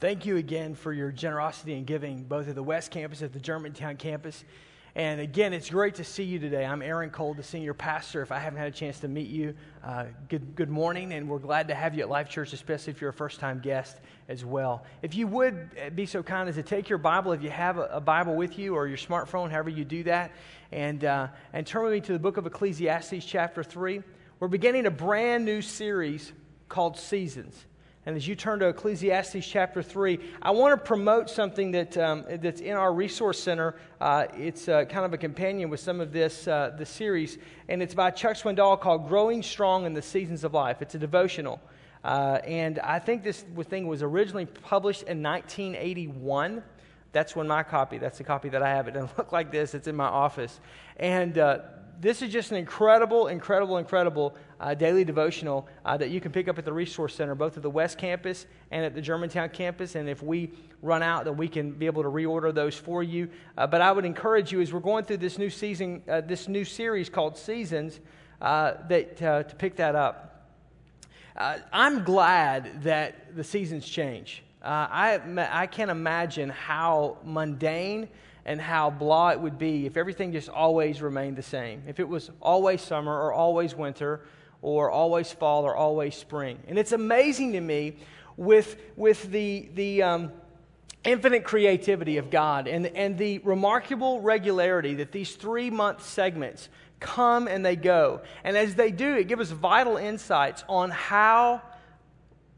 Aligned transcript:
Thank 0.00 0.26
you 0.26 0.38
again 0.38 0.74
for 0.74 0.92
your 0.92 1.12
generosity 1.12 1.74
in 1.74 1.84
giving, 1.84 2.24
both 2.24 2.48
at 2.48 2.56
the 2.56 2.62
West 2.62 2.90
Campus 2.90 3.20
and 3.20 3.26
at 3.26 3.32
the 3.32 3.38
Germantown 3.38 3.96
campus. 3.96 4.44
And 4.96 5.20
again, 5.20 5.52
it's 5.52 5.70
great 5.70 5.96
to 5.96 6.04
see 6.04 6.24
you 6.24 6.38
today. 6.38 6.64
I'm 6.64 6.82
Aaron 6.82 7.10
Cole, 7.10 7.34
the 7.34 7.42
senior 7.44 7.74
pastor. 7.74 8.20
If 8.20 8.32
I 8.32 8.38
haven't 8.38 8.58
had 8.58 8.68
a 8.68 8.76
chance 8.76 8.98
to 9.00 9.08
meet 9.08 9.28
you, 9.28 9.54
uh, 9.84 10.06
good, 10.28 10.56
good 10.56 10.68
morning, 10.68 11.12
and 11.12 11.28
we're 11.28 11.38
glad 11.38 11.68
to 11.68 11.74
have 11.74 11.94
you 11.94 12.02
at 12.02 12.08
Life 12.08 12.28
Church, 12.28 12.52
especially 12.52 12.92
if 12.92 13.00
you're 13.00 13.10
a 13.10 13.14
first 13.14 13.38
time 13.38 13.60
guest 13.60 13.98
as 14.28 14.44
well. 14.44 14.84
If 15.02 15.14
you 15.14 15.28
would 15.28 15.94
be 15.94 16.06
so 16.06 16.22
kind 16.22 16.48
as 16.48 16.56
to 16.56 16.62
take 16.62 16.88
your 16.88 16.98
Bible, 16.98 17.32
if 17.32 17.42
you 17.42 17.50
have 17.50 17.78
a, 17.78 17.84
a 17.92 18.00
Bible 18.00 18.34
with 18.34 18.58
you 18.58 18.74
or 18.74 18.88
your 18.88 18.98
smartphone, 18.98 19.50
however 19.50 19.70
you 19.70 19.84
do 19.84 20.02
that, 20.04 20.32
and, 20.72 21.04
uh, 21.04 21.28
and 21.52 21.66
turn 21.66 21.84
with 21.84 21.92
me 21.92 22.00
to 22.00 22.12
the 22.12 22.18
book 22.18 22.36
of 22.36 22.46
Ecclesiastes, 22.46 23.24
chapter 23.24 23.62
3. 23.62 24.02
We're 24.40 24.48
beginning 24.48 24.86
a 24.86 24.90
brand 24.90 25.44
new 25.44 25.62
series 25.62 26.32
called 26.68 26.98
Seasons. 26.98 27.64
And 28.06 28.16
as 28.16 28.28
you 28.28 28.34
turn 28.34 28.58
to 28.58 28.68
Ecclesiastes 28.68 29.46
chapter 29.46 29.82
3, 29.82 30.18
I 30.42 30.50
want 30.50 30.78
to 30.78 30.86
promote 30.86 31.30
something 31.30 31.70
that, 31.70 31.96
um, 31.96 32.26
that's 32.28 32.60
in 32.60 32.72
our 32.72 32.92
resource 32.92 33.42
center. 33.42 33.76
Uh, 33.98 34.26
it's 34.36 34.68
uh, 34.68 34.84
kind 34.84 35.06
of 35.06 35.14
a 35.14 35.18
companion 35.18 35.70
with 35.70 35.80
some 35.80 36.00
of 36.00 36.12
this 36.12 36.46
uh, 36.46 36.74
the 36.76 36.84
series, 36.84 37.38
and 37.68 37.82
it's 37.82 37.94
by 37.94 38.10
Chuck 38.10 38.36
Swindoll 38.36 38.78
called 38.78 39.08
Growing 39.08 39.42
Strong 39.42 39.86
in 39.86 39.94
the 39.94 40.02
Seasons 40.02 40.44
of 40.44 40.52
Life. 40.52 40.82
It's 40.82 40.94
a 40.94 40.98
devotional. 40.98 41.60
Uh, 42.04 42.40
and 42.44 42.78
I 42.80 42.98
think 42.98 43.24
this 43.24 43.42
thing 43.68 43.86
was 43.86 44.02
originally 44.02 44.44
published 44.44 45.04
in 45.04 45.22
1981. 45.22 46.62
That's 47.12 47.34
when 47.34 47.48
my 47.48 47.62
copy, 47.62 47.96
that's 47.96 48.18
the 48.18 48.24
copy 48.24 48.50
that 48.50 48.62
I 48.62 48.68
have. 48.68 48.86
It 48.86 48.92
doesn't 48.92 49.16
look 49.18 49.32
like 49.32 49.50
this, 49.50 49.72
it's 49.72 49.88
in 49.88 49.96
my 49.96 50.08
office. 50.08 50.60
And 50.98 51.38
uh, 51.38 51.60
this 52.00 52.22
is 52.22 52.32
just 52.32 52.50
an 52.50 52.56
incredible, 52.56 53.28
incredible, 53.28 53.78
incredible 53.78 54.36
uh, 54.60 54.74
daily 54.74 55.04
devotional 55.04 55.66
uh, 55.84 55.96
that 55.96 56.10
you 56.10 56.20
can 56.20 56.32
pick 56.32 56.48
up 56.48 56.58
at 56.58 56.64
the 56.64 56.72
Resource 56.72 57.14
Center, 57.14 57.34
both 57.34 57.56
at 57.56 57.62
the 57.62 57.70
West 57.70 57.98
Campus 57.98 58.46
and 58.70 58.84
at 58.84 58.94
the 58.94 59.00
Germantown 59.00 59.48
campus. 59.50 59.94
And 59.94 60.08
if 60.08 60.22
we 60.22 60.52
run 60.82 61.02
out, 61.02 61.24
then 61.24 61.36
we 61.36 61.48
can 61.48 61.72
be 61.72 61.86
able 61.86 62.02
to 62.02 62.08
reorder 62.08 62.54
those 62.54 62.76
for 62.76 63.02
you. 63.02 63.28
Uh, 63.56 63.66
but 63.66 63.80
I 63.80 63.92
would 63.92 64.04
encourage 64.04 64.52
you 64.52 64.60
as 64.60 64.72
we're 64.72 64.80
going 64.80 65.04
through 65.04 65.18
this 65.18 65.38
new 65.38 65.50
season, 65.50 66.02
uh, 66.08 66.20
this 66.20 66.48
new 66.48 66.64
series 66.64 67.08
called 67.08 67.36
Seasons, 67.36 68.00
uh, 68.40 68.74
that 68.88 69.22
uh, 69.22 69.42
to 69.42 69.56
pick 69.56 69.76
that 69.76 69.94
up. 69.94 70.30
I'm 71.36 72.04
glad 72.04 72.84
that 72.84 73.34
the 73.34 73.42
seasons 73.42 73.88
change. 73.88 74.44
I, 74.62 75.20
I 75.50 75.66
can't 75.66 75.90
imagine 75.90 76.48
how 76.48 77.18
mundane 77.24 78.08
and 78.46 78.60
how 78.60 78.90
blah 78.90 79.30
it 79.30 79.40
would 79.40 79.58
be 79.58 79.86
if 79.86 79.96
everything 79.96 80.32
just 80.32 80.48
always 80.48 81.00
remained 81.00 81.36
the 81.36 81.42
same. 81.42 81.82
If 81.86 81.98
it 82.00 82.08
was 82.08 82.30
always 82.40 82.82
summer 82.82 83.12
or 83.12 83.32
always 83.32 83.74
winter 83.74 84.20
or 84.62 84.90
always 84.90 85.32
fall 85.32 85.64
or 85.64 85.74
always 85.74 86.14
spring. 86.14 86.58
And 86.68 86.78
it's 86.78 86.92
amazing 86.92 87.52
to 87.52 87.60
me 87.60 87.96
with, 88.36 88.76
with 88.96 89.30
the, 89.30 89.68
the 89.74 90.02
um, 90.02 90.32
infinite 91.04 91.44
creativity 91.44 92.16
of 92.16 92.30
God 92.30 92.66
and, 92.66 92.86
and 92.86 93.16
the 93.16 93.38
remarkable 93.38 94.20
regularity 94.20 94.94
that 94.94 95.12
these 95.12 95.36
three 95.36 95.70
month 95.70 96.04
segments 96.04 96.68
come 97.00 97.48
and 97.48 97.64
they 97.64 97.76
go. 97.76 98.22
And 98.42 98.56
as 98.56 98.74
they 98.74 98.90
do, 98.90 99.14
it 99.14 99.28
gives 99.28 99.42
us 99.42 99.50
vital 99.50 99.96
insights 99.96 100.64
on 100.68 100.90
how 100.90 101.62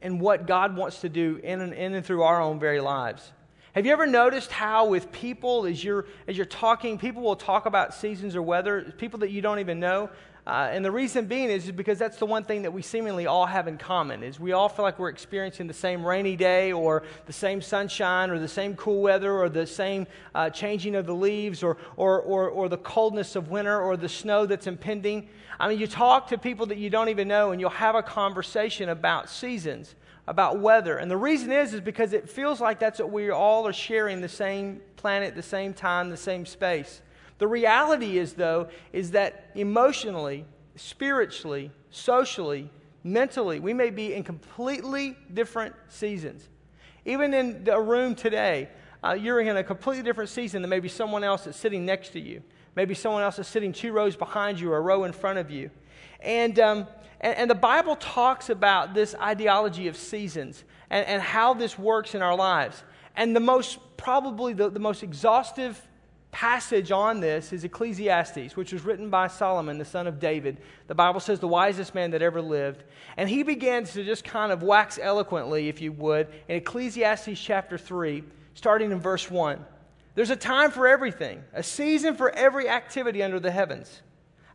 and 0.01 0.21
what 0.21 0.47
God 0.47 0.77
wants 0.77 1.01
to 1.01 1.09
do 1.09 1.41
in 1.43 1.61
and, 1.61 1.73
in 1.73 1.95
and 1.95 2.07
through 2.07 2.23
our 2.23 2.41
own 2.41 2.61
very 2.61 2.81
lives. 2.81 3.33
Have 3.77 3.85
you 3.85 3.93
ever 3.93 4.07
noticed 4.07 4.51
how, 4.51 4.87
with 4.87 5.13
people, 5.13 5.67
as 5.67 5.85
you're, 5.85 6.07
as 6.27 6.35
you're 6.35 6.47
talking, 6.47 6.97
people 6.97 7.21
will 7.21 7.37
talk 7.37 7.67
about 7.67 7.93
seasons 7.93 8.35
or 8.35 8.41
weather, 8.41 8.95
people 8.97 9.19
that 9.19 9.31
you 9.31 9.43
don't 9.43 9.59
even 9.59 9.79
know? 9.79 10.09
Uh, 10.47 10.69
and 10.71 10.85
the 10.85 10.91
reason 10.91 11.27
being 11.27 11.51
is 11.51 11.73
because 11.73 11.99
that's 11.99 12.19
the 12.19 12.27
one 12.27 12.45
thing 12.45 12.63
that 12.63 12.73
we 12.73 12.81
seemingly 12.81 13.27
all 13.27 13.47
have 13.47 13.67
in 13.67 13.77
common 13.77 14.23
is 14.23 14.39
we 14.39 14.53
all 14.53 14.69
feel 14.69 14.85
like 14.85 14.97
we're 14.97 15.09
experiencing 15.09 15.67
the 15.67 15.75
same 15.75 16.07
rainy 16.07 16.37
day 16.37 16.73
or 16.73 17.03
the 17.27 17.33
same 17.33 17.61
sunshine 17.61 18.31
or 18.31 18.39
the 18.39 18.47
same 18.47 18.77
cool 18.77 19.03
weather 19.03 19.33
or 19.33 19.49
the 19.49 19.67
same 19.67 20.07
uh, 20.37 20.49
changing 20.49 20.95
of 20.95 21.05
the 21.05 21.15
leaves 21.15 21.65
or, 21.65 21.77
or, 21.97 22.21
or, 22.21 22.49
or 22.49 22.69
the 22.69 22.77
coldness 22.77 23.35
of 23.35 23.49
winter 23.49 23.81
or 23.81 23.97
the 23.97 24.09
snow 24.09 24.47
that's 24.47 24.69
impending. 24.69 25.29
I 25.59 25.69
mean, 25.69 25.81
you 25.81 25.89
talk 25.89 26.29
to 26.29 26.39
people 26.39 26.67
that 26.67 26.79
you 26.79 26.91
don't 26.91 27.09
even 27.09 27.27
know 27.27 27.51
and 27.51 27.61
you'll 27.61 27.71
have 27.71 27.97
a 27.97 28.03
conversation 28.03 28.89
about 28.89 29.29
seasons 29.29 29.97
about 30.29 30.59
weather. 30.59 30.99
And 30.99 31.11
the 31.11 31.17
reason 31.17 31.53
is 31.53 31.73
is 31.73 31.81
because 31.81 32.13
it 32.13 32.29
feels 32.29 32.61
like 32.61 32.79
that's 32.79 32.99
what 32.99 33.11
we 33.11 33.31
all 33.31 33.67
are 33.67 33.73
sharing 33.73 34.21
the 34.21 34.29
same 34.29 34.81
planet, 34.97 35.35
the 35.35 35.43
same 35.43 35.73
time, 35.73 36.11
the 36.11 36.17
same 36.17 36.47
space. 36.47 37.01
The 37.39 37.47
reality 37.47 38.19
is 38.19 38.35
though 38.35 38.69
is 38.93 39.13
that 39.13 39.51
emotionally, 39.55 40.45
spiritually, 40.77 41.71
socially, 41.91 42.71
mentally, 43.05 43.61
we 43.61 43.73
may 43.73 43.91
be 43.91 44.15
in 44.15 44.25
completely 44.25 45.17
different 45.33 45.75
seasons. 45.89 46.49
Even 47.05 47.35
in 47.35 47.69
a 47.71 47.81
room 47.81 48.15
today, 48.15 48.69
uh, 49.05 49.13
you're 49.13 49.41
in 49.41 49.57
a 49.57 49.63
completely 49.63 50.03
different 50.03 50.31
season 50.31 50.63
than 50.63 50.69
maybe 50.69 50.89
someone 50.89 51.23
else 51.23 51.45
that's 51.45 51.57
sitting 51.57 51.85
next 51.85 52.11
to 52.11 52.21
you. 52.21 52.43
Maybe 52.75 52.95
someone 52.95 53.23
else 53.23 53.39
is 53.39 53.47
sitting 53.47 53.73
two 53.73 53.93
rows 53.93 54.17
behind 54.17 54.59
you 54.59 54.73
or 54.73 54.79
a 54.79 54.81
row 54.81 55.05
in 55.05 55.13
front 55.13 55.39
of 55.39 55.51
you. 55.51 55.71
And 56.21 56.59
um, 56.59 56.87
and, 57.21 57.37
and, 57.37 57.51
the 57.51 57.55
Bible 57.55 57.97
talks 57.97 58.51
about 58.51 58.93
this 58.93 59.15
ideology 59.15 59.89
of 59.89 59.97
seasons 59.97 60.65
and, 60.91 61.07
and 61.07 61.23
how 61.23 61.55
this 61.55 61.79
works 61.79 62.15
in 62.15 62.23
our 62.23 62.37
lives. 62.37 62.83
And 63.17 63.35
the 63.35 63.41
most, 63.41 63.79
probably 63.97 64.53
the, 64.53 64.69
the 64.69 64.81
most 64.81 65.03
exhaustive 65.03 65.81
passage 66.37 66.93
on 66.93 67.21
this 67.21 67.51
is 67.55 67.65
Ecclesiastes, 67.65 68.57
which 68.57 68.71
was 68.71 68.85
written 68.85 69.09
by 69.09 69.27
Solomon, 69.27 69.79
the 69.79 69.87
son 69.87 70.07
of 70.07 70.21
David. 70.21 70.59
The 70.87 70.95
Bible 70.95 71.19
says 71.19 71.41
the 71.41 71.49
wisest 71.49 71.95
man 71.95 72.11
that 72.11 72.21
ever 72.21 72.43
lived. 72.43 72.85
And 73.17 73.27
he 73.27 73.43
begins 73.43 73.95
to 73.95 74.05
just 74.05 74.23
kind 74.23 74.53
of 74.53 74.63
wax 74.63 74.99
eloquently, 75.01 75.71
if 75.71 75.81
you 75.81 75.93
would, 75.93 76.29
in 76.47 76.57
Ecclesiastes 76.57 77.41
chapter 77.41 77.79
3, 77.79 78.23
starting 78.53 78.93
in 78.93 79.01
verse 79.01 79.31
1. 79.31 79.65
There's 80.15 80.29
a 80.29 80.37
time 80.37 80.71
for 80.71 80.87
everything, 80.87 81.43
a 81.55 81.63
season 81.63 82.15
for 82.15 82.31
every 82.31 82.69
activity 82.69 83.23
under 83.23 83.41
the 83.41 83.51
heavens, 83.51 84.03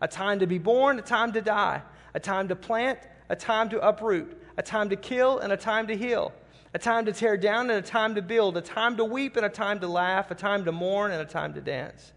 a 0.02 0.08
time 0.08 0.38
to 0.38 0.46
be 0.46 0.60
born, 0.60 1.00
a 1.00 1.02
time 1.02 1.32
to 1.32 1.42
die 1.42 1.82
a 2.14 2.20
time 2.20 2.48
to 2.50 2.56
plant, 2.56 3.00
a 3.30 3.36
time 3.36 3.70
to 3.70 3.80
uproot, 3.80 4.38
a 4.58 4.62
time 4.62 4.90
to 4.90 4.96
kill, 4.96 5.40
and 5.40 5.54
a 5.54 5.58
time 5.58 5.88
to 5.88 5.96
heal, 5.96 6.34
a 6.74 6.80
time 6.80 7.06
to 7.06 7.14
tear 7.14 7.38
down, 7.38 7.70
and 7.70 7.80
a 7.80 7.88
time 7.88 8.16
to 8.16 8.22
build, 8.22 8.58
a 8.58 8.62
time 8.62 8.98
to 8.98 9.06
weep, 9.06 9.36
and 9.36 9.46
a 9.46 9.50
time 9.50 9.80
to 9.80 9.88
laugh, 9.88 10.32
a 10.32 10.36
time 10.36 10.66
to 10.66 10.72
mourn, 10.72 11.12
and 11.12 11.22
a 11.22 11.26
time 11.26 11.54
to 11.54 11.62
dance. 11.62 12.14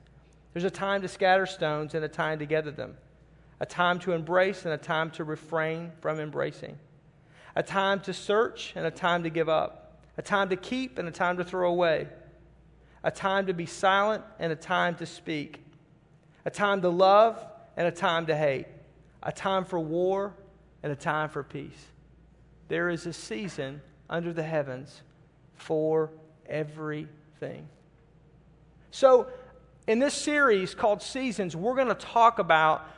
There's 0.53 0.65
a 0.65 0.71
time 0.71 1.03
to 1.03 1.09
scatter 1.09 1.47
stones 1.47 1.95
and 1.95 2.05
a 2.05 2.09
time 2.09 2.39
to 2.39 2.47
gather 2.47 2.71
them, 2.71 2.97
a 3.59 3.67
time 3.67 3.99
to 4.01 4.13
embrace 4.13 4.65
and 4.65 4.73
a 4.73 4.79
time 4.79 5.11
to 5.13 5.25
refrain 5.25 5.91
from 6.01 6.21
embracing, 6.21 6.79
a 7.57 7.63
time 7.63 8.01
to 8.01 8.13
search 8.13 8.73
and 8.77 8.87
a 8.87 8.91
time 8.91 9.25
to 9.25 9.31
give 9.31 9.49
up, 9.49 10.01
a 10.17 10.23
time 10.23 10.49
to 10.51 10.57
keep 10.57 10.99
and 10.99 11.09
a 11.09 11.11
time 11.11 11.37
to 11.39 11.45
throw 11.45 11.69
away, 11.69 12.09
a 13.03 13.11
time 13.11 13.47
to 13.47 13.53
be 13.53 13.67
silent 13.67 14.23
and 14.39 14.53
a 14.53 14.57
time 14.57 14.95
to 14.97 15.07
speak, 15.07 15.65
a 16.45 16.51
time 16.51 16.81
to 16.83 16.89
love 16.89 17.45
and 17.77 17.89
a 17.89 17.93
time 17.93 18.27
to 18.27 18.37
hate 18.37 18.67
a 19.25 19.33
time 19.33 19.65
for 19.65 19.81
war 19.81 20.35
and 20.83 20.93
a 20.93 20.97
time 20.97 21.29
for 21.29 21.43
peace. 21.43 21.87
There 22.69 22.91
is 22.91 23.07
a 23.07 23.13
season 23.13 23.81
under 24.09 24.33
the 24.33 24.43
heavens 24.43 25.03
for 25.57 26.11
everything. 26.49 27.69
So, 28.91 29.29
in 29.87 29.99
this 29.99 30.15
series 30.15 30.75
called 30.75 31.03
Seasons, 31.03 31.55
we're 31.55 31.75
going 31.75 31.89
to 31.89 31.95
talk 31.95 32.39
about 32.39 32.89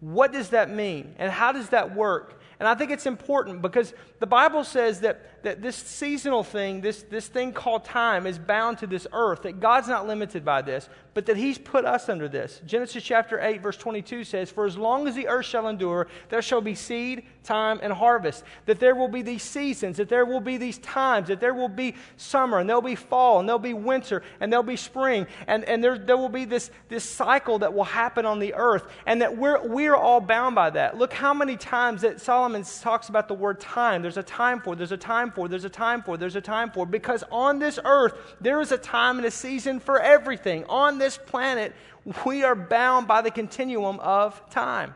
what 0.00 0.32
does 0.32 0.50
that 0.50 0.70
mean 0.70 1.14
and 1.18 1.30
how 1.32 1.52
does 1.52 1.70
that 1.70 1.94
work? 1.94 2.40
And 2.60 2.68
I 2.68 2.74
think 2.74 2.90
it's 2.90 3.06
important 3.06 3.62
because 3.62 3.94
the 4.18 4.26
Bible 4.26 4.64
says 4.64 5.00
that, 5.00 5.37
that 5.42 5.62
this 5.62 5.76
seasonal 5.76 6.42
thing, 6.42 6.80
this, 6.80 7.02
this 7.02 7.28
thing 7.28 7.52
called 7.52 7.84
time, 7.84 8.26
is 8.26 8.38
bound 8.38 8.78
to 8.78 8.86
this 8.86 9.06
earth, 9.12 9.42
that 9.42 9.60
God's 9.60 9.88
not 9.88 10.06
limited 10.06 10.44
by 10.44 10.62
this, 10.62 10.88
but 11.14 11.26
that 11.26 11.36
He's 11.36 11.58
put 11.58 11.84
us 11.84 12.08
under 12.08 12.28
this. 12.28 12.60
Genesis 12.66 13.02
chapter 13.02 13.40
8, 13.40 13.60
verse 13.62 13.76
22 13.76 14.24
says, 14.24 14.50
For 14.50 14.66
as 14.66 14.76
long 14.76 15.08
as 15.08 15.14
the 15.14 15.28
earth 15.28 15.46
shall 15.46 15.68
endure, 15.68 16.08
there 16.28 16.42
shall 16.42 16.60
be 16.60 16.74
seed, 16.74 17.24
time, 17.44 17.80
and 17.82 17.92
harvest. 17.92 18.44
That 18.66 18.78
there 18.80 18.94
will 18.94 19.08
be 19.08 19.22
these 19.22 19.42
seasons, 19.42 19.96
that 19.96 20.08
there 20.08 20.24
will 20.24 20.40
be 20.40 20.56
these 20.56 20.78
times, 20.78 21.28
that 21.28 21.40
there 21.40 21.54
will 21.54 21.68
be 21.68 21.94
summer, 22.16 22.58
and 22.58 22.68
there'll 22.68 22.82
be 22.82 22.94
fall, 22.94 23.40
and 23.40 23.48
there'll 23.48 23.58
be 23.58 23.74
winter, 23.74 24.22
and 24.40 24.52
there'll 24.52 24.62
be 24.62 24.76
spring, 24.76 25.26
and, 25.46 25.64
and 25.64 25.82
there, 25.82 25.98
there 25.98 26.16
will 26.16 26.28
be 26.28 26.44
this, 26.44 26.70
this 26.88 27.04
cycle 27.04 27.58
that 27.60 27.72
will 27.72 27.84
happen 27.84 28.26
on 28.26 28.38
the 28.38 28.54
earth, 28.54 28.84
and 29.06 29.22
that 29.22 29.36
we're, 29.36 29.66
we're 29.66 29.96
all 29.96 30.20
bound 30.20 30.54
by 30.54 30.70
that. 30.70 30.98
Look 30.98 31.12
how 31.12 31.32
many 31.32 31.56
times 31.56 32.02
that 32.02 32.20
Solomon 32.20 32.64
talks 32.80 33.08
about 33.08 33.28
the 33.28 33.34
word 33.34 33.60
time. 33.60 34.02
There's 34.02 34.16
a 34.16 34.22
time 34.22 34.60
for, 34.60 34.74
there's 34.74 34.92
a 34.92 34.96
time 34.96 35.30
for, 35.30 35.37
there's 35.46 35.64
a 35.64 35.70
time 35.70 36.02
for, 36.02 36.16
there's 36.16 36.34
a 36.34 36.40
time 36.40 36.70
for, 36.72 36.86
because 36.86 37.22
on 37.30 37.60
this 37.60 37.78
earth, 37.84 38.14
there 38.40 38.60
is 38.60 38.72
a 38.72 38.78
time 38.78 39.18
and 39.18 39.26
a 39.26 39.30
season 39.30 39.78
for 39.78 40.00
everything. 40.00 40.64
On 40.64 40.98
this 40.98 41.18
planet, 41.18 41.72
we 42.24 42.42
are 42.42 42.56
bound 42.56 43.06
by 43.06 43.20
the 43.20 43.30
continuum 43.30 44.00
of 44.00 44.42
time, 44.50 44.94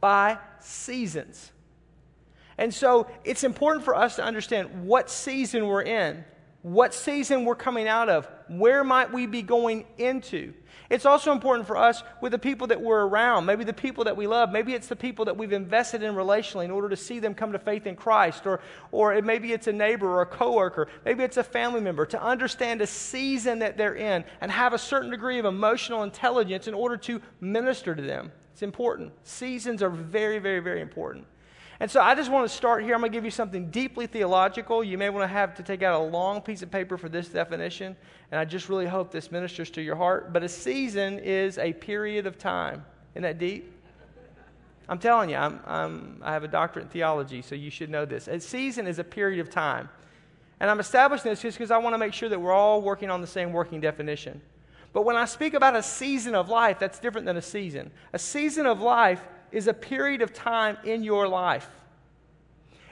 by 0.00 0.38
seasons. 0.60 1.52
And 2.56 2.72
so 2.72 3.08
it's 3.24 3.44
important 3.44 3.84
for 3.84 3.94
us 3.94 4.16
to 4.16 4.24
understand 4.24 4.86
what 4.86 5.10
season 5.10 5.66
we're 5.66 5.82
in. 5.82 6.24
what 6.62 6.92
season 6.92 7.44
we're 7.44 7.54
coming 7.54 7.88
out 7.88 8.08
of, 8.08 8.28
where 8.48 8.82
might 8.82 9.12
we 9.12 9.26
be 9.26 9.42
going 9.42 9.86
into. 9.96 10.52
It's 10.90 11.04
also 11.04 11.32
important 11.32 11.66
for 11.66 11.76
us 11.76 12.02
with 12.22 12.32
the 12.32 12.38
people 12.38 12.66
that 12.68 12.80
we're 12.80 13.06
around, 13.06 13.44
maybe 13.44 13.62
the 13.62 13.74
people 13.74 14.04
that 14.04 14.16
we 14.16 14.26
love, 14.26 14.50
maybe 14.50 14.72
it's 14.72 14.88
the 14.88 14.96
people 14.96 15.26
that 15.26 15.36
we've 15.36 15.52
invested 15.52 16.02
in 16.02 16.14
relationally 16.14 16.64
in 16.64 16.70
order 16.70 16.88
to 16.88 16.96
see 16.96 17.18
them 17.18 17.34
come 17.34 17.52
to 17.52 17.58
faith 17.58 17.86
in 17.86 17.94
Christ, 17.94 18.46
or, 18.46 18.60
or 18.90 19.12
it, 19.12 19.22
maybe 19.22 19.52
it's 19.52 19.66
a 19.66 19.72
neighbor 19.72 20.06
or 20.06 20.22
a 20.22 20.26
coworker, 20.26 20.88
maybe 21.04 21.22
it's 21.22 21.36
a 21.36 21.44
family 21.44 21.82
member, 21.82 22.06
to 22.06 22.22
understand 22.22 22.80
a 22.80 22.86
season 22.86 23.58
that 23.58 23.76
they're 23.76 23.96
in 23.96 24.24
and 24.40 24.50
have 24.50 24.72
a 24.72 24.78
certain 24.78 25.10
degree 25.10 25.38
of 25.38 25.44
emotional 25.44 26.04
intelligence 26.04 26.68
in 26.68 26.74
order 26.74 26.96
to 26.96 27.20
minister 27.42 27.94
to 27.94 28.00
them. 28.00 28.32
It's 28.54 28.62
important. 28.62 29.12
Seasons 29.24 29.82
are 29.82 29.90
very, 29.90 30.38
very, 30.38 30.60
very 30.60 30.80
important. 30.80 31.26
And 31.80 31.88
so 31.88 32.00
I 32.00 32.14
just 32.14 32.30
want 32.30 32.48
to 32.48 32.54
start 32.54 32.82
here. 32.82 32.94
I'm 32.94 33.00
going 33.00 33.12
to 33.12 33.16
give 33.16 33.24
you 33.24 33.30
something 33.30 33.70
deeply 33.70 34.08
theological. 34.08 34.82
You 34.82 34.98
may 34.98 35.10
want 35.10 35.22
to 35.22 35.28
have 35.28 35.54
to 35.56 35.62
take 35.62 35.82
out 35.82 36.00
a 36.00 36.04
long 36.04 36.40
piece 36.40 36.62
of 36.62 36.70
paper 36.70 36.96
for 36.96 37.08
this 37.08 37.28
definition. 37.28 37.96
And 38.32 38.40
I 38.40 38.44
just 38.44 38.68
really 38.68 38.86
hope 38.86 39.12
this 39.12 39.30
ministers 39.30 39.70
to 39.70 39.82
your 39.82 39.94
heart. 39.94 40.32
But 40.32 40.42
a 40.42 40.48
season 40.48 41.20
is 41.20 41.56
a 41.58 41.72
period 41.72 42.26
of 42.26 42.36
time. 42.36 42.84
Isn't 43.14 43.22
that 43.22 43.38
deep? 43.38 43.72
I'm 44.88 44.98
telling 44.98 45.30
you, 45.30 45.36
I'm, 45.36 45.60
I'm, 45.66 46.20
i 46.22 46.32
have 46.32 46.44
a 46.44 46.48
doctorate 46.48 46.86
in 46.86 46.90
theology, 46.90 47.42
so 47.42 47.54
you 47.54 47.70
should 47.70 47.90
know 47.90 48.06
this. 48.06 48.26
A 48.26 48.40
season 48.40 48.86
is 48.86 48.98
a 48.98 49.04
period 49.04 49.38
of 49.38 49.50
time. 49.50 49.88
And 50.60 50.70
I'm 50.70 50.80
establishing 50.80 51.30
this 51.30 51.42
just 51.42 51.58
because 51.58 51.70
I 51.70 51.78
want 51.78 51.94
to 51.94 51.98
make 51.98 52.14
sure 52.14 52.28
that 52.28 52.40
we're 52.40 52.52
all 52.52 52.82
working 52.82 53.10
on 53.10 53.20
the 53.20 53.26
same 53.26 53.52
working 53.52 53.80
definition. 53.80 54.40
But 54.92 55.04
when 55.04 55.14
I 55.14 55.26
speak 55.26 55.54
about 55.54 55.76
a 55.76 55.82
season 55.82 56.34
of 56.34 56.48
life, 56.48 56.78
that's 56.78 56.98
different 56.98 57.26
than 57.26 57.36
a 57.36 57.42
season. 57.42 57.90
A 58.12 58.18
season 58.18 58.66
of 58.66 58.80
life 58.80 59.22
is 59.52 59.66
a 59.66 59.74
period 59.74 60.22
of 60.22 60.32
time 60.32 60.76
in 60.84 61.02
your 61.02 61.28
life. 61.28 61.68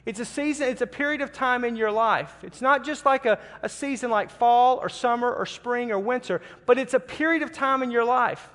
It's 0.05 0.21
a 0.21 0.25
season, 0.25 0.69
it's 0.69 0.83
a 0.83 0.87
period 0.87 1.21
of 1.21 1.33
time 1.33 1.65
in 1.65 1.75
your 1.75 1.91
life. 1.91 2.37
It's 2.43 2.61
not 2.61 2.85
just 2.85 3.05
like 3.05 3.27
a, 3.27 3.39
a 3.63 3.69
season 3.69 4.11
like 4.11 4.31
fall 4.31 4.79
or 4.79 4.89
summer 4.89 5.33
or 5.33 5.47
spring 5.47 5.91
or 5.91 5.99
winter, 5.99 6.41
but 6.65 6.79
it's 6.79 6.95
a 6.95 7.01
period 7.01 7.43
of 7.43 7.53
time 7.53 7.83
in 7.83 7.91
your 7.91 8.05
life. 8.05 8.49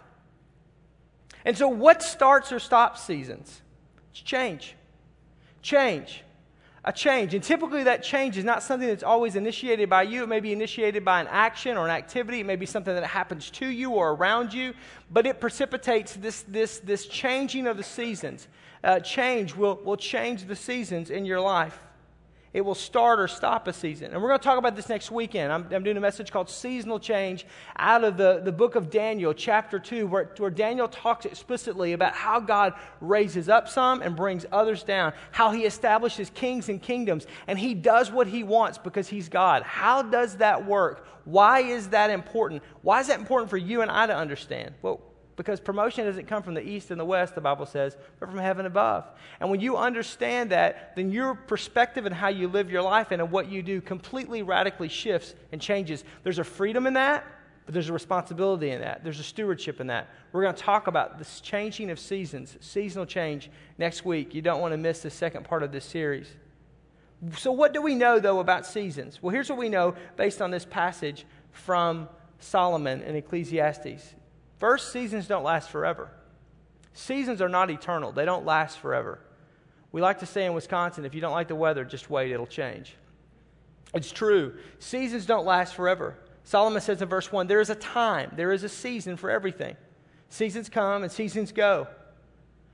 And 1.44 1.58
so, 1.58 1.68
what 1.68 2.02
starts 2.04 2.52
or 2.52 2.60
stops 2.60 3.02
seasons? 3.02 3.62
It's 4.12 4.22
change. 4.22 4.76
Change 5.62 6.24
a 6.84 6.92
change. 6.92 7.34
And 7.34 7.44
typically, 7.44 7.84
that 7.84 8.02
change 8.02 8.38
is 8.38 8.44
not 8.44 8.64
something 8.64 8.88
that's 8.88 9.04
always 9.04 9.36
initiated 9.36 9.90
by 9.90 10.04
you. 10.04 10.24
It 10.24 10.30
may 10.30 10.40
be 10.40 10.52
initiated 10.52 11.06
by 11.06 11.22
an 11.22 11.28
action 11.30 11.78
or 11.78 11.86
an 11.86 11.92
activity. 11.92 12.40
It 12.40 12.46
may 12.46 12.56
be 12.56 12.66
something 12.66 12.94
that 12.94 13.06
happens 13.06 13.52
to 13.52 13.68
you 13.68 13.92
or 13.92 14.12
around 14.14 14.54
you, 14.54 14.74
but 15.12 15.28
it 15.28 15.40
precipitates 15.40 16.16
this, 16.16 16.42
this, 16.48 16.80
this 16.80 17.06
changing 17.06 17.68
of 17.68 17.78
the 17.78 17.84
seasons. 17.84 18.48
Uh, 18.84 19.00
change 19.00 19.56
will, 19.56 19.80
will 19.84 19.98
change 19.98 20.46
the 20.46 20.56
seasons 20.56 21.12
in 21.12 21.24
your 21.24 21.40
life. 21.40 21.80
It 22.54 22.62
will 22.62 22.76
start 22.76 23.22
or 23.22 23.30
stop 23.30 23.68
a 23.70 23.74
season. 23.74 24.12
And 24.12 24.22
we're 24.22 24.28
going 24.28 24.40
to 24.40 24.44
talk 24.44 24.58
about 24.58 24.76
this 24.76 24.90
next 24.90 25.10
weekend. 25.10 25.54
I'm, 25.54 25.68
I'm, 25.72 25.84
doing 25.84 25.96
a 25.96 26.02
message 26.02 26.34
called 26.34 26.50
Seasonal 26.50 27.00
Change 27.00 27.46
out 27.78 28.04
of 28.04 28.18
the, 28.18 28.42
the 28.44 28.52
book 28.52 28.76
of 28.76 28.90
Daniel, 28.90 29.34
chapter 29.34 29.80
2, 29.80 30.06
where, 30.06 30.32
where 30.38 30.50
Daniel 30.50 30.90
talks 30.90 31.26
explicitly 31.26 31.94
about 31.94 32.14
how 32.14 32.42
God 32.42 32.74
raises 33.00 33.48
up 33.48 33.70
some 33.70 34.02
and 34.02 34.18
brings 34.18 34.46
others 34.52 34.84
down, 34.84 35.14
how 35.32 35.52
he 35.52 35.62
establishes 35.64 36.30
kings 36.32 36.68
and 36.68 36.82
kingdoms, 36.82 37.26
and 37.48 37.58
he 37.58 37.74
does 37.74 38.12
what 38.12 38.28
he 38.28 38.44
wants 38.44 38.78
because 38.78 39.08
he's 39.08 39.30
God. 39.30 39.64
How 39.64 40.02
does 40.02 40.38
that 40.38 40.66
work? 40.66 41.08
Why 41.24 41.62
is 41.62 41.90
that 41.90 42.10
important? 42.10 42.64
Why 42.82 43.00
is 43.00 43.08
that 43.08 43.20
important 43.20 43.50
for 43.50 43.58
you 43.58 43.82
and 43.82 43.90
I 43.90 44.08
to 44.08 44.16
understand? 44.16 44.74
Well, 44.82 45.00
because 45.36 45.60
promotion 45.60 46.06
doesn't 46.06 46.28
come 46.28 46.44
from 46.44 46.54
the 46.54 46.68
east 46.68 46.92
and 46.92 47.00
the 47.00 47.06
west, 47.06 47.36
the 47.36 47.42
Bible 47.42 47.66
says, 47.66 47.98
but 48.20 48.30
from 48.30 48.40
heaven 48.40 48.66
above. 48.66 49.08
And 49.40 49.50
when 49.50 49.60
you 49.60 49.78
understand 49.78 50.52
that, 50.52 50.96
then 50.96 51.12
your 51.12 51.36
perspective 51.36 52.06
and 52.06 52.14
how 52.14 52.28
you 52.28 52.48
live 52.48 52.70
your 52.70 52.82
life 52.82 53.12
and 53.12 53.32
what 53.32 53.50
you 53.50 53.64
do 53.64 53.82
completely 53.82 54.44
radically 54.44 54.90
shifts 54.90 55.34
and 55.52 55.62
changes. 55.62 56.04
There's 56.24 56.40
a 56.40 56.44
freedom 56.44 56.86
in 56.86 56.94
that, 56.94 57.26
but 57.66 57.74
there's 57.74 57.90
a 57.90 57.94
responsibility 57.94 58.72
in 58.72 58.82
that. 58.82 59.04
There's 59.04 59.20
a 59.20 59.24
stewardship 59.24 59.80
in 59.80 59.88
that. 59.88 60.10
We're 60.32 60.44
going 60.44 60.56
to 60.56 60.62
talk 60.62 60.88
about 60.88 61.18
this 61.18 61.40
changing 61.42 61.90
of 61.90 62.00
seasons, 62.00 62.58
seasonal 62.60 63.06
change 63.06 63.50
next 63.78 64.06
week. 64.06 64.34
You 64.34 64.42
don't 64.42 64.62
want 64.62 64.74
to 64.74 64.78
miss 64.78 65.02
the 65.02 65.10
second 65.10 65.46
part 65.46 65.64
of 65.64 65.72
this 65.72 65.86
series. 65.86 66.28
So, 67.38 67.52
what 67.52 67.72
do 67.72 67.82
we 67.84 67.94
know, 67.94 68.20
though, 68.20 68.40
about 68.40 68.66
seasons? 68.66 69.22
Well, 69.22 69.32
here's 69.32 69.50
what 69.50 69.60
we 69.60 69.70
know 69.70 69.94
based 70.18 70.42
on 70.42 70.50
this 70.50 70.66
passage 70.66 71.26
from 71.52 72.10
Solomon 72.40 73.04
in 73.04 73.16
Ecclesiastes. 73.16 74.16
First, 74.62 74.92
seasons 74.92 75.26
don't 75.26 75.44
last 75.44 75.72
forever. 75.72 76.12
Seasons 76.94 77.42
are 77.42 77.50
not 77.50 77.72
eternal, 77.72 78.12
they 78.12 78.26
don't 78.26 78.46
last 78.46 78.78
forever. 78.78 79.18
We 79.92 80.02
like 80.02 80.20
to 80.20 80.28
say 80.28 80.46
in 80.46 80.54
Wisconsin 80.54 81.04
if 81.04 81.16
you 81.16 81.20
don't 81.20 81.32
like 81.32 81.48
the 81.48 81.56
weather, 81.56 81.84
just 81.84 82.12
wait, 82.12 82.32
it'll 82.32 82.46
change. 82.46 82.94
It's 83.96 84.12
true. 84.12 84.54
Seasons 84.78 85.26
don't 85.26 85.48
last 85.48 85.74
forever. 85.74 86.16
Solomon 86.44 86.80
says 86.80 87.02
in 87.02 87.10
verse 87.10 87.32
1 87.32 87.48
there 87.48 87.60
is 87.60 87.72
a 87.72 87.76
time, 87.76 88.34
there 88.36 88.52
is 88.52 88.64
a 88.64 88.70
season 88.70 89.18
for 89.18 89.32
everything. 89.32 89.76
Seasons 90.30 90.70
come 90.70 91.02
and 91.02 91.12
seasons 91.12 91.52
go. 91.52 91.88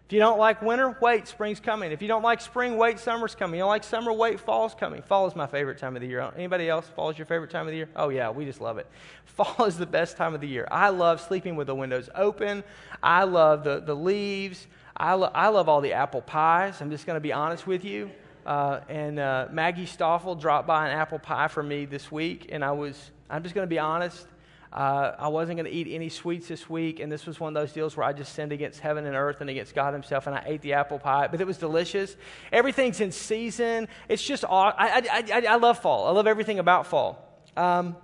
If 0.08 0.14
you 0.14 0.20
don't 0.20 0.40
like 0.40 0.62
winter, 0.62 0.96
wait, 1.02 1.28
spring's 1.28 1.60
coming. 1.60 1.92
If 1.92 2.02
you 2.02 2.08
don't 2.08 2.24
like 2.24 2.40
spring, 2.40 2.78
wait, 2.78 2.98
summer's 2.98 3.36
coming. 3.36 3.58
You 3.58 3.64
don't 3.64 3.70
like 3.70 3.84
summer, 3.84 4.14
wait, 4.14 4.40
fall's 4.40 4.74
coming. 4.74 5.02
Fall 5.02 5.28
is 5.28 5.36
my 5.36 5.48
favorite 5.48 5.80
time 5.80 5.98
of 5.98 6.02
the 6.02 6.08
year. 6.08 6.32
Anybody 6.34 6.70
else? 6.70 6.88
Fall 6.96 7.10
is 7.10 7.18
your 7.18 7.26
favorite 7.26 7.52
time 7.52 7.68
of 7.68 7.72
the 7.72 7.76
year? 7.76 7.90
Oh, 7.94 8.08
yeah, 8.08 8.30
we 8.30 8.46
just 8.46 8.62
love 8.62 8.78
it. 8.78 8.88
Fall 9.26 9.66
is 9.66 9.78
the 9.78 9.86
best 9.86 10.16
time 10.16 10.34
of 10.34 10.40
the 10.40 10.48
year. 10.48 10.66
I 10.72 10.90
love 10.90 11.20
sleeping 11.20 11.58
with 11.58 11.68
the 11.68 11.76
windows 11.76 12.10
open. 12.16 12.64
I 13.04 13.26
love 13.26 13.66
the, 13.66 13.82
the 13.82 13.94
leaves. 13.94 14.68
I, 14.96 15.14
lo- 15.16 15.32
I 15.36 15.50
love 15.50 15.68
all 15.68 15.82
the 15.82 15.92
apple 15.92 16.22
pies. 16.22 16.80
I'm 16.80 16.90
just 16.90 17.06
going 17.06 17.18
to 17.18 17.22
be 17.22 17.34
honest 17.34 17.68
with 17.68 17.84
you. 17.84 18.10
Uh, 18.46 18.80
and 18.88 19.20
uh, 19.20 19.50
Maggie 19.52 19.86
Stoffel 19.86 20.36
dropped 20.36 20.68
by 20.68 20.88
an 20.88 20.98
apple 20.98 21.20
pie 21.20 21.50
for 21.50 21.62
me 21.62 21.84
this 21.84 22.10
week, 22.10 22.48
and 22.50 22.64
I 22.64 22.72
was, 22.72 23.12
I'm 23.30 23.44
just 23.44 23.54
going 23.54 23.66
to 23.66 23.70
be 23.70 23.78
honest. 23.78 24.26
Uh, 24.72 25.14
I 25.18 25.30
wasn't 25.30 25.58
going 25.58 25.72
to 25.72 25.76
eat 25.76 25.88
any 25.90 26.10
sweets 26.10 26.48
this 26.48 26.70
week, 26.70 27.00
and 27.00 27.10
this 27.12 27.26
was 27.26 27.40
one 27.40 27.56
of 27.56 27.62
those 27.62 27.72
deals 27.72 27.96
where 27.96 28.06
I 28.06 28.12
just 28.12 28.34
sinned 28.34 28.52
against 28.52 28.82
heaven 28.82 29.06
and 29.06 29.16
earth 29.16 29.40
and 29.40 29.50
against 29.50 29.74
God 29.74 29.94
Himself, 29.94 30.28
and 30.28 30.36
I 30.36 30.44
ate 30.46 30.62
the 30.62 30.74
apple 30.74 31.00
pie, 31.00 31.28
but 31.28 31.40
it 31.40 31.48
was 31.48 31.58
delicious. 31.58 32.16
Everything's 32.52 33.00
in 33.00 33.12
season. 33.12 33.88
It's 34.10 34.22
just, 34.22 34.44
I, 34.44 34.74
I, 34.78 35.24
I, 35.34 35.46
I 35.50 35.56
love 35.56 35.80
fall. 35.80 36.08
I 36.08 36.12
love 36.12 36.28
everything 36.28 36.60
about 36.60 36.88
fall. 36.88 37.42
Um, 37.56 37.96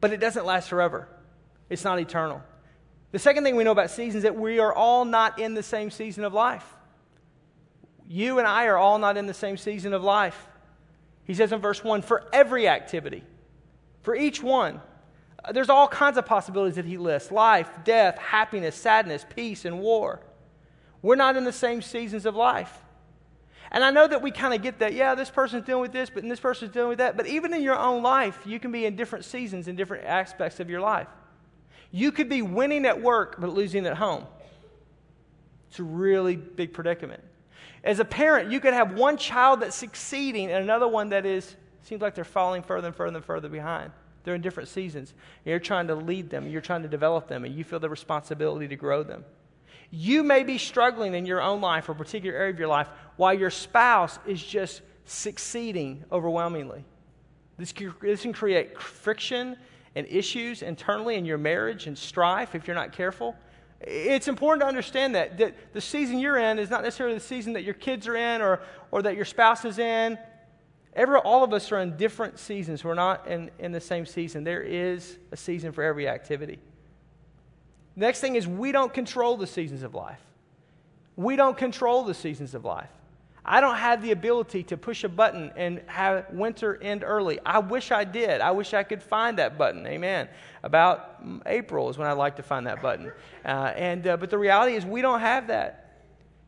but 0.00 0.12
it 0.12 0.18
doesn't 0.18 0.44
last 0.44 0.68
forever, 0.68 1.08
it's 1.70 1.84
not 1.84 2.00
eternal. 2.00 2.42
The 3.12 3.20
second 3.20 3.44
thing 3.44 3.54
we 3.54 3.62
know 3.62 3.70
about 3.70 3.90
seasons 3.90 4.16
is 4.16 4.22
that 4.24 4.34
we 4.36 4.58
are 4.58 4.74
all 4.74 5.04
not 5.04 5.38
in 5.38 5.54
the 5.54 5.62
same 5.62 5.92
season 5.92 6.24
of 6.24 6.34
life. 6.34 6.66
You 8.08 8.40
and 8.40 8.46
I 8.46 8.66
are 8.66 8.76
all 8.76 8.98
not 8.98 9.16
in 9.16 9.26
the 9.26 9.34
same 9.34 9.56
season 9.56 9.92
of 9.92 10.02
life. 10.02 10.48
He 11.22 11.32
says 11.32 11.52
in 11.52 11.60
verse 11.60 11.82
1 11.82 12.02
for 12.02 12.24
every 12.32 12.66
activity 12.66 13.22
for 14.04 14.14
each 14.14 14.40
one. 14.42 14.80
Uh, 15.42 15.50
there's 15.50 15.68
all 15.68 15.88
kinds 15.88 16.16
of 16.16 16.24
possibilities 16.24 16.76
that 16.76 16.84
he 16.84 16.96
lists 16.96 17.32
life, 17.32 17.68
death, 17.82 18.16
happiness, 18.18 18.76
sadness, 18.76 19.26
peace, 19.34 19.64
and 19.64 19.80
war. 19.80 20.20
We're 21.02 21.16
not 21.16 21.36
in 21.36 21.44
the 21.44 21.52
same 21.52 21.82
seasons 21.82 22.24
of 22.24 22.36
life. 22.36 22.72
And 23.72 23.82
I 23.82 23.90
know 23.90 24.06
that 24.06 24.22
we 24.22 24.30
kind 24.30 24.54
of 24.54 24.62
get 24.62 24.78
that, 24.78 24.92
yeah, 24.92 25.16
this 25.16 25.30
person's 25.30 25.66
dealing 25.66 25.82
with 25.82 25.92
this, 25.92 26.08
but 26.08 26.22
this 26.22 26.38
person's 26.38 26.70
dealing 26.70 26.90
with 26.90 26.98
that. 26.98 27.16
But 27.16 27.26
even 27.26 27.52
in 27.52 27.62
your 27.62 27.76
own 27.76 28.02
life, 28.02 28.38
you 28.46 28.60
can 28.60 28.70
be 28.70 28.84
in 28.84 28.94
different 28.94 29.24
seasons 29.24 29.66
in 29.66 29.74
different 29.74 30.04
aspects 30.04 30.60
of 30.60 30.70
your 30.70 30.80
life. 30.80 31.08
You 31.90 32.12
could 32.12 32.28
be 32.28 32.42
winning 32.42 32.86
at 32.86 33.02
work, 33.02 33.36
but 33.40 33.50
losing 33.50 33.86
at 33.86 33.96
home. 33.96 34.26
It's 35.70 35.78
a 35.78 35.82
really 35.82 36.36
big 36.36 36.72
predicament. 36.72 37.22
As 37.82 37.98
a 37.98 38.04
parent, 38.04 38.52
you 38.52 38.60
could 38.60 38.74
have 38.74 38.94
one 38.94 39.16
child 39.16 39.60
that's 39.60 39.76
succeeding 39.76 40.50
and 40.50 40.62
another 40.62 40.88
one 40.88 41.08
that 41.08 41.26
is 41.26 41.56
Seems 41.84 42.00
like 42.00 42.14
they're 42.14 42.24
falling 42.24 42.62
further 42.62 42.86
and 42.86 42.96
further 42.96 43.16
and 43.16 43.24
further 43.24 43.48
behind. 43.48 43.92
They're 44.24 44.34
in 44.34 44.40
different 44.40 44.70
seasons. 44.70 45.12
And 45.44 45.50
You're 45.50 45.58
trying 45.58 45.86
to 45.88 45.94
lead 45.94 46.30
them, 46.30 46.48
you're 46.48 46.62
trying 46.62 46.82
to 46.82 46.88
develop 46.88 47.28
them, 47.28 47.44
and 47.44 47.54
you 47.54 47.62
feel 47.62 47.78
the 47.78 47.90
responsibility 47.90 48.66
to 48.68 48.76
grow 48.76 49.02
them. 49.02 49.24
You 49.90 50.22
may 50.22 50.42
be 50.42 50.56
struggling 50.56 51.14
in 51.14 51.26
your 51.26 51.42
own 51.42 51.60
life 51.60 51.88
or 51.88 51.92
a 51.92 51.94
particular 51.94 52.36
area 52.36 52.52
of 52.52 52.58
your 52.58 52.68
life 52.68 52.88
while 53.16 53.34
your 53.34 53.50
spouse 53.50 54.18
is 54.26 54.42
just 54.42 54.80
succeeding 55.04 56.02
overwhelmingly. 56.10 56.84
This 57.58 57.70
can, 57.70 57.94
this 58.00 58.22
can 58.22 58.32
create 58.32 58.80
friction 58.80 59.56
and 59.94 60.06
issues 60.08 60.62
internally 60.62 61.16
in 61.16 61.26
your 61.26 61.38
marriage 61.38 61.86
and 61.86 61.96
strife 61.96 62.54
if 62.54 62.66
you're 62.66 62.74
not 62.74 62.92
careful. 62.92 63.36
It's 63.82 64.26
important 64.26 64.62
to 64.62 64.66
understand 64.66 65.14
that, 65.14 65.36
that 65.36 65.74
the 65.74 65.80
season 65.82 66.18
you're 66.18 66.38
in 66.38 66.58
is 66.58 66.70
not 66.70 66.82
necessarily 66.82 67.14
the 67.14 67.24
season 67.24 67.52
that 67.52 67.62
your 67.62 67.74
kids 67.74 68.08
are 68.08 68.16
in 68.16 68.40
or, 68.40 68.62
or 68.90 69.02
that 69.02 69.14
your 69.14 69.26
spouse 69.26 69.66
is 69.66 69.78
in 69.78 70.18
Every, 70.94 71.18
all 71.18 71.42
of 71.42 71.52
us 71.52 71.72
are 71.72 71.80
in 71.80 71.96
different 71.96 72.38
seasons. 72.38 72.84
We're 72.84 72.94
not 72.94 73.26
in, 73.26 73.50
in 73.58 73.72
the 73.72 73.80
same 73.80 74.06
season. 74.06 74.44
There 74.44 74.62
is 74.62 75.18
a 75.32 75.36
season 75.36 75.72
for 75.72 75.82
every 75.82 76.08
activity. 76.08 76.58
Next 77.96 78.20
thing 78.20 78.36
is, 78.36 78.46
we 78.46 78.72
don't 78.72 78.92
control 78.92 79.36
the 79.36 79.46
seasons 79.46 79.82
of 79.82 79.94
life. 79.94 80.20
We 81.16 81.36
don't 81.36 81.56
control 81.56 82.04
the 82.04 82.14
seasons 82.14 82.54
of 82.54 82.64
life. 82.64 82.90
I 83.44 83.60
don't 83.60 83.76
have 83.76 84.00
the 84.00 84.12
ability 84.12 84.62
to 84.64 84.76
push 84.76 85.04
a 85.04 85.08
button 85.08 85.52
and 85.54 85.82
have 85.86 86.30
winter 86.30 86.80
end 86.80 87.04
early. 87.04 87.38
I 87.44 87.58
wish 87.58 87.90
I 87.90 88.04
did. 88.04 88.40
I 88.40 88.52
wish 88.52 88.72
I 88.72 88.82
could 88.84 89.02
find 89.02 89.38
that 89.38 89.58
button. 89.58 89.86
Amen. 89.86 90.28
About 90.62 91.22
April 91.44 91.90
is 91.90 91.98
when 91.98 92.08
I 92.08 92.12
like 92.12 92.36
to 92.36 92.42
find 92.42 92.66
that 92.66 92.80
button. 92.80 93.12
Uh, 93.44 93.72
and, 93.76 94.06
uh, 94.06 94.16
but 94.16 94.30
the 94.30 94.38
reality 94.38 94.76
is, 94.76 94.86
we 94.86 95.02
don't 95.02 95.20
have 95.20 95.48
that. 95.48 95.83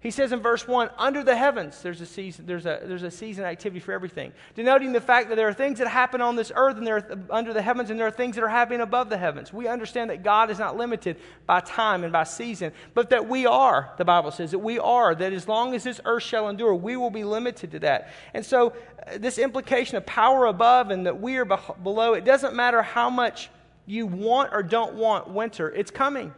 He 0.01 0.11
says 0.11 0.31
in 0.31 0.41
verse 0.41 0.69
1, 0.69 0.91
under 0.99 1.25
the 1.25 1.35
heavens, 1.35 1.81
there's 1.83 2.03
a 2.03 2.07
season, 2.07 2.45
there's 2.47 2.67
a, 2.67 2.81
there's 2.85 3.03
a 3.03 3.11
season 3.11 3.45
activity 3.45 3.81
for 3.81 3.93
everything, 3.93 4.33
denoting 4.55 4.93
the 4.93 5.01
fact 5.01 5.31
that 5.31 5.37
there 5.37 5.49
are 5.49 5.55
things 5.55 5.79
that 5.79 5.89
happen 5.89 6.21
on 6.21 6.37
this 6.37 6.53
earth 6.55 6.77
and 6.77 6.87
there 6.87 6.97
are 6.97 7.19
under 7.31 7.55
the 7.55 7.63
heavens, 7.63 7.89
and 7.89 7.99
there 7.99 8.07
are 8.07 8.11
things 8.11 8.37
that 8.37 8.45
are 8.45 8.49
happening 8.49 8.83
above 8.83 9.09
the 9.09 9.17
heavens. 9.17 9.55
We 9.55 9.69
understand 9.69 10.11
that 10.11 10.23
God 10.23 10.51
is 10.51 10.59
not 10.59 10.77
limited 10.77 11.17
by 11.47 11.61
time 11.61 12.05
and 12.05 12.13
by 12.13 12.25
season, 12.25 12.73
but 12.93 13.09
that 13.11 13.27
we 13.27 13.47
are, 13.47 13.95
the 13.97 14.05
Bible 14.05 14.31
says, 14.31 14.51
that 14.51 14.59
we 14.59 14.79
are, 14.79 15.15
that 15.15 15.33
as 15.33 15.49
long 15.49 15.75
as 15.75 15.85
this 15.85 16.01
earth 16.05 16.23
shall 16.23 16.51
endure, 16.51 16.75
we 16.75 16.97
will 16.97 17.11
be 17.11 17.25
limited 17.25 17.71
to 17.71 17.79
that. 17.81 18.13
And 18.35 18.45
so, 18.45 18.75
uh, 19.07 19.17
this 19.19 19.39
implication 19.39 19.97
of 19.97 20.05
power 20.05 20.45
above 20.45 20.91
and 20.91 21.07
that 21.07 21.21
we 21.21 21.39
are 21.39 21.47
below, 21.47 22.13
it 22.13 22.25
doesn't 22.25 22.55
matter 22.55 22.83
how 22.83 23.09
much 23.09 23.49
you 23.87 24.07
want 24.07 24.53
or 24.53 24.63
don't 24.63 24.95
want 24.95 25.31
winter, 25.31 25.71
it's 25.71 25.91
coming. 25.91 26.35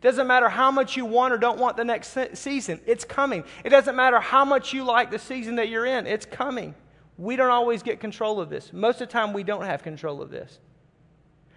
It 0.00 0.06
doesn't 0.06 0.28
matter 0.28 0.48
how 0.48 0.70
much 0.70 0.96
you 0.96 1.04
want 1.04 1.34
or 1.34 1.38
don't 1.38 1.58
want 1.58 1.76
the 1.76 1.84
next 1.84 2.16
season, 2.34 2.80
it's 2.86 3.04
coming. 3.04 3.44
It 3.64 3.70
doesn't 3.70 3.96
matter 3.96 4.20
how 4.20 4.44
much 4.44 4.72
you 4.72 4.84
like 4.84 5.10
the 5.10 5.18
season 5.18 5.56
that 5.56 5.68
you're 5.68 5.86
in, 5.86 6.06
it's 6.06 6.26
coming. 6.26 6.74
We 7.16 7.34
don't 7.34 7.50
always 7.50 7.82
get 7.82 7.98
control 7.98 8.40
of 8.40 8.48
this. 8.48 8.72
Most 8.72 9.00
of 9.00 9.08
the 9.08 9.12
time, 9.12 9.32
we 9.32 9.42
don't 9.42 9.64
have 9.64 9.82
control 9.82 10.22
of 10.22 10.30
this. 10.30 10.60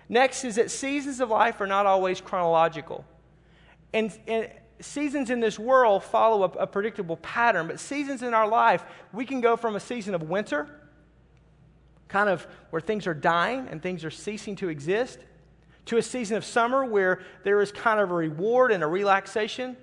Next 0.10 0.43
is 0.43 0.55
that 0.55 0.71
seasons 0.71 1.19
of 1.19 1.29
life 1.29 1.62
are 1.62 1.67
not 1.67 1.86
always 1.86 2.19
chronological. 2.19 3.05
And, 3.93 4.17
and 4.27 4.50
seasons 4.79 5.29
in 5.29 5.39
this 5.39 5.60
world 5.60 6.03
follow 6.03 6.43
a, 6.43 6.63
a 6.63 6.67
predictable 6.67 7.17
pattern, 7.17 7.67
but 7.67 7.79
seasons 7.79 8.24
in 8.24 8.33
our 8.33 8.48
life, 8.48 8.83
we 9.13 9.24
can 9.24 9.39
go 9.39 9.55
from 9.55 9.75
a 9.75 9.79
season 9.79 10.15
of 10.15 10.24
winter, 10.24 10.67
kind 12.07 12.27
of 12.27 12.48
where 12.71 12.81
things 12.81 13.05
are 13.05 13.13
dying 13.13 13.67
and 13.69 13.83
things 13.83 14.03
are 14.03 14.12
ceasing 14.12 14.55
to 14.57 14.69
exist, 14.69 15.19
to 15.86 15.98
a 15.98 16.02
season 16.02 16.38
of 16.38 16.46
summer 16.46 16.86
where 16.86 17.22
there 17.44 17.62
is 17.62 17.72
kind 17.72 18.00
of 18.00 18.12
a 18.12 18.14
reward 18.14 18.72
and 18.72 18.84
a 18.84 18.88
relaxation, 18.88 19.76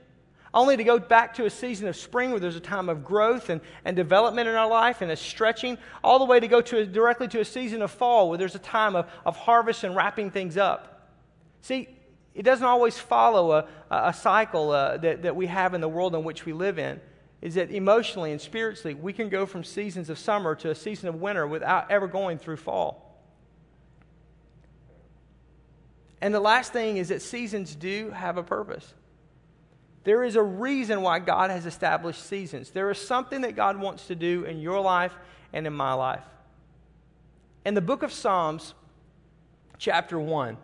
only 0.54 0.76
to 0.76 0.84
go 0.84 0.98
back 0.98 1.34
to 1.34 1.44
a 1.44 1.50
season 1.50 1.88
of 1.88 1.96
spring 1.96 2.30
where 2.30 2.40
there's 2.40 2.56
a 2.56 2.60
time 2.60 2.88
of 2.88 3.04
growth 3.04 3.50
and, 3.50 3.60
and 3.84 3.96
development 3.96 4.48
in 4.48 4.54
our 4.54 4.68
life 4.68 5.02
and 5.02 5.10
a 5.10 5.16
stretching, 5.16 5.76
all 6.02 6.18
the 6.18 6.24
way 6.24 6.40
to 6.40 6.48
go 6.48 6.60
to 6.60 6.78
a, 6.78 6.86
directly 6.86 7.28
to 7.28 7.40
a 7.40 7.44
season 7.44 7.82
of 7.82 7.90
fall 7.90 8.28
where 8.28 8.38
there's 8.38 8.54
a 8.54 8.60
time 8.60 8.96
of, 8.96 9.06
of 9.26 9.36
harvest 9.36 9.84
and 9.84 9.94
wrapping 9.94 10.30
things 10.30 10.56
up. 10.56 11.10
See, 11.60 11.88
it 12.34 12.42
doesn't 12.42 12.66
always 12.66 12.96
follow 12.96 13.52
a, 13.52 13.66
a 13.90 14.12
cycle 14.12 14.70
uh, 14.70 14.96
that, 14.98 15.22
that 15.22 15.36
we 15.36 15.46
have 15.48 15.74
in 15.74 15.80
the 15.80 15.88
world 15.88 16.14
in 16.14 16.24
which 16.24 16.46
we 16.46 16.52
live 16.52 16.78
in. 16.78 17.00
Is 17.40 17.54
that 17.54 17.70
emotionally 17.70 18.32
and 18.32 18.40
spiritually, 18.40 18.94
we 18.94 19.12
can 19.12 19.28
go 19.28 19.46
from 19.46 19.62
seasons 19.62 20.10
of 20.10 20.18
summer 20.18 20.54
to 20.56 20.70
a 20.70 20.74
season 20.74 21.08
of 21.08 21.16
winter 21.16 21.46
without 21.46 21.90
ever 21.90 22.08
going 22.08 22.38
through 22.38 22.56
fall. 22.56 23.07
And 26.20 26.34
the 26.34 26.40
last 26.40 26.72
thing 26.72 26.96
is 26.96 27.08
that 27.08 27.22
seasons 27.22 27.74
do 27.74 28.10
have 28.10 28.36
a 28.36 28.42
purpose. 28.42 28.94
There 30.04 30.24
is 30.24 30.36
a 30.36 30.42
reason 30.42 31.02
why 31.02 31.18
God 31.18 31.50
has 31.50 31.66
established 31.66 32.24
seasons. 32.24 32.70
There 32.70 32.90
is 32.90 32.98
something 32.98 33.42
that 33.42 33.54
God 33.54 33.78
wants 33.78 34.06
to 34.06 34.14
do 34.14 34.44
in 34.44 34.60
your 34.60 34.80
life 34.80 35.12
and 35.52 35.66
in 35.66 35.72
my 35.72 35.92
life. 35.92 36.24
In 37.64 37.74
the 37.74 37.80
book 37.80 38.02
of 38.02 38.12
Psalms, 38.12 38.74
chapter 39.78 40.18
1, 40.18 40.56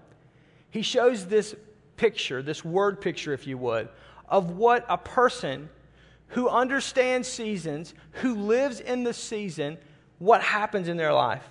he 0.70 0.82
shows 0.82 1.26
this 1.26 1.54
picture, 1.96 2.42
this 2.42 2.64
word 2.64 3.00
picture, 3.00 3.32
if 3.32 3.46
you 3.46 3.58
would, 3.58 3.88
of 4.28 4.52
what 4.52 4.84
a 4.88 4.98
person 4.98 5.68
who 6.28 6.48
understands 6.48 7.28
seasons, 7.28 7.94
who 8.12 8.34
lives 8.34 8.80
in 8.80 9.04
the 9.04 9.12
season, 9.12 9.78
what 10.18 10.40
happens 10.40 10.88
in 10.88 10.96
their 10.96 11.12
life. 11.12 11.46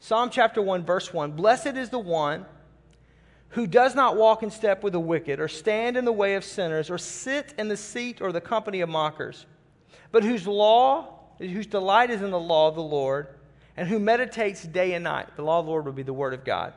Psalm 0.00 0.30
chapter 0.30 0.62
1, 0.62 0.84
verse 0.84 1.12
1 1.12 1.32
Blessed 1.32 1.76
is 1.76 1.90
the 1.90 1.98
one 1.98 2.46
who 3.50 3.66
does 3.66 3.94
not 3.94 4.16
walk 4.16 4.42
in 4.42 4.50
step 4.50 4.82
with 4.82 4.92
the 4.92 5.00
wicked, 5.00 5.40
or 5.40 5.48
stand 5.48 5.96
in 5.96 6.04
the 6.04 6.12
way 6.12 6.34
of 6.34 6.44
sinners, 6.44 6.90
or 6.90 6.98
sit 6.98 7.54
in 7.58 7.68
the 7.68 7.76
seat 7.76 8.20
or 8.20 8.32
the 8.32 8.40
company 8.40 8.80
of 8.80 8.88
mockers, 8.88 9.46
but 10.12 10.22
whose 10.22 10.46
law, 10.46 11.14
whose 11.38 11.66
delight 11.66 12.10
is 12.10 12.20
in 12.22 12.30
the 12.30 12.38
law 12.38 12.68
of 12.68 12.74
the 12.74 12.82
Lord, 12.82 13.28
and 13.76 13.88
who 13.88 13.98
meditates 13.98 14.64
day 14.64 14.94
and 14.94 15.04
night. 15.04 15.28
The 15.36 15.42
law 15.42 15.60
of 15.60 15.66
the 15.66 15.70
Lord 15.70 15.86
would 15.86 15.94
be 15.94 16.02
the 16.02 16.12
word 16.12 16.34
of 16.34 16.44
God. 16.44 16.74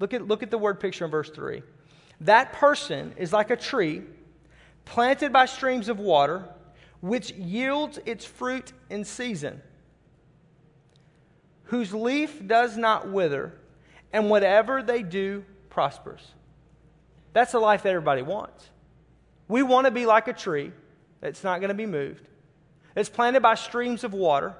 Look 0.00 0.12
at, 0.12 0.26
look 0.26 0.42
at 0.42 0.50
the 0.50 0.58
word 0.58 0.80
picture 0.80 1.04
in 1.04 1.10
verse 1.10 1.30
3. 1.30 1.62
That 2.22 2.52
person 2.52 3.14
is 3.16 3.32
like 3.32 3.50
a 3.50 3.56
tree 3.56 4.02
planted 4.84 5.32
by 5.32 5.46
streams 5.46 5.88
of 5.88 5.98
water, 5.98 6.44
which 7.00 7.30
yields 7.32 7.98
its 8.04 8.24
fruit 8.24 8.72
in 8.90 9.04
season, 9.04 9.62
whose 11.64 11.94
leaf 11.94 12.46
does 12.46 12.76
not 12.76 13.08
wither, 13.08 13.54
and 14.12 14.28
whatever 14.28 14.82
they 14.82 15.02
do 15.02 15.44
prospers. 15.80 16.20
That's 17.32 17.52
the 17.52 17.58
life 17.58 17.84
that 17.84 17.88
everybody 17.88 18.20
wants. 18.20 18.68
We 19.48 19.62
want 19.62 19.86
to 19.86 19.90
be 19.90 20.04
like 20.04 20.28
a 20.28 20.34
tree 20.34 20.72
that's 21.22 21.42
not 21.42 21.60
going 21.60 21.68
to 21.68 21.74
be 21.74 21.86
moved, 21.86 22.28
that's 22.94 23.08
planted 23.08 23.40
by 23.40 23.54
streams 23.54 24.04
of 24.04 24.12
water. 24.12 24.52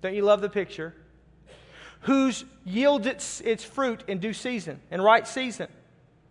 Don't 0.00 0.14
you 0.14 0.22
love 0.22 0.40
the 0.40 0.48
picture? 0.48 0.94
Whose 2.00 2.46
yields 2.64 3.06
its, 3.06 3.42
its 3.42 3.62
fruit 3.62 4.04
in 4.06 4.20
due 4.20 4.32
season, 4.32 4.80
in 4.90 5.02
right 5.02 5.28
season. 5.28 5.68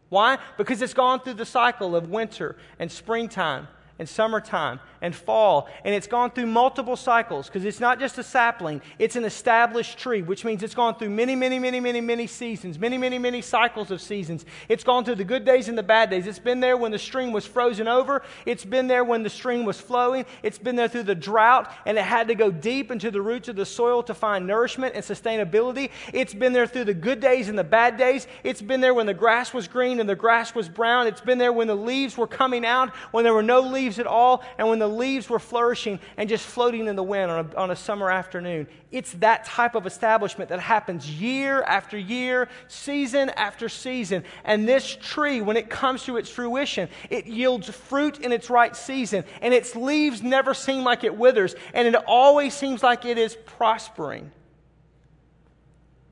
Why? 0.10 0.40
Because 0.58 0.82
it's 0.82 0.96
gone 0.96 1.20
through 1.20 1.36
the 1.36 1.46
cycle 1.46 1.96
of 1.96 2.10
winter 2.10 2.58
and 2.80 2.92
springtime 2.92 3.68
and 4.00 4.10
summertime 4.10 4.80
and 5.02 5.14
fall. 5.16 5.68
And 5.84 5.94
it's 5.94 6.08
gone 6.08 6.32
through 6.32 6.48
multiple 6.48 6.96
cycles 6.96 7.48
because 7.48 7.66
it's 7.66 7.80
not 7.80 8.00
just 8.00 8.18
a 8.18 8.24
sapling, 8.24 8.82
it's 8.98 9.16
an 9.16 9.26
established 9.26 9.98
tree, 9.98 10.22
which 10.22 10.46
means 10.46 10.64
it's 10.64 10.74
gone 10.74 10.96
through 10.96 11.10
many, 11.10 11.36
many, 11.36 11.60
many, 11.60 11.80
many, 11.80 12.02
many 12.02 12.26
seasons, 12.26 12.80
many, 12.80 12.98
many, 12.98 13.20
many 13.20 13.42
cycles 13.42 13.92
of 13.92 14.02
seasons. 14.02 14.46
It's 14.70 14.84
gone 14.84 15.04
through 15.04 15.16
the 15.16 15.24
good 15.24 15.46
days 15.46 15.68
and 15.68 15.78
the 15.78 15.84
bad 15.84 16.10
days. 16.10 16.26
It's 16.26 16.40
been 16.40 16.62
there 16.62 16.78
when 16.78 16.92
the 16.92 17.00
stream 17.00 17.34
was 17.34 17.46
frozen 17.46 17.88
over, 17.88 18.24
it's 18.46 18.66
been 18.66 18.88
there 18.88 19.04
when 19.04 19.24
the 19.24 19.30
stream 19.30 19.66
was 19.66 19.80
flowing, 19.80 20.26
it's 20.42 20.58
been 20.58 20.76
there 20.76 20.88
through 20.88 21.04
the 21.04 21.16
drought, 21.16 21.72
and 21.86 21.98
it 21.98 22.06
had 22.06 22.30
to 22.30 22.36
go 22.36 22.50
deep 22.50 22.92
into 22.92 23.12
the 23.12 23.22
roots 23.22 23.50
of 23.50 23.58
the 23.58 23.66
soil 23.66 24.02
to 24.04 24.14
find 24.14 24.48
nourishment 24.48 24.96
and 24.96 25.04
sustainability. 25.04 25.90
It's 26.14 26.34
been 26.34 26.54
there 26.54 26.66
through 26.66 26.86
the 26.86 26.94
good 26.94 27.20
days 27.20 27.50
and 27.50 27.60
the 27.60 27.64
bad 27.64 27.98
days. 27.98 28.28
It's 28.44 28.62
been 28.62 28.80
there 28.80 28.94
when 28.94 29.06
the 29.06 29.14
grass 29.14 29.54
was 29.54 29.68
green 29.68 30.00
and 30.00 30.08
the 30.08 30.16
grass 30.16 30.56
was 30.56 30.70
brown. 30.70 31.08
It's 31.08 31.22
been 31.22 31.38
there 31.38 31.52
when 31.52 31.68
the 31.68 31.76
leaves 31.76 32.18
were 32.18 32.28
coming 32.28 32.66
out, 32.66 32.96
when 33.12 33.26
there 33.26 33.34
were 33.34 33.44
no 33.44 33.60
leaves 33.60 33.83
leaves 33.84 34.00
at 34.00 34.08
all, 34.08 34.44
and 34.58 34.70
when 34.70 34.80
the 34.80 34.88
leaves 34.88 35.30
were 35.30 35.40
flourishing 35.40 36.00
and 36.16 36.30
just 36.30 36.46
floating 36.46 36.88
in 36.88 36.96
the 36.96 37.04
wind 37.04 37.30
on 37.30 37.46
a, 37.46 37.56
on 37.58 37.72
a 37.72 37.76
summer 37.76 38.10
afternoon. 38.10 38.66
It's 38.92 39.12
that 39.14 39.44
type 39.44 39.76
of 39.76 39.86
establishment 39.86 40.50
that 40.52 40.62
happens 40.62 41.10
year 41.10 41.62
after 41.64 41.98
year, 41.98 42.48
season 42.70 43.30
after 43.32 43.68
season. 43.68 44.24
And 44.46 44.68
this 44.68 44.98
tree, 45.02 45.42
when 45.42 45.58
it 45.58 45.70
comes 45.70 46.04
to 46.06 46.16
its 46.16 46.30
fruition, 46.30 46.88
it 47.10 47.26
yields 47.26 47.70
fruit 47.70 48.20
in 48.20 48.32
its 48.32 48.50
right 48.50 48.74
season, 48.74 49.26
and 49.42 49.54
its 49.54 49.76
leaves 49.76 50.22
never 50.22 50.54
seem 50.54 50.86
like 50.86 51.04
it 51.04 51.18
withers, 51.18 51.56
and 51.74 51.86
it 51.86 51.96
always 52.08 52.54
seems 52.54 52.82
like 52.84 53.04
it 53.04 53.18
is 53.18 53.36
prospering. 53.46 54.32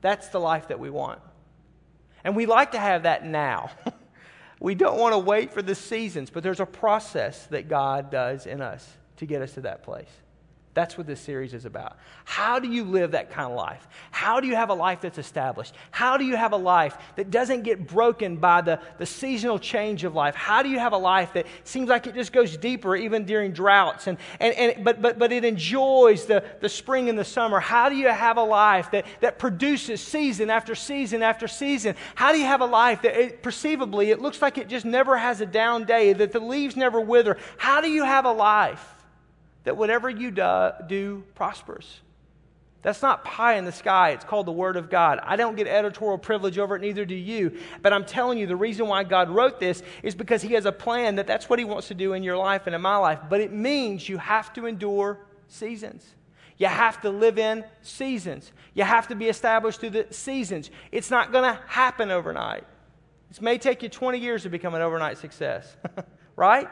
That's 0.02 0.28
the 0.28 0.40
life 0.40 0.68
that 0.68 0.78
we 0.78 0.90
want. 0.90 1.20
And 2.22 2.36
we 2.36 2.44
like 2.44 2.72
to 2.72 2.78
have 2.78 3.04
that 3.04 3.24
now. 3.24 3.70
We 4.62 4.76
don't 4.76 4.96
want 4.96 5.12
to 5.12 5.18
wait 5.18 5.52
for 5.52 5.60
the 5.60 5.74
seasons, 5.74 6.30
but 6.30 6.44
there's 6.44 6.60
a 6.60 6.66
process 6.66 7.46
that 7.46 7.68
God 7.68 8.12
does 8.12 8.46
in 8.46 8.60
us 8.60 8.88
to 9.16 9.26
get 9.26 9.42
us 9.42 9.54
to 9.54 9.62
that 9.62 9.82
place. 9.82 10.08
That's 10.74 10.96
what 10.96 11.06
this 11.06 11.20
series 11.20 11.52
is 11.52 11.66
about. 11.66 11.98
How 12.24 12.58
do 12.58 12.66
you 12.66 12.84
live 12.84 13.10
that 13.10 13.30
kind 13.30 13.50
of 13.50 13.56
life? 13.58 13.86
How 14.10 14.40
do 14.40 14.46
you 14.46 14.56
have 14.56 14.70
a 14.70 14.74
life 14.74 15.02
that's 15.02 15.18
established? 15.18 15.74
How 15.90 16.16
do 16.16 16.24
you 16.24 16.34
have 16.34 16.52
a 16.52 16.56
life 16.56 16.96
that 17.16 17.30
doesn't 17.30 17.62
get 17.62 17.86
broken 17.86 18.36
by 18.36 18.62
the, 18.62 18.80
the 18.96 19.04
seasonal 19.04 19.58
change 19.58 20.02
of 20.04 20.14
life? 20.14 20.34
How 20.34 20.62
do 20.62 20.70
you 20.70 20.78
have 20.78 20.94
a 20.94 20.98
life 20.98 21.34
that 21.34 21.46
seems 21.64 21.90
like 21.90 22.06
it 22.06 22.14
just 22.14 22.32
goes 22.32 22.56
deeper 22.56 22.96
even 22.96 23.26
during 23.26 23.52
droughts 23.52 24.06
and, 24.06 24.16
and, 24.40 24.54
and 24.54 24.82
but, 24.82 25.02
but, 25.02 25.18
but 25.18 25.30
it 25.30 25.44
enjoys 25.44 26.24
the, 26.24 26.42
the 26.62 26.70
spring 26.70 27.10
and 27.10 27.18
the 27.18 27.24
summer? 27.24 27.60
How 27.60 27.90
do 27.90 27.96
you 27.96 28.08
have 28.08 28.38
a 28.38 28.44
life 28.44 28.90
that, 28.92 29.04
that 29.20 29.38
produces 29.38 30.00
season 30.00 30.48
after 30.48 30.74
season 30.74 31.22
after 31.22 31.48
season? 31.48 31.96
How 32.14 32.32
do 32.32 32.38
you 32.38 32.46
have 32.46 32.62
a 32.62 32.66
life 32.66 33.02
that 33.02 33.14
it, 33.14 33.42
perceivably 33.42 34.10
it 34.10 34.22
looks 34.22 34.40
like 34.40 34.56
it 34.56 34.68
just 34.68 34.86
never 34.86 35.18
has 35.18 35.42
a 35.42 35.46
down 35.46 35.84
day, 35.84 36.14
that 36.14 36.32
the 36.32 36.40
leaves 36.40 36.76
never 36.76 36.98
wither? 36.98 37.36
How 37.58 37.82
do 37.82 37.90
you 37.90 38.04
have 38.04 38.24
a 38.24 38.32
life? 38.32 39.01
That 39.64 39.76
whatever 39.76 40.10
you 40.10 40.30
do, 40.30 40.70
do 40.86 41.24
prospers. 41.34 42.00
That's 42.82 43.00
not 43.00 43.24
pie 43.24 43.54
in 43.54 43.64
the 43.64 43.72
sky. 43.72 44.10
It's 44.10 44.24
called 44.24 44.46
the 44.46 44.52
Word 44.52 44.76
of 44.76 44.90
God. 44.90 45.20
I 45.22 45.36
don't 45.36 45.56
get 45.56 45.68
editorial 45.68 46.18
privilege 46.18 46.58
over 46.58 46.74
it, 46.74 46.80
neither 46.80 47.04
do 47.04 47.14
you. 47.14 47.56
But 47.80 47.92
I'm 47.92 48.04
telling 48.04 48.38
you, 48.38 48.48
the 48.48 48.56
reason 48.56 48.88
why 48.88 49.04
God 49.04 49.30
wrote 49.30 49.60
this 49.60 49.84
is 50.02 50.16
because 50.16 50.42
He 50.42 50.54
has 50.54 50.66
a 50.66 50.72
plan 50.72 51.14
that 51.14 51.28
that's 51.28 51.48
what 51.48 51.60
He 51.60 51.64
wants 51.64 51.88
to 51.88 51.94
do 51.94 52.12
in 52.12 52.24
your 52.24 52.36
life 52.36 52.62
and 52.66 52.74
in 52.74 52.82
my 52.82 52.96
life. 52.96 53.20
But 53.30 53.40
it 53.40 53.52
means 53.52 54.08
you 54.08 54.18
have 54.18 54.52
to 54.54 54.66
endure 54.66 55.20
seasons. 55.46 56.04
You 56.58 56.66
have 56.66 57.00
to 57.02 57.10
live 57.10 57.38
in 57.38 57.64
seasons. 57.82 58.50
You 58.74 58.82
have 58.82 59.06
to 59.08 59.14
be 59.14 59.28
established 59.28 59.78
through 59.78 59.90
the 59.90 60.06
seasons. 60.10 60.70
It's 60.90 61.10
not 61.10 61.30
going 61.30 61.44
to 61.44 61.60
happen 61.68 62.10
overnight. 62.10 62.64
It 63.30 63.40
may 63.40 63.58
take 63.58 63.82
you 63.82 63.88
20 63.88 64.18
years 64.18 64.42
to 64.42 64.48
become 64.48 64.74
an 64.74 64.82
overnight 64.82 65.18
success, 65.18 65.76
right? 66.36 66.68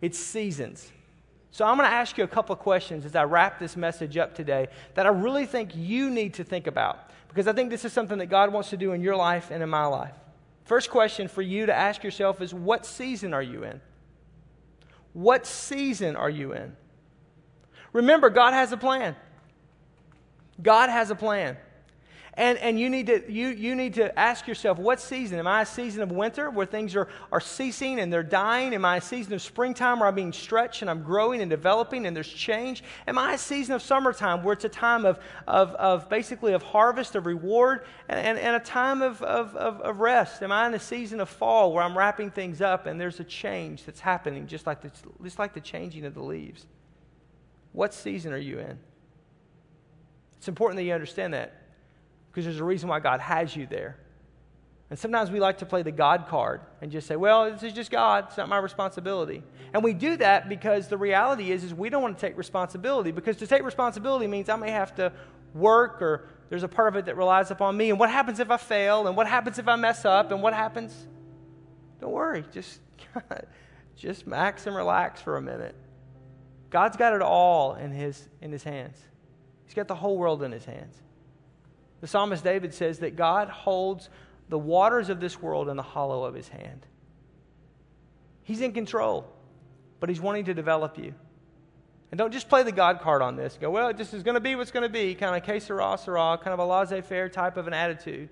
It's 0.00 0.18
seasons. 0.18 0.90
So 1.52 1.64
I'm 1.64 1.76
going 1.76 1.88
to 1.88 1.94
ask 1.94 2.16
you 2.16 2.24
a 2.24 2.28
couple 2.28 2.52
of 2.52 2.60
questions 2.60 3.04
as 3.04 3.16
I 3.16 3.24
wrap 3.24 3.58
this 3.58 3.76
message 3.76 4.16
up 4.16 4.34
today 4.34 4.68
that 4.94 5.06
I 5.06 5.10
really 5.10 5.46
think 5.46 5.74
you 5.74 6.10
need 6.10 6.34
to 6.34 6.44
think 6.44 6.66
about 6.66 7.10
because 7.28 7.46
I 7.48 7.52
think 7.52 7.70
this 7.70 7.84
is 7.84 7.92
something 7.92 8.18
that 8.18 8.26
God 8.26 8.52
wants 8.52 8.70
to 8.70 8.76
do 8.76 8.92
in 8.92 9.02
your 9.02 9.16
life 9.16 9.50
and 9.50 9.62
in 9.62 9.68
my 9.68 9.86
life. 9.86 10.14
First 10.64 10.90
question 10.90 11.26
for 11.26 11.42
you 11.42 11.66
to 11.66 11.74
ask 11.74 12.04
yourself 12.04 12.40
is 12.40 12.54
what 12.54 12.86
season 12.86 13.34
are 13.34 13.42
you 13.42 13.64
in? 13.64 13.80
What 15.12 15.46
season 15.46 16.14
are 16.14 16.30
you 16.30 16.52
in? 16.52 16.76
Remember, 17.92 18.30
God 18.30 18.52
has 18.52 18.70
a 18.70 18.76
plan. 18.76 19.16
God 20.62 20.90
has 20.90 21.10
a 21.10 21.16
plan. 21.16 21.56
And, 22.40 22.56
and 22.56 22.80
you, 22.80 22.88
need 22.88 23.08
to, 23.08 23.30
you, 23.30 23.48
you 23.48 23.74
need 23.74 23.92
to 23.94 24.18
ask 24.18 24.48
yourself, 24.48 24.78
what 24.78 24.98
season? 24.98 25.38
Am 25.38 25.46
I 25.46 25.60
a 25.60 25.66
season 25.66 26.02
of 26.02 26.10
winter 26.10 26.48
where 26.48 26.64
things 26.64 26.96
are, 26.96 27.06
are 27.30 27.38
ceasing 27.38 28.00
and 28.00 28.10
they're 28.10 28.22
dying? 28.22 28.72
Am 28.72 28.82
I 28.82 28.96
a 28.96 29.00
season 29.02 29.34
of 29.34 29.42
springtime 29.42 30.00
where 30.00 30.08
I'm 30.08 30.14
being 30.14 30.32
stretched 30.32 30.80
and 30.80 30.90
I'm 30.90 31.02
growing 31.02 31.42
and 31.42 31.50
developing 31.50 32.06
and 32.06 32.16
there's 32.16 32.32
change? 32.32 32.82
Am 33.06 33.18
I 33.18 33.34
a 33.34 33.38
season 33.38 33.74
of 33.74 33.82
summertime 33.82 34.42
where 34.42 34.54
it's 34.54 34.64
a 34.64 34.70
time 34.70 35.04
of, 35.04 35.18
of, 35.46 35.72
of 35.72 36.08
basically 36.08 36.54
of 36.54 36.62
harvest, 36.62 37.14
of 37.14 37.26
reward, 37.26 37.84
and, 38.08 38.18
and, 38.18 38.38
and 38.38 38.56
a 38.56 38.60
time 38.60 39.02
of, 39.02 39.20
of, 39.20 39.54
of, 39.54 39.82
of 39.82 40.00
rest? 40.00 40.42
Am 40.42 40.50
I 40.50 40.66
in 40.66 40.72
a 40.72 40.80
season 40.80 41.20
of 41.20 41.28
fall 41.28 41.74
where 41.74 41.84
I'm 41.84 41.96
wrapping 41.96 42.30
things 42.30 42.62
up 42.62 42.86
and 42.86 42.98
there's 42.98 43.20
a 43.20 43.24
change 43.24 43.84
that's 43.84 44.00
happening 44.00 44.46
just 44.46 44.66
like 44.66 44.80
the, 44.80 44.90
just 45.22 45.38
like 45.38 45.52
the 45.52 45.60
changing 45.60 46.06
of 46.06 46.14
the 46.14 46.22
leaves? 46.22 46.66
What 47.72 47.92
season 47.92 48.32
are 48.32 48.38
you 48.38 48.60
in? 48.60 48.78
It's 50.38 50.48
important 50.48 50.78
that 50.78 50.84
you 50.84 50.94
understand 50.94 51.34
that 51.34 51.59
because 52.30 52.44
there's 52.44 52.60
a 52.60 52.64
reason 52.64 52.88
why 52.88 53.00
God 53.00 53.20
has 53.20 53.54
you 53.54 53.66
there. 53.66 53.96
And 54.90 54.98
sometimes 54.98 55.30
we 55.30 55.38
like 55.38 55.58
to 55.58 55.66
play 55.66 55.82
the 55.82 55.92
God 55.92 56.26
card 56.28 56.62
and 56.82 56.90
just 56.90 57.06
say, 57.06 57.14
well, 57.14 57.50
this 57.50 57.62
is 57.62 57.72
just 57.72 57.92
God. 57.92 58.26
It's 58.28 58.36
not 58.36 58.48
my 58.48 58.58
responsibility. 58.58 59.44
And 59.72 59.84
we 59.84 59.94
do 59.94 60.16
that 60.16 60.48
because 60.48 60.88
the 60.88 60.96
reality 60.96 61.52
is, 61.52 61.62
is 61.62 61.72
we 61.72 61.90
don't 61.90 62.02
want 62.02 62.18
to 62.18 62.20
take 62.20 62.36
responsibility 62.36 63.12
because 63.12 63.36
to 63.36 63.46
take 63.46 63.62
responsibility 63.62 64.26
means 64.26 64.48
I 64.48 64.56
may 64.56 64.72
have 64.72 64.96
to 64.96 65.12
work 65.54 66.02
or 66.02 66.28
there's 66.48 66.64
a 66.64 66.68
part 66.68 66.88
of 66.88 66.96
it 66.96 67.06
that 67.06 67.16
relies 67.16 67.52
upon 67.52 67.76
me. 67.76 67.90
And 67.90 68.00
what 68.00 68.10
happens 68.10 68.40
if 68.40 68.50
I 68.50 68.56
fail? 68.56 69.06
And 69.06 69.16
what 69.16 69.28
happens 69.28 69.60
if 69.60 69.68
I 69.68 69.76
mess 69.76 70.04
up? 70.04 70.32
And 70.32 70.42
what 70.42 70.54
happens? 70.54 71.06
Don't 72.00 72.10
worry. 72.10 72.44
Just, 72.50 72.80
just 73.96 74.26
max 74.26 74.66
and 74.66 74.74
relax 74.74 75.22
for 75.22 75.36
a 75.36 75.42
minute. 75.42 75.76
God's 76.68 76.96
got 76.96 77.14
it 77.14 77.22
all 77.22 77.74
in 77.74 77.92
his, 77.92 78.28
in 78.40 78.50
his 78.50 78.64
hands. 78.64 78.98
He's 79.66 79.74
got 79.74 79.86
the 79.86 79.94
whole 79.94 80.18
world 80.18 80.42
in 80.42 80.50
his 80.50 80.64
hands. 80.64 80.96
The 82.00 82.06
psalmist 82.06 82.42
David 82.42 82.72
says 82.72 83.00
that 83.00 83.16
God 83.16 83.48
holds 83.48 84.08
the 84.48 84.58
waters 84.58 85.08
of 85.10 85.20
this 85.20 85.40
world 85.40 85.68
in 85.68 85.76
the 85.76 85.82
hollow 85.82 86.24
of 86.24 86.34
his 86.34 86.48
hand. 86.48 86.86
He's 88.42 88.60
in 88.60 88.72
control, 88.72 89.30
but 90.00 90.08
he's 90.08 90.20
wanting 90.20 90.46
to 90.46 90.54
develop 90.54 90.98
you. 90.98 91.14
And 92.10 92.18
don't 92.18 92.32
just 92.32 92.48
play 92.48 92.64
the 92.64 92.72
God 92.72 93.00
card 93.00 93.22
on 93.22 93.36
this. 93.36 93.56
Go, 93.60 93.70
well, 93.70 93.92
this 93.94 94.12
is 94.12 94.24
going 94.24 94.34
to 94.34 94.40
be 94.40 94.56
what's 94.56 94.72
going 94.72 94.82
to 94.82 94.92
be, 94.92 95.14
kind 95.14 95.36
of 95.36 95.44
que 95.44 95.60
sera, 95.60 95.96
sera, 95.96 96.38
kind 96.42 96.52
of 96.52 96.58
a 96.58 96.64
laissez 96.64 97.02
faire 97.02 97.28
type 97.28 97.56
of 97.56 97.68
an 97.68 97.72
attitude. 97.72 98.28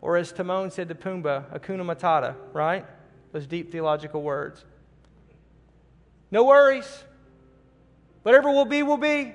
Or 0.00 0.16
as 0.16 0.30
Timon 0.30 0.70
said 0.70 0.88
to 0.88 0.94
Pumbaa, 0.94 1.52
Hakuna 1.52 1.82
Matata, 1.82 2.36
right? 2.52 2.86
Those 3.32 3.46
deep 3.46 3.72
theological 3.72 4.22
words. 4.22 4.64
No 6.30 6.44
worries. 6.44 7.04
Whatever 8.22 8.50
will 8.50 8.64
be, 8.64 8.84
will 8.84 8.96
be. 8.96 9.34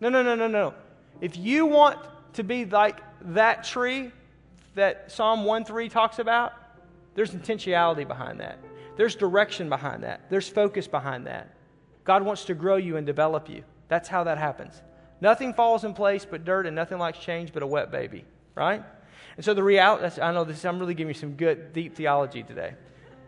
No, 0.00 0.08
no, 0.08 0.22
no, 0.22 0.34
no, 0.34 0.46
no. 0.46 0.74
If 1.22 1.36
you 1.36 1.66
want 1.66 2.00
to 2.32 2.42
be 2.42 2.64
like 2.64 3.00
that 3.32 3.62
tree 3.62 4.10
that 4.74 5.12
Psalm 5.12 5.44
1 5.44 5.64
3 5.64 5.88
talks 5.88 6.18
about, 6.18 6.52
there's 7.14 7.30
intentionality 7.30 8.06
behind 8.06 8.40
that. 8.40 8.58
There's 8.96 9.14
direction 9.14 9.68
behind 9.68 10.02
that. 10.02 10.28
There's 10.30 10.48
focus 10.48 10.88
behind 10.88 11.28
that. 11.28 11.54
God 12.02 12.24
wants 12.24 12.44
to 12.46 12.54
grow 12.54 12.74
you 12.74 12.96
and 12.96 13.06
develop 13.06 13.48
you. 13.48 13.62
That's 13.86 14.08
how 14.08 14.24
that 14.24 14.36
happens. 14.36 14.82
Nothing 15.20 15.54
falls 15.54 15.84
in 15.84 15.94
place 15.94 16.26
but 16.28 16.44
dirt, 16.44 16.66
and 16.66 16.74
nothing 16.74 16.98
likes 16.98 17.20
change 17.20 17.52
but 17.52 17.62
a 17.62 17.66
wet 17.68 17.92
baby, 17.92 18.24
right? 18.56 18.82
And 19.36 19.44
so 19.44 19.54
the 19.54 19.62
reality, 19.62 20.20
I 20.20 20.32
know 20.32 20.42
this, 20.42 20.64
I'm 20.64 20.80
really 20.80 20.94
giving 20.94 21.14
you 21.14 21.20
some 21.20 21.34
good, 21.34 21.72
deep 21.72 21.94
theology 21.94 22.42
today, 22.42 22.74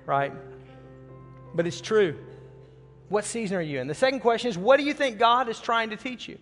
right? 0.04 0.32
But 1.54 1.68
it's 1.68 1.80
true. 1.80 2.18
What 3.08 3.24
season 3.24 3.56
are 3.56 3.62
you 3.62 3.78
in? 3.78 3.86
The 3.86 3.94
second 3.94 4.18
question 4.18 4.50
is, 4.50 4.58
what 4.58 4.78
do 4.78 4.82
you 4.82 4.94
think 4.94 5.18
God 5.18 5.48
is 5.48 5.60
trying 5.60 5.90
to 5.90 5.96
teach 5.96 6.26
you? 6.28 6.38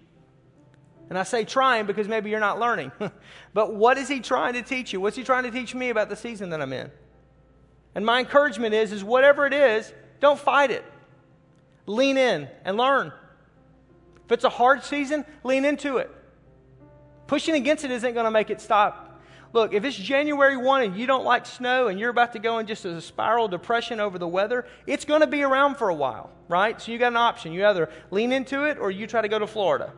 And 1.13 1.19
I 1.19 1.25
say 1.25 1.45
trying 1.45 1.85
because 1.85 2.09
maybe 2.09 2.31
you're 2.31 2.41
not 2.41 2.59
learning. 2.59 2.91
but 3.53 3.75
what 3.75 3.99
is 3.99 4.09
he 4.09 4.21
trying 4.21 4.55
to 4.55 4.63
teach 4.63 4.95
you? 4.95 5.01
What's 5.03 5.15
he 5.15 5.23
trying 5.23 5.43
to 5.43 5.51
teach 5.51 5.75
me 5.75 5.91
about 5.91 6.09
the 6.09 6.17
season 6.17 6.49
that 6.49 6.63
I'm 6.63 6.73
in? 6.73 6.91
And 7.95 8.07
my 8.07 8.21
encouragement 8.21 8.73
is 8.73 8.93
is 8.93 9.05
whatever 9.05 9.45
it 9.45 9.53
is, 9.53 9.93
don't 10.21 10.41
fight 10.41 10.71
it. 10.71 10.83
Lean 11.85 12.17
in 12.17 12.49
and 12.65 12.79
learn. 12.79 13.13
If 14.25 14.33
it's 14.33 14.45
a 14.45 14.49
hard 14.49 14.85
season, 14.85 15.27
lean 15.45 15.67
into 15.67 15.99
it. 15.99 16.11
Pushing 17.27 17.57
against 17.57 17.85
it 17.85 17.91
isn't 17.91 18.15
going 18.15 18.25
to 18.25 18.31
make 18.31 18.49
it 18.49 18.63
stop. 18.63 19.21
Look, 19.53 19.75
if 19.75 19.85
it's 19.85 19.99
January 19.99 20.57
1 20.57 20.83
and 20.83 20.97
you 20.97 21.07
don't 21.07 21.27
like 21.27 21.45
snow 21.45 21.89
and 21.89 22.01
you're 22.01 22.09
about 22.09 22.33
to 22.33 22.39
go 22.39 22.59
in 22.59 22.67
just 22.67 22.87
as 22.87 22.97
a 22.97 23.03
spiral 23.03 23.49
depression 23.49 24.01
over 24.01 24.19
the 24.19 24.27
weather, 24.27 24.67
it's 24.87 25.05
going 25.05 25.21
to 25.21 25.27
be 25.27 25.43
around 25.43 25.75
for 25.75 25.91
a 25.91 25.95
while, 25.95 26.31
right? 26.49 26.81
So 26.81 26.91
you 26.91 26.97
got 26.97 27.09
an 27.09 27.19
option. 27.19 27.53
You 27.53 27.67
either 27.67 27.91
lean 28.11 28.33
into 28.33 28.65
it 28.65 28.79
or 28.79 28.91
you 28.91 29.07
try 29.07 29.21
to 29.21 29.29
go 29.29 29.39
to 29.39 29.47
Florida. 29.47 29.93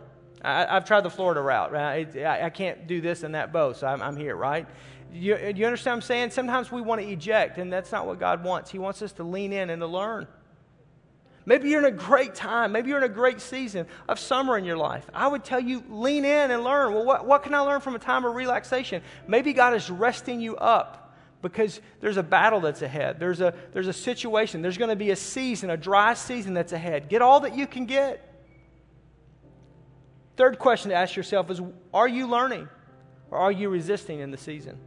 I, 0.44 0.74
have 0.74 0.84
tried 0.84 1.02
the 1.02 1.10
Florida 1.10 1.40
route. 1.40 1.72
Right? 1.72 2.16
I, 2.16 2.46
I, 2.46 2.50
can't 2.50 2.86
do 2.86 3.00
this 3.00 3.22
and 3.22 3.34
that 3.34 3.52
both, 3.52 3.78
so 3.78 3.86
I'm, 3.86 4.02
I'm 4.02 4.16
here, 4.16 4.36
right? 4.36 4.66
You, 5.12 5.36
you 5.54 5.64
understand 5.64 5.92
what 5.92 5.96
I'm 5.96 6.02
saying? 6.02 6.30
Sometimes 6.30 6.70
we 6.70 6.82
want 6.82 7.00
to 7.00 7.06
eject, 7.06 7.58
and 7.58 7.72
that's 7.72 7.92
not 7.92 8.06
what 8.06 8.18
God 8.18 8.44
wants. 8.44 8.70
He 8.70 8.78
wants 8.78 9.00
us 9.00 9.12
to 9.12 9.22
lean 9.22 9.52
in 9.52 9.70
and 9.70 9.80
to 9.80 9.86
learn. 9.86 10.26
Maybe 11.46 11.68
you're 11.68 11.80
in 11.80 11.92
a 11.92 11.96
great 11.96 12.34
time. 12.34 12.72
Maybe 12.72 12.88
you're 12.88 12.98
in 12.98 13.04
a 13.04 13.08
great 13.08 13.40
season 13.40 13.86
of 14.08 14.18
summer 14.18 14.56
in 14.56 14.64
your 14.64 14.78
life. 14.78 15.06
I 15.12 15.28
would 15.28 15.44
tell 15.44 15.60
you, 15.60 15.84
lean 15.88 16.24
in 16.24 16.50
and 16.50 16.64
learn. 16.64 16.94
Well, 16.94 17.04
what, 17.04 17.26
what 17.26 17.42
can 17.42 17.54
I 17.54 17.60
learn 17.60 17.80
from 17.80 17.94
a 17.94 17.98
time 17.98 18.24
of 18.24 18.34
relaxation? 18.34 19.02
Maybe 19.26 19.52
God 19.52 19.74
is 19.74 19.90
resting 19.90 20.40
you 20.40 20.56
up 20.56 21.14
because 21.42 21.80
there's 22.00 22.16
a 22.16 22.22
battle 22.22 22.60
that's 22.60 22.80
ahead. 22.80 23.20
There's 23.20 23.42
a, 23.42 23.52
there's 23.74 23.88
a 23.88 23.92
situation. 23.92 24.62
There's 24.62 24.78
going 24.78 24.88
to 24.88 24.96
be 24.96 25.10
a 25.10 25.16
season, 25.16 25.68
a 25.68 25.76
dry 25.76 26.14
season 26.14 26.54
that's 26.54 26.72
ahead. 26.72 27.10
Get 27.10 27.20
all 27.20 27.40
that 27.40 27.54
you 27.54 27.66
can 27.66 27.84
get. 27.84 28.33
Third 30.36 30.58
question 30.58 30.90
to 30.90 30.96
ask 30.96 31.16
yourself 31.16 31.50
is 31.50 31.60
Are 31.92 32.08
you 32.08 32.26
learning 32.26 32.68
or 33.30 33.38
are 33.38 33.52
you 33.52 33.68
resisting 33.68 34.20
in 34.20 34.30
the 34.30 34.36
season? 34.36 34.78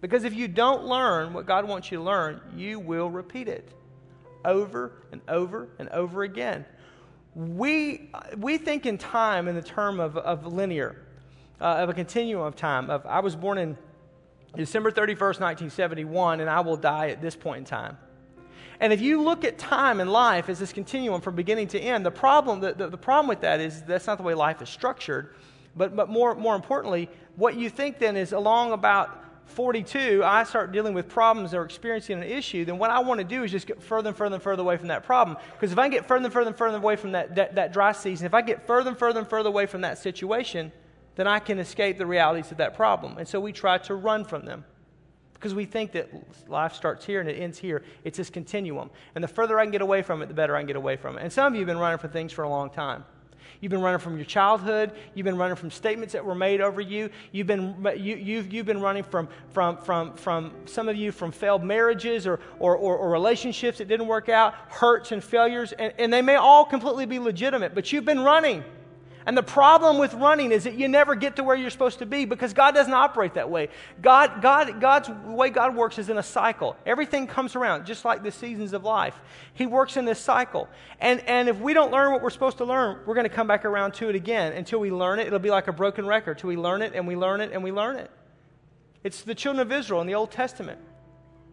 Because 0.00 0.24
if 0.24 0.34
you 0.34 0.48
don't 0.48 0.84
learn 0.84 1.32
what 1.32 1.46
God 1.46 1.66
wants 1.66 1.90
you 1.90 1.98
to 1.98 2.04
learn, 2.04 2.40
you 2.56 2.80
will 2.80 3.08
repeat 3.08 3.46
it 3.48 3.72
over 4.44 4.92
and 5.12 5.20
over 5.28 5.68
and 5.78 5.88
over 5.90 6.24
again. 6.24 6.64
We, 7.34 8.10
we 8.36 8.58
think 8.58 8.84
in 8.84 8.98
time 8.98 9.46
in 9.46 9.54
the 9.54 9.62
term 9.62 10.00
of, 10.00 10.16
of 10.16 10.44
linear, 10.44 10.96
uh, 11.60 11.64
of 11.64 11.88
a 11.88 11.94
continuum 11.94 12.44
of 12.44 12.56
time. 12.56 12.90
Of 12.90 13.06
I 13.06 13.20
was 13.20 13.36
born 13.36 13.58
in 13.58 13.78
December 14.56 14.90
31st, 14.90 15.40
1971, 15.40 16.40
and 16.40 16.50
I 16.50 16.60
will 16.60 16.76
die 16.76 17.08
at 17.10 17.22
this 17.22 17.36
point 17.36 17.58
in 17.58 17.64
time. 17.64 17.96
And 18.82 18.92
if 18.92 19.00
you 19.00 19.22
look 19.22 19.44
at 19.44 19.58
time 19.58 20.00
and 20.00 20.10
life 20.10 20.48
as 20.48 20.58
this 20.58 20.72
continuum 20.72 21.20
from 21.20 21.36
beginning 21.36 21.68
to 21.68 21.78
end, 21.78 22.04
the 22.04 22.10
problem, 22.10 22.58
the, 22.58 22.72
the, 22.72 22.88
the, 22.88 22.98
problem 22.98 23.28
with 23.28 23.40
that 23.42 23.60
is 23.60 23.80
that's 23.82 24.08
not 24.08 24.18
the 24.18 24.24
way 24.24 24.34
life 24.34 24.60
is 24.60 24.68
structured. 24.68 25.36
But, 25.76 25.94
but 25.94 26.08
more, 26.08 26.34
more 26.34 26.56
importantly, 26.56 27.08
what 27.36 27.54
you 27.54 27.70
think 27.70 28.00
then 28.00 28.16
is 28.16 28.32
along 28.32 28.72
about 28.72 29.22
42, 29.46 30.22
I 30.24 30.42
start 30.42 30.72
dealing 30.72 30.94
with 30.94 31.08
problems 31.08 31.54
or 31.54 31.64
experiencing 31.64 32.16
an 32.16 32.24
issue, 32.24 32.64
then 32.64 32.76
what 32.76 32.90
I 32.90 32.98
want 32.98 33.18
to 33.18 33.24
do 33.24 33.44
is 33.44 33.52
just 33.52 33.68
get 33.68 33.80
further 33.80 34.08
and 34.08 34.16
further 34.16 34.34
and 34.34 34.42
further 34.42 34.62
away 34.62 34.76
from 34.76 34.88
that 34.88 35.04
problem. 35.04 35.36
Because 35.52 35.70
if 35.70 35.78
I 35.78 35.88
get 35.88 36.08
further 36.08 36.24
and 36.24 36.32
further 36.32 36.48
and 36.48 36.58
further 36.58 36.78
away 36.78 36.96
from 36.96 37.12
that, 37.12 37.36
that, 37.36 37.54
that 37.54 37.72
dry 37.72 37.92
season, 37.92 38.26
if 38.26 38.34
I 38.34 38.42
get 38.42 38.66
further 38.66 38.90
and 38.90 38.98
further 38.98 39.20
and 39.20 39.28
further 39.28 39.48
away 39.48 39.66
from 39.66 39.82
that 39.82 39.98
situation, 39.98 40.72
then 41.14 41.28
I 41.28 41.38
can 41.38 41.60
escape 41.60 41.98
the 41.98 42.06
realities 42.06 42.50
of 42.50 42.56
that 42.56 42.74
problem. 42.74 43.16
And 43.16 43.28
so 43.28 43.38
we 43.38 43.52
try 43.52 43.78
to 43.78 43.94
run 43.94 44.24
from 44.24 44.44
them 44.44 44.64
because 45.42 45.56
we 45.56 45.64
think 45.64 45.90
that 45.90 46.08
life 46.48 46.72
starts 46.72 47.04
here 47.04 47.18
and 47.18 47.28
it 47.28 47.32
ends 47.32 47.58
here. 47.58 47.82
It's 48.04 48.16
this 48.16 48.30
continuum. 48.30 48.90
And 49.16 49.24
the 49.24 49.28
further 49.28 49.58
I 49.58 49.64
can 49.64 49.72
get 49.72 49.82
away 49.82 50.00
from 50.02 50.22
it, 50.22 50.28
the 50.28 50.34
better 50.34 50.54
I 50.54 50.60
can 50.60 50.68
get 50.68 50.76
away 50.76 50.94
from 50.94 51.18
it. 51.18 51.22
And 51.22 51.32
some 51.32 51.48
of 51.48 51.54
you 51.54 51.62
have 51.62 51.66
been 51.66 51.80
running 51.80 51.98
from 51.98 52.10
things 52.10 52.30
for 52.32 52.44
a 52.44 52.48
long 52.48 52.70
time. 52.70 53.04
You've 53.60 53.70
been 53.70 53.82
running 53.82 53.98
from 53.98 54.16
your 54.16 54.24
childhood. 54.24 54.92
You've 55.14 55.24
been 55.24 55.36
running 55.36 55.56
from 55.56 55.72
statements 55.72 56.12
that 56.12 56.24
were 56.24 56.36
made 56.36 56.60
over 56.60 56.80
you. 56.80 57.10
You've 57.32 57.48
been, 57.48 57.74
you, 57.96 58.14
you've, 58.14 58.52
you've 58.52 58.66
been 58.66 58.80
running 58.80 59.02
from, 59.02 59.28
from, 59.50 59.78
from, 59.78 60.14
from 60.14 60.52
some 60.64 60.88
of 60.88 60.94
you 60.94 61.10
from 61.10 61.32
failed 61.32 61.64
marriages 61.64 62.24
or, 62.24 62.38
or, 62.60 62.76
or, 62.76 62.96
or 62.96 63.10
relationships 63.10 63.78
that 63.78 63.88
didn't 63.88 64.06
work 64.06 64.28
out, 64.28 64.54
hurts 64.68 65.10
and 65.10 65.24
failures. 65.24 65.72
And, 65.72 65.92
and 65.98 66.12
they 66.12 66.22
may 66.22 66.36
all 66.36 66.64
completely 66.64 67.04
be 67.04 67.18
legitimate, 67.18 67.74
but 67.74 67.92
you've 67.92 68.04
been 68.04 68.20
running. 68.20 68.62
And 69.26 69.36
the 69.36 69.42
problem 69.42 69.98
with 69.98 70.14
running 70.14 70.50
is 70.50 70.64
that 70.64 70.74
you 70.74 70.88
never 70.88 71.14
get 71.14 71.36
to 71.36 71.44
where 71.44 71.54
you're 71.54 71.70
supposed 71.70 72.00
to 72.00 72.06
be 72.06 72.24
because 72.24 72.52
God 72.52 72.74
doesn't 72.74 72.92
operate 72.92 73.34
that 73.34 73.48
way. 73.48 73.68
God, 74.00 74.42
God, 74.42 74.80
God's 74.80 75.10
way 75.10 75.50
God 75.50 75.76
works 75.76 75.98
is 75.98 76.08
in 76.08 76.18
a 76.18 76.22
cycle. 76.22 76.76
Everything 76.84 77.26
comes 77.26 77.54
around, 77.54 77.86
just 77.86 78.04
like 78.04 78.22
the 78.22 78.32
seasons 78.32 78.72
of 78.72 78.84
life. 78.84 79.18
He 79.54 79.66
works 79.66 79.96
in 79.96 80.04
this 80.04 80.18
cycle. 80.18 80.68
And, 81.00 81.20
and 81.20 81.48
if 81.48 81.58
we 81.58 81.72
don't 81.72 81.92
learn 81.92 82.12
what 82.12 82.22
we're 82.22 82.30
supposed 82.30 82.58
to 82.58 82.64
learn, 82.64 82.98
we're 83.06 83.14
going 83.14 83.28
to 83.28 83.34
come 83.34 83.46
back 83.46 83.64
around 83.64 83.94
to 83.94 84.08
it 84.08 84.16
again. 84.16 84.52
Until 84.52 84.80
we 84.80 84.90
learn 84.90 85.20
it, 85.20 85.28
it'll 85.28 85.38
be 85.38 85.50
like 85.50 85.68
a 85.68 85.72
broken 85.72 86.06
record. 86.06 86.32
Until 86.38 86.48
we 86.48 86.56
learn 86.56 86.82
it 86.82 86.92
and 86.94 87.06
we 87.06 87.14
learn 87.14 87.40
it 87.40 87.52
and 87.52 87.62
we 87.62 87.70
learn 87.70 87.96
it. 87.96 88.10
It's 89.04 89.22
the 89.22 89.34
children 89.34 89.60
of 89.60 89.72
Israel 89.72 90.00
in 90.00 90.06
the 90.06 90.14
Old 90.14 90.30
Testament. 90.30 90.80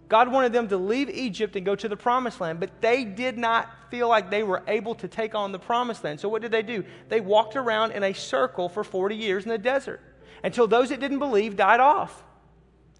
God 0.09 0.31
wanted 0.31 0.51
them 0.51 0.67
to 0.69 0.77
leave 0.77 1.09
Egypt 1.09 1.55
and 1.55 1.63
go 1.63 1.75
to 1.75 1.87
the 1.87 1.95
promised 1.95 2.41
land, 2.41 2.59
but 2.59 2.81
they 2.81 3.05
did 3.05 3.37
not 3.37 3.69
feel 3.91 4.09
like 4.09 4.31
they 4.31 4.41
were 4.41 4.63
able 4.67 4.95
to 4.95 5.07
take 5.07 5.35
on 5.35 5.51
the 5.51 5.59
promised 5.59 6.03
land. 6.03 6.19
So 6.19 6.27
what 6.27 6.41
did 6.41 6.51
they 6.51 6.63
do? 6.63 6.83
They 7.09 7.21
walked 7.21 7.55
around 7.55 7.91
in 7.91 8.03
a 8.03 8.13
circle 8.13 8.69
for 8.69 8.83
40 8.83 9.15
years 9.15 9.43
in 9.43 9.49
the 9.49 9.57
desert 9.59 10.01
until 10.43 10.67
those 10.67 10.89
that 10.89 10.99
didn't 10.99 11.19
believe 11.19 11.55
died 11.55 11.79
off 11.79 12.23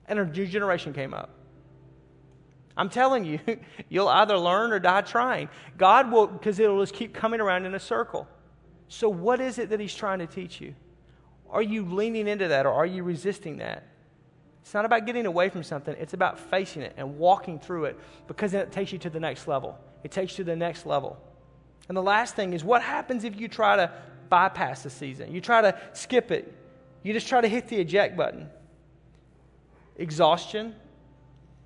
and 0.07 0.19
a 0.19 0.25
new 0.25 0.45
generation 0.45 0.93
came 0.93 1.13
up. 1.13 1.31
I'm 2.77 2.89
telling 2.89 3.25
you, 3.25 3.39
you'll 3.89 4.07
either 4.07 4.37
learn 4.37 4.71
or 4.71 4.79
die 4.79 5.01
trying. 5.01 5.49
God 5.77 6.11
will, 6.11 6.27
because 6.27 6.59
it'll 6.59 6.81
just 6.81 6.93
keep 6.93 7.13
coming 7.13 7.41
around 7.41 7.65
in 7.65 7.73
a 7.73 7.79
circle. 7.79 8.27
So, 8.87 9.09
what 9.09 9.41
is 9.41 9.59
it 9.59 9.69
that 9.69 9.79
He's 9.79 9.93
trying 9.93 10.19
to 10.19 10.27
teach 10.27 10.61
you? 10.61 10.75
Are 11.49 11.61
you 11.61 11.85
leaning 11.85 12.27
into 12.27 12.47
that 12.47 12.65
or 12.65 12.71
are 12.71 12.85
you 12.85 13.03
resisting 13.03 13.57
that? 13.57 13.83
It's 14.69 14.75
not 14.75 14.85
about 14.85 15.07
getting 15.07 15.25
away 15.25 15.49
from 15.49 15.63
something, 15.63 15.95
it's 15.97 16.13
about 16.13 16.37
facing 16.37 16.83
it 16.83 16.93
and 16.95 17.17
walking 17.17 17.57
through 17.57 17.85
it 17.85 17.99
because 18.27 18.53
it 18.53 18.71
takes 18.71 18.91
you 18.93 18.99
to 18.99 19.09
the 19.09 19.19
next 19.19 19.47
level. 19.47 19.75
It 20.03 20.11
takes 20.11 20.33
you 20.33 20.43
to 20.45 20.51
the 20.51 20.55
next 20.55 20.85
level. 20.85 21.17
And 21.87 21.97
the 21.97 22.03
last 22.03 22.35
thing 22.35 22.53
is 22.53 22.63
what 22.63 22.83
happens 22.83 23.23
if 23.23 23.41
you 23.41 23.47
try 23.47 23.77
to 23.77 23.91
bypass 24.29 24.83
the 24.83 24.91
season? 24.91 25.33
You 25.33 25.41
try 25.41 25.63
to 25.63 25.75
skip 25.93 26.29
it, 26.29 26.53
you 27.01 27.13
just 27.13 27.27
try 27.27 27.41
to 27.41 27.47
hit 27.47 27.67
the 27.67 27.77
eject 27.77 28.15
button. 28.15 28.47
Exhaustion, 29.95 30.75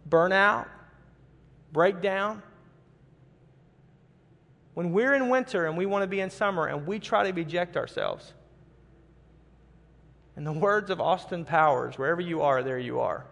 burnout, 0.08 0.70
breakdown. 1.74 2.42
When 4.76 4.94
we're 4.94 5.14
in 5.14 5.28
winter 5.28 5.66
and 5.66 5.78
we 5.78 5.86
want 5.86 6.04
to 6.04 6.08
be 6.08 6.22
in 6.22 6.30
summer 6.30 6.68
and 6.68 6.88
we 6.88 7.00
try 7.00 7.30
to 7.30 7.38
eject 7.38 7.76
ourselves, 7.76 8.32
in 10.36 10.44
the 10.44 10.54
words 10.54 10.90
of 10.90 11.00
Austin 11.00 11.46
Powers, 11.46 11.98
wherever 11.98 12.22
you 12.22 12.42
are, 12.42 12.64
there 12.64 12.80
you 12.80 13.00
are. 13.00 13.26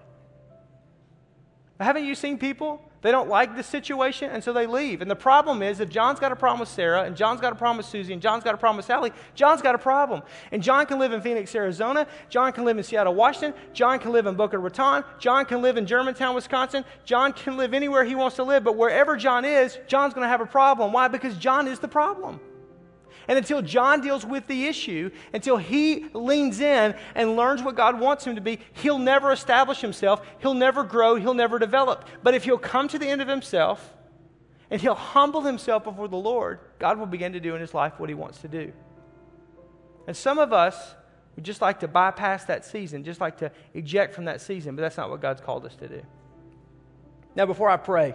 Haven't 1.80 2.06
you 2.06 2.14
seen 2.14 2.38
people 2.38 2.82
they 3.02 3.12
don't 3.12 3.30
like 3.30 3.56
the 3.56 3.64
situation, 3.64 4.30
and 4.30 4.44
so 4.44 4.54
they 4.54 4.68
leave. 4.68 5.02
And 5.02 5.10
the 5.10 5.16
problem 5.16 5.64
is, 5.64 5.80
if 5.80 5.90
John's 5.90 6.20
got 6.20 6.32
a 6.32 6.36
problem 6.36 6.60
with 6.60 6.70
Sarah, 6.70 7.04
and 7.04 7.18
John's 7.18 7.42
got 7.42 7.52
a 7.52 7.56
problem 7.56 7.78
with 7.78 7.88
Susie, 7.88 8.14
and 8.14 8.22
John's 8.22 8.44
got 8.44 8.54
a 8.54 8.58
problem 8.58 8.78
with 8.78 8.86
Sally, 8.86 9.12
John's 9.34 9.62
got 9.62 9.74
a 9.74 9.80
problem. 9.80 10.22
And 10.52 10.62
John 10.62 10.86
can 10.86 11.00
live 11.00 11.12
in 11.12 11.20
Phoenix, 11.22 11.54
Arizona. 11.56 12.06
John 12.30 12.52
can 12.52 12.64
live 12.64 12.78
in 12.78 12.84
Seattle, 12.84 13.16
Washington. 13.16 13.60
John 13.74 13.98
can 13.98 14.12
live 14.12 14.28
in 14.28 14.36
Boca 14.36 14.60
Raton. 14.60 15.04
John 15.18 15.46
can 15.46 15.64
live 15.64 15.78
in 15.78 15.88
Germantown, 15.88 16.36
Wisconsin. 16.36 16.86
John 17.04 17.34
can 17.34 17.58
live 17.58 17.74
anywhere 17.74 18.04
he 18.04 18.14
wants 18.14 18.36
to 18.36 18.44
live. 18.44 18.64
But 18.64 18.76
wherever 18.76 19.18
John 19.18 19.46
is, 19.46 19.80
John's 19.88 20.14
going 20.14 20.26
to 20.26 20.30
have 20.30 20.42
a 20.42 20.46
problem. 20.46 20.94
Why? 20.94 21.08
Because 21.08 21.36
John 21.38 21.68
is 21.68 21.80
the 21.80 21.88
problem. 21.88 22.40
And 23.32 23.38
until 23.38 23.62
John 23.62 24.02
deals 24.02 24.26
with 24.26 24.46
the 24.48 24.66
issue, 24.66 25.10
until 25.34 25.56
he 25.56 26.08
leans 26.14 26.60
in 26.60 26.94
and 27.16 27.38
learns 27.38 27.64
what 27.64 27.78
God 27.78 27.98
wants 27.98 28.28
him 28.28 28.36
to 28.36 28.42
be, 28.42 28.60
he'll 28.74 29.00
never 29.00 29.32
establish 29.32 29.80
himself. 29.80 30.22
He'll 30.40 30.54
never 30.54 30.84
grow. 30.84 31.16
He'll 31.16 31.34
never 31.34 31.58
develop. 31.58 32.04
But 32.24 32.34
if 32.34 32.44
he'll 32.44 32.58
come 32.58 32.90
to 32.90 33.00
the 33.00 33.08
end 33.08 33.22
of 33.22 33.30
himself 33.30 33.96
and 34.70 34.82
he'll 34.82 34.96
humble 34.96 35.44
himself 35.44 35.86
before 35.86 36.10
the 36.10 36.18
Lord, 36.18 36.60
God 36.78 37.00
will 37.00 37.06
begin 37.06 37.32
to 37.32 37.40
do 37.40 37.56
in 37.56 37.62
his 37.62 37.74
life 37.74 37.94
what 38.02 38.10
he 38.10 38.16
wants 38.16 38.40
to 38.40 38.50
do. 38.50 38.74
And 40.08 40.18
some 40.18 40.38
of 40.38 40.52
us 40.52 40.96
would 41.38 41.46
just 41.46 41.62
like 41.62 41.80
to 41.80 41.88
bypass 41.88 42.44
that 42.44 42.66
season, 42.66 43.06
just 43.06 43.22
like 43.22 43.38
to 43.38 43.50
eject 43.74 44.14
from 44.14 44.26
that 44.26 44.42
season, 44.42 44.76
but 44.76 44.82
that's 44.82 44.98
not 44.98 45.10
what 45.10 45.22
God's 45.22 45.40
called 45.40 45.66
us 45.66 45.76
to 45.78 45.88
do. 45.88 46.02
Now, 47.38 47.46
before 47.46 47.70
I 47.70 47.78
pray, 47.78 48.14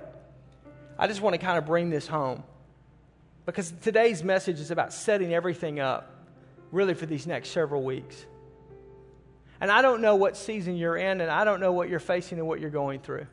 I 0.98 1.06
just 1.06 1.22
want 1.22 1.32
to 1.32 1.38
kind 1.38 1.56
of 1.56 1.64
bring 1.64 1.88
this 1.88 2.06
home. 2.06 2.42
Because 3.46 3.72
today's 3.80 4.24
message 4.24 4.58
is 4.58 4.72
about 4.72 4.92
setting 4.92 5.32
everything 5.32 5.78
up, 5.78 6.12
really, 6.72 6.94
for 6.94 7.06
these 7.06 7.26
next 7.26 7.50
several 7.50 7.82
weeks. 7.82 8.26
And 9.60 9.70
I 9.70 9.82
don't 9.82 10.02
know 10.02 10.16
what 10.16 10.36
season 10.36 10.76
you're 10.76 10.96
in, 10.96 11.20
and 11.20 11.30
I 11.30 11.44
don't 11.44 11.60
know 11.60 11.72
what 11.72 11.88
you're 11.88 12.00
facing 12.00 12.38
and 12.38 12.46
what 12.46 12.60
you're 12.60 12.70
going 12.70 13.00
through. 13.00 13.26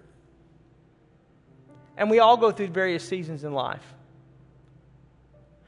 And 1.98 2.10
we 2.10 2.20
all 2.20 2.38
go 2.38 2.52
through 2.52 2.68
various 2.68 3.08
seasons 3.08 3.44
in 3.44 3.54
life. 3.54 3.84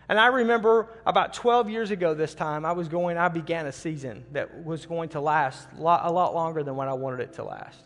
And 0.08 0.19
I 0.19 0.27
remember 0.27 0.89
about 1.05 1.34
12 1.34 1.69
years 1.71 1.89
ago 1.89 2.13
this 2.13 2.36
time, 2.36 2.65
I 2.65 2.73
was 2.73 2.88
going, 2.88 3.17
I 3.17 3.27
began 3.27 3.65
a 3.65 3.71
season 3.71 4.23
that 4.34 4.63
was 4.63 4.86
going 4.86 5.10
to 5.10 5.19
last 5.19 5.67
a 5.77 5.81
lot 5.81 6.36
longer 6.36 6.62
than 6.62 6.75
what 6.75 6.88
I 6.88 6.93
wanted 6.93 7.21
it 7.21 7.34
to 7.34 7.43
last. 7.43 7.79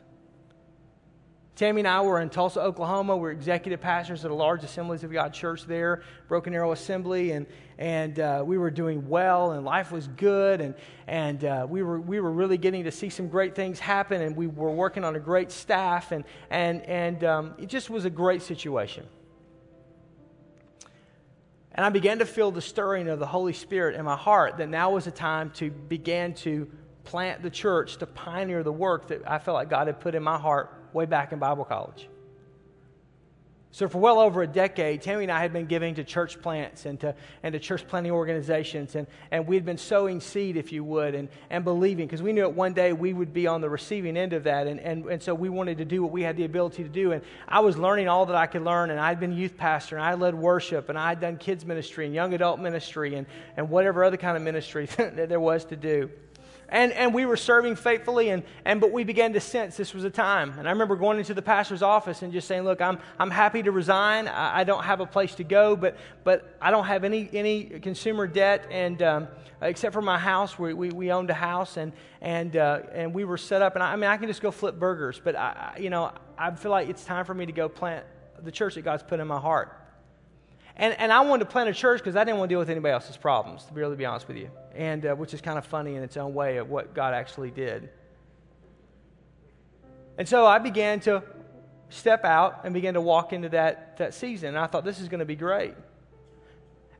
Tammy 1.59 1.81
and 1.81 1.89
I 1.89 1.99
were 1.99 2.21
in 2.21 2.29
Tulsa, 2.29 2.61
Oklahoma. 2.61 3.17
We're 3.17 3.31
executive 3.31 3.81
pastors 3.81 4.23
at 4.23 4.31
a 4.31 4.33
large 4.33 4.63
Assemblies 4.63 5.03
of 5.03 5.11
God 5.11 5.33
church 5.33 5.65
there, 5.65 6.03
Broken 6.29 6.53
Arrow 6.53 6.71
Assembly, 6.71 7.31
and, 7.31 7.45
and 7.77 8.17
uh, 8.17 8.41
we 8.45 8.57
were 8.57 8.71
doing 8.71 9.09
well, 9.09 9.51
and 9.51 9.65
life 9.65 9.91
was 9.91 10.07
good, 10.07 10.61
and, 10.61 10.73
and 11.05 11.43
uh, 11.43 11.67
we, 11.69 11.83
were, 11.83 11.99
we 11.99 12.21
were 12.21 12.31
really 12.31 12.57
getting 12.57 12.85
to 12.85 12.91
see 12.91 13.09
some 13.09 13.27
great 13.27 13.55
things 13.55 13.77
happen, 13.77 14.21
and 14.21 14.37
we 14.37 14.47
were 14.47 14.71
working 14.71 15.03
on 15.03 15.17
a 15.17 15.19
great 15.19 15.51
staff, 15.51 16.13
and, 16.13 16.23
and, 16.49 16.81
and 16.83 17.25
um, 17.25 17.55
it 17.57 17.67
just 17.67 17.89
was 17.89 18.05
a 18.05 18.09
great 18.09 18.41
situation. 18.41 19.05
And 21.73 21.85
I 21.85 21.89
began 21.89 22.19
to 22.19 22.25
feel 22.25 22.51
the 22.51 22.61
stirring 22.61 23.09
of 23.09 23.19
the 23.19 23.27
Holy 23.27 23.51
Spirit 23.51 23.97
in 23.97 24.05
my 24.05 24.15
heart 24.15 24.59
that 24.59 24.69
now 24.69 24.91
was 24.91 25.07
a 25.07 25.11
time 25.11 25.49
to 25.55 25.71
begin 25.71 26.35
to 26.35 26.71
plant 27.03 27.43
the 27.43 27.49
church, 27.49 27.97
to 27.97 28.05
pioneer 28.05 28.63
the 28.63 28.71
work 28.71 29.09
that 29.09 29.29
I 29.29 29.39
felt 29.39 29.55
like 29.55 29.69
God 29.69 29.87
had 29.87 29.99
put 29.99 30.15
in 30.15 30.23
my 30.23 30.37
heart 30.37 30.78
way 30.93 31.05
back 31.05 31.31
in 31.31 31.39
Bible 31.39 31.65
college. 31.65 32.07
So, 33.71 33.87
for 33.87 33.99
well 33.99 34.19
over 34.19 34.41
a 34.41 34.47
decade, 34.47 35.03
Tammy 35.03 35.25
and 35.25 35.31
I 35.31 35.39
had 35.41 35.53
been 35.53 35.67
giving 35.67 35.93
to 35.95 36.03
church 36.03 36.41
plants 36.41 36.87
and 36.87 36.99
to, 37.01 37.13
and 37.43 37.53
to 37.53 37.59
church 37.59 37.87
planting 37.87 38.11
organizations, 38.11 38.95
and, 38.95 39.05
and 39.29 39.45
we 39.45 39.55
had 39.55 39.63
been 39.63 39.77
sowing 39.77 40.21
seed, 40.21 40.57
if 40.57 40.71
you 40.71 40.83
would, 40.83 41.13
and, 41.13 41.29
and 41.51 41.63
believing, 41.63 42.07
because 42.07 42.23
we 42.23 42.33
knew 42.33 42.41
that 42.41 42.55
one 42.55 42.73
day 42.73 42.93
we 42.93 43.13
would 43.13 43.31
be 43.31 43.45
on 43.45 43.61
the 43.61 43.69
receiving 43.69 44.17
end 44.17 44.33
of 44.33 44.45
that. 44.45 44.65
And, 44.65 44.79
and, 44.79 45.05
and 45.05 45.21
so 45.21 45.35
we 45.35 45.49
wanted 45.49 45.77
to 45.77 45.85
do 45.85 46.01
what 46.01 46.11
we 46.11 46.23
had 46.23 46.35
the 46.35 46.45
ability 46.45 46.81
to 46.81 46.89
do. 46.89 47.11
And 47.11 47.21
I 47.47 47.59
was 47.59 47.77
learning 47.77 48.07
all 48.07 48.25
that 48.25 48.35
I 48.35 48.47
could 48.47 48.63
learn, 48.63 48.89
and 48.89 48.99
I'd 48.99 49.19
been 49.19 49.33
youth 49.33 49.55
pastor, 49.55 49.97
and 49.97 50.05
I 50.05 50.15
led 50.15 50.33
worship, 50.33 50.89
and 50.89 50.97
I 50.97 51.09
had 51.09 51.19
done 51.19 51.37
kids' 51.37 51.63
ministry 51.63 52.07
and 52.07 52.15
young 52.15 52.33
adult 52.33 52.59
ministry, 52.59 53.13
and, 53.13 53.27
and 53.55 53.69
whatever 53.69 54.03
other 54.03 54.17
kind 54.17 54.35
of 54.35 54.41
ministry 54.41 54.85
that 54.97 55.29
there 55.29 55.39
was 55.39 55.65
to 55.65 55.75
do. 55.75 56.09
And, 56.71 56.91
and 56.93 57.13
we 57.13 57.25
were 57.25 57.37
serving 57.37 57.75
faithfully, 57.75 58.29
and, 58.29 58.43
and, 58.63 58.79
but 58.79 58.91
we 58.91 59.03
began 59.03 59.33
to 59.33 59.39
sense 59.39 59.75
this 59.75 59.93
was 59.93 60.03
a 60.03 60.09
time. 60.09 60.53
And 60.57 60.67
I 60.67 60.71
remember 60.71 60.95
going 60.95 61.17
into 61.17 61.33
the 61.33 61.41
pastor's 61.41 61.81
office 61.81 62.21
and 62.21 62.31
just 62.31 62.47
saying, 62.47 62.63
Look, 62.63 62.81
I'm, 62.81 62.99
I'm 63.17 63.31
happy 63.31 63.63
to 63.63 63.71
resign. 63.71 64.27
I, 64.27 64.59
I 64.59 64.63
don't 64.63 64.83
have 64.83 64.99
a 64.99 65.05
place 65.05 65.35
to 65.35 65.43
go, 65.43 65.75
but, 65.75 65.97
but 66.23 66.55
I 66.61 66.71
don't 66.71 66.85
have 66.85 67.03
any, 67.03 67.29
any 67.33 67.63
consumer 67.65 68.27
debt, 68.27 68.67
and, 68.69 69.01
um, 69.01 69.27
except 69.61 69.93
for 69.93 70.01
my 70.01 70.17
house. 70.17 70.59
We, 70.59 70.73
we, 70.73 70.89
we 70.89 71.11
owned 71.11 71.29
a 71.29 71.35
house, 71.35 71.77
and, 71.77 71.91
and, 72.21 72.55
uh, 72.55 72.81
and 72.93 73.13
we 73.13 73.23
were 73.23 73.37
set 73.37 73.61
up. 73.61 73.75
And 73.75 73.83
I, 73.83 73.93
I, 73.93 73.95
mean, 73.95 74.09
I 74.09 74.17
can 74.17 74.27
just 74.27 74.41
go 74.41 74.51
flip 74.51 74.77
burgers, 74.77 75.19
but 75.23 75.35
I, 75.35 75.77
you 75.79 75.89
know, 75.89 76.11
I 76.37 76.51
feel 76.51 76.71
like 76.71 76.89
it's 76.89 77.03
time 77.03 77.25
for 77.25 77.33
me 77.33 77.45
to 77.45 77.51
go 77.51 77.67
plant 77.67 78.05
the 78.41 78.51
church 78.51 78.75
that 78.75 78.83
God's 78.83 79.03
put 79.03 79.19
in 79.19 79.27
my 79.27 79.39
heart. 79.39 79.78
And, 80.79 80.97
and 80.97 81.11
I 81.11 81.19
wanted 81.19 81.43
to 81.43 81.51
plant 81.51 81.69
a 81.69 81.73
church 81.73 81.99
because 81.99 82.15
I 82.15 82.23
didn't 82.23 82.39
want 82.39 82.49
to 82.49 82.53
deal 82.53 82.59
with 82.59 82.69
anybody 82.69 82.93
else's 82.93 83.17
problems, 83.17 83.65
to 83.65 83.73
be 83.73 83.81
really 83.81 83.97
be 83.97 84.05
honest 84.05 84.29
with 84.29 84.37
you. 84.37 84.49
And 84.73 85.05
uh, 85.05 85.13
which 85.13 85.33
is 85.33 85.41
kind 85.41 85.57
of 85.57 85.65
funny 85.65 85.95
in 85.95 86.03
its 86.03 86.15
own 86.15 86.33
way 86.33 86.55
of 86.55 86.69
what 86.69 86.93
God 86.93 87.13
actually 87.13 87.51
did. 87.51 87.89
And 90.17 90.27
so 90.27 90.45
I 90.45 90.57
began 90.57 91.01
to 91.01 91.21
step 91.89 92.23
out 92.23 92.61
and 92.63 92.73
begin 92.73 92.93
to 92.93 93.01
walk 93.01 93.33
into 93.33 93.49
that, 93.49 93.97
that 93.97 94.13
season. 94.13 94.49
And 94.49 94.57
I 94.57 94.67
thought, 94.67 94.85
this 94.85 95.01
is 95.01 95.09
going 95.09 95.19
to 95.19 95.25
be 95.25 95.35
great. 95.35 95.73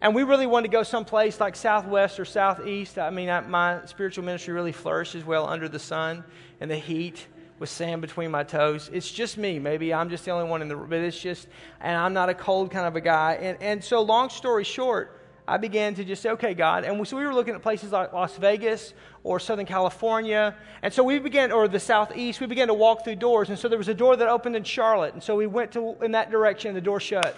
And 0.01 0.13
we 0.13 0.23
really 0.23 0.47
wanted 0.47 0.67
to 0.67 0.71
go 0.71 0.83
someplace 0.83 1.39
like 1.39 1.55
Southwest 1.55 2.19
or 2.19 2.25
Southeast. 2.25 2.99
I 2.99 3.11
mean, 3.11 3.29
I, 3.29 3.39
my 3.41 3.85
spiritual 3.85 4.25
ministry 4.25 4.53
really 4.53 4.71
flourishes 4.73 5.23
well 5.23 5.47
under 5.47 5.69
the 5.69 5.79
sun 5.79 6.25
and 6.59 6.69
the 6.69 6.77
heat 6.77 7.27
with 7.59 7.69
sand 7.69 8.01
between 8.01 8.31
my 8.31 8.43
toes. 8.43 8.89
It's 8.91 9.11
just 9.11 9.37
me. 9.37 9.59
Maybe 9.59 9.93
I'm 9.93 10.09
just 10.09 10.25
the 10.25 10.31
only 10.31 10.49
one 10.49 10.61
in 10.61 10.67
the 10.67 10.75
room, 10.75 10.89
but 10.89 10.99
it's 10.99 11.19
just, 11.19 11.47
and 11.81 11.95
I'm 11.95 12.13
not 12.13 12.29
a 12.29 12.33
cold 12.33 12.71
kind 12.71 12.87
of 12.87 12.95
a 12.95 13.01
guy. 13.01 13.33
And, 13.41 13.57
and 13.61 13.83
so, 13.83 14.01
long 14.01 14.29
story 14.29 14.63
short, 14.63 15.19
I 15.47 15.57
began 15.57 15.95
to 15.95 16.03
just 16.03 16.21
say, 16.21 16.29
okay, 16.31 16.53
God. 16.53 16.83
And 16.83 16.99
we, 16.99 17.05
so 17.05 17.17
we 17.17 17.25
were 17.25 17.33
looking 17.33 17.55
at 17.55 17.61
places 17.61 17.91
like 17.91 18.13
Las 18.13 18.37
Vegas 18.37 18.93
or 19.23 19.39
Southern 19.39 19.65
California. 19.65 20.55
And 20.83 20.93
so 20.93 21.03
we 21.03 21.17
began, 21.19 21.51
or 21.51 21.67
the 21.67 21.79
Southeast, 21.79 22.39
we 22.39 22.45
began 22.45 22.67
to 22.67 22.73
walk 22.73 23.03
through 23.03 23.15
doors. 23.15 23.49
And 23.49 23.57
so 23.57 23.67
there 23.67 23.77
was 23.77 23.87
a 23.87 23.93
door 23.93 24.15
that 24.15 24.27
opened 24.27 24.55
in 24.55 24.63
Charlotte. 24.63 25.15
And 25.15 25.23
so 25.23 25.35
we 25.35 25.47
went 25.47 25.71
to, 25.71 25.95
in 26.03 26.11
that 26.11 26.29
direction, 26.29 26.69
and 26.69 26.77
the 26.77 26.81
door 26.81 26.99
shut. 26.99 27.35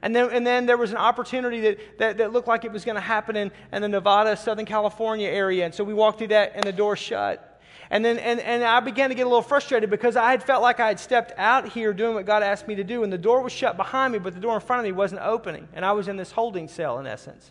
And 0.00 0.16
then, 0.16 0.30
and 0.30 0.46
then 0.46 0.64
there 0.64 0.76
was 0.76 0.90
an 0.90 0.96
opportunity 0.96 1.60
that, 1.60 1.98
that, 1.98 2.16
that 2.18 2.32
looked 2.32 2.48
like 2.48 2.64
it 2.64 2.72
was 2.72 2.84
going 2.84 2.94
to 2.94 3.00
happen 3.00 3.36
in, 3.36 3.50
in 3.72 3.82
the 3.82 3.88
Nevada, 3.88 4.36
Southern 4.36 4.64
California 4.64 5.28
area. 5.28 5.64
And 5.64 5.74
so 5.74 5.84
we 5.84 5.92
walked 5.92 6.18
through 6.18 6.28
that, 6.28 6.52
and 6.54 6.64
the 6.64 6.72
door 6.72 6.96
shut. 6.96 7.47
And 7.90 8.04
then 8.04 8.18
and, 8.18 8.40
and 8.40 8.62
I 8.62 8.80
began 8.80 9.08
to 9.08 9.14
get 9.14 9.22
a 9.22 9.28
little 9.28 9.42
frustrated 9.42 9.88
because 9.88 10.16
I 10.16 10.30
had 10.30 10.42
felt 10.42 10.62
like 10.62 10.80
I 10.80 10.88
had 10.88 11.00
stepped 11.00 11.32
out 11.38 11.68
here 11.68 11.92
doing 11.92 12.14
what 12.14 12.26
God 12.26 12.42
asked 12.42 12.68
me 12.68 12.74
to 12.74 12.84
do, 12.84 13.02
and 13.02 13.12
the 13.12 13.18
door 13.18 13.42
was 13.42 13.52
shut 13.52 13.76
behind 13.76 14.12
me, 14.12 14.18
but 14.18 14.34
the 14.34 14.40
door 14.40 14.54
in 14.54 14.60
front 14.60 14.80
of 14.80 14.84
me 14.84 14.92
wasn't 14.92 15.22
opening. 15.22 15.68
And 15.72 15.84
I 15.84 15.92
was 15.92 16.08
in 16.08 16.16
this 16.16 16.32
holding 16.32 16.68
cell, 16.68 16.98
in 16.98 17.06
essence. 17.06 17.50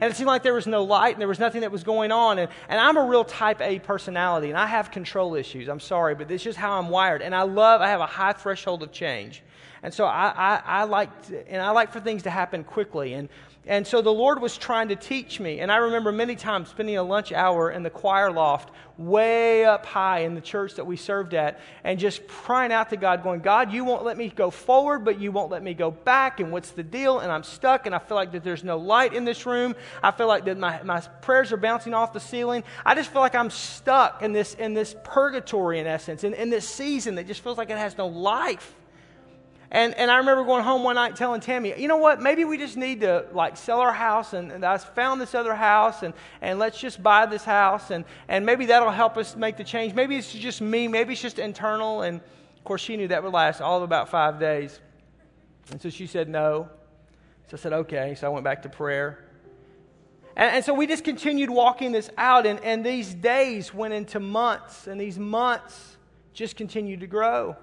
And 0.00 0.10
it 0.10 0.16
seemed 0.16 0.26
like 0.26 0.42
there 0.42 0.54
was 0.54 0.66
no 0.66 0.82
light 0.82 1.14
and 1.14 1.20
there 1.20 1.28
was 1.28 1.38
nothing 1.38 1.60
that 1.60 1.70
was 1.70 1.84
going 1.84 2.10
on. 2.10 2.38
And, 2.38 2.50
and 2.68 2.80
I'm 2.80 2.96
a 2.96 3.04
real 3.04 3.24
type 3.24 3.60
A 3.60 3.78
personality, 3.78 4.48
and 4.48 4.58
I 4.58 4.66
have 4.66 4.90
control 4.90 5.34
issues. 5.34 5.68
I'm 5.68 5.80
sorry, 5.80 6.14
but 6.14 6.28
this 6.28 6.46
is 6.46 6.56
how 6.56 6.78
I'm 6.78 6.88
wired. 6.88 7.22
And 7.22 7.34
I 7.34 7.42
love, 7.42 7.80
I 7.80 7.88
have 7.88 8.00
a 8.00 8.06
high 8.06 8.32
threshold 8.32 8.82
of 8.82 8.92
change. 8.92 9.42
And 9.82 9.92
so 9.92 10.04
I, 10.04 10.32
I, 10.34 10.62
I 10.64 10.84
like, 10.84 11.26
to, 11.28 11.48
and 11.48 11.62
I 11.62 11.70
like 11.70 11.92
for 11.92 12.00
things 12.00 12.22
to 12.24 12.30
happen 12.30 12.64
quickly. 12.64 13.12
And 13.12 13.28
and 13.66 13.84
so 13.84 14.00
the 14.00 14.12
Lord 14.12 14.40
was 14.40 14.56
trying 14.56 14.88
to 14.88 14.96
teach 14.96 15.40
me. 15.40 15.58
And 15.58 15.72
I 15.72 15.78
remember 15.78 16.12
many 16.12 16.36
times 16.36 16.68
spending 16.68 16.96
a 16.96 17.02
lunch 17.02 17.32
hour 17.32 17.68
in 17.72 17.82
the 17.82 17.90
choir 17.90 18.30
loft, 18.30 18.70
way 18.96 19.64
up 19.64 19.84
high 19.84 20.20
in 20.20 20.36
the 20.36 20.40
church 20.40 20.76
that 20.76 20.86
we 20.86 20.96
served 20.96 21.34
at, 21.34 21.58
and 21.82 21.98
just 21.98 22.28
crying 22.28 22.70
out 22.70 22.90
to 22.90 22.96
God, 22.96 23.24
going, 23.24 23.40
God, 23.40 23.72
you 23.72 23.84
won't 23.84 24.04
let 24.04 24.16
me 24.16 24.28
go 24.28 24.50
forward, 24.50 25.04
but 25.04 25.20
you 25.20 25.32
won't 25.32 25.50
let 25.50 25.64
me 25.64 25.74
go 25.74 25.90
back. 25.90 26.38
And 26.38 26.52
what's 26.52 26.70
the 26.70 26.84
deal? 26.84 27.18
And 27.18 27.32
I'm 27.32 27.42
stuck, 27.42 27.86
and 27.86 27.94
I 27.94 27.98
feel 27.98 28.16
like 28.16 28.30
that 28.32 28.44
there's 28.44 28.62
no 28.62 28.78
light 28.78 29.12
in 29.12 29.24
this 29.24 29.46
room. 29.46 29.74
I 30.00 30.12
feel 30.12 30.28
like 30.28 30.44
that 30.44 30.58
my, 30.58 30.80
my 30.84 31.00
prayers 31.00 31.50
are 31.50 31.56
bouncing 31.56 31.92
off 31.92 32.12
the 32.12 32.20
ceiling. 32.20 32.62
I 32.84 32.94
just 32.94 33.10
feel 33.10 33.20
like 33.20 33.34
I'm 33.34 33.50
stuck 33.50 34.22
in 34.22 34.32
this, 34.32 34.54
in 34.54 34.74
this 34.74 34.94
purgatory, 35.02 35.80
in 35.80 35.88
essence, 35.88 36.22
in, 36.22 36.34
in 36.34 36.50
this 36.50 36.68
season 36.68 37.16
that 37.16 37.26
just 37.26 37.40
feels 37.40 37.58
like 37.58 37.70
it 37.70 37.78
has 37.78 37.98
no 37.98 38.06
life. 38.06 38.75
And, 39.70 39.94
and 39.94 40.10
I 40.10 40.18
remember 40.18 40.44
going 40.44 40.62
home 40.62 40.84
one 40.84 40.94
night 40.94 41.16
telling 41.16 41.40
Tammy, 41.40 41.74
you 41.76 41.88
know 41.88 41.96
what, 41.96 42.22
maybe 42.22 42.44
we 42.44 42.56
just 42.56 42.76
need 42.76 43.00
to 43.00 43.26
like 43.32 43.56
sell 43.56 43.80
our 43.80 43.92
house 43.92 44.32
and, 44.32 44.52
and 44.52 44.64
I 44.64 44.78
found 44.78 45.20
this 45.20 45.34
other 45.34 45.54
house 45.54 46.02
and, 46.02 46.14
and 46.40 46.58
let's 46.58 46.78
just 46.78 47.02
buy 47.02 47.26
this 47.26 47.44
house 47.44 47.90
and, 47.90 48.04
and 48.28 48.46
maybe 48.46 48.66
that'll 48.66 48.90
help 48.90 49.16
us 49.16 49.34
make 49.34 49.56
the 49.56 49.64
change. 49.64 49.92
Maybe 49.92 50.16
it's 50.16 50.32
just 50.32 50.60
me, 50.60 50.86
maybe 50.86 51.14
it's 51.14 51.22
just 51.22 51.40
internal. 51.40 52.02
And 52.02 52.20
of 52.20 52.64
course, 52.64 52.80
she 52.80 52.96
knew 52.96 53.08
that 53.08 53.24
would 53.24 53.32
last 53.32 53.60
all 53.60 53.78
of 53.78 53.82
about 53.82 54.08
five 54.08 54.38
days. 54.38 54.80
And 55.72 55.82
so 55.82 55.90
she 55.90 56.06
said 56.06 56.28
no. 56.28 56.68
So 57.48 57.56
I 57.56 57.60
said, 57.60 57.72
okay. 57.72 58.14
So 58.14 58.26
I 58.26 58.30
went 58.30 58.44
back 58.44 58.62
to 58.62 58.68
prayer. 58.68 59.24
And, 60.36 60.56
and 60.56 60.64
so 60.64 60.74
we 60.74 60.86
just 60.86 61.04
continued 61.04 61.50
walking 61.50 61.92
this 61.92 62.10
out, 62.16 62.46
and, 62.46 62.60
and 62.60 62.84
these 62.84 63.14
days 63.14 63.72
went 63.72 63.94
into 63.94 64.20
months, 64.20 64.86
and 64.86 65.00
these 65.00 65.18
months 65.18 65.96
just 66.32 66.56
continued 66.56 67.00
to 67.00 67.06
grow. 67.06 67.56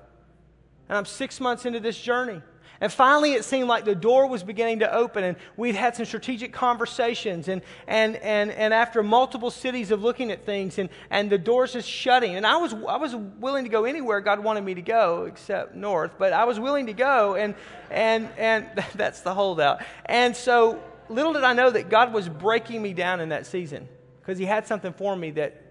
And 0.89 0.97
I'm 0.97 1.05
six 1.05 1.39
months 1.39 1.65
into 1.65 1.79
this 1.79 1.99
journey. 1.99 2.41
And 2.81 2.91
finally, 2.91 3.31
it 3.31 3.45
seemed 3.45 3.69
like 3.69 3.85
the 3.85 3.95
door 3.95 4.27
was 4.27 4.43
beginning 4.43 4.79
to 4.79 4.93
open, 4.93 5.23
and 5.23 5.37
we'd 5.55 5.75
had 5.75 5.95
some 5.95 6.05
strategic 6.05 6.51
conversations. 6.51 7.47
And, 7.47 7.61
and, 7.87 8.17
and, 8.17 8.51
and 8.51 8.73
after 8.73 9.01
multiple 9.01 9.51
cities 9.51 9.89
of 9.91 10.03
looking 10.03 10.31
at 10.31 10.45
things, 10.45 10.77
and, 10.77 10.89
and 11.09 11.29
the 11.29 11.37
doors 11.37 11.71
just 11.71 11.89
shutting. 11.89 12.35
And 12.35 12.45
I 12.45 12.57
was, 12.57 12.73
I 12.73 12.97
was 12.97 13.15
willing 13.15 13.63
to 13.63 13.69
go 13.69 13.85
anywhere 13.85 14.19
God 14.19 14.43
wanted 14.43 14.65
me 14.65 14.73
to 14.73 14.81
go, 14.81 15.25
except 15.25 15.75
north, 15.75 16.11
but 16.17 16.33
I 16.33 16.43
was 16.43 16.59
willing 16.59 16.87
to 16.87 16.93
go, 16.93 17.35
and, 17.35 17.55
and, 17.89 18.27
and 18.37 18.67
that's 18.95 19.21
the 19.21 19.33
holdout. 19.33 19.81
And 20.05 20.35
so 20.35 20.83
little 21.07 21.31
did 21.31 21.45
I 21.45 21.53
know 21.53 21.69
that 21.69 21.89
God 21.89 22.11
was 22.11 22.27
breaking 22.27 22.81
me 22.81 22.93
down 22.93 23.21
in 23.21 23.29
that 23.29 23.45
season 23.45 23.87
because 24.19 24.37
He 24.37 24.45
had 24.45 24.67
something 24.67 24.91
for 24.91 25.15
me 25.15 25.31
that 25.31 25.61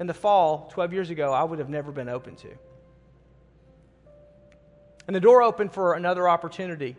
in 0.00 0.06
the 0.06 0.14
fall, 0.14 0.68
12 0.72 0.92
years 0.94 1.10
ago, 1.10 1.32
I 1.32 1.44
would 1.44 1.58
have 1.58 1.68
never 1.68 1.92
been 1.92 2.08
open 2.08 2.34
to. 2.36 2.48
And 5.06 5.16
the 5.16 5.20
door 5.20 5.42
opened 5.42 5.72
for 5.72 5.94
another 5.94 6.28
opportunity. 6.28 6.96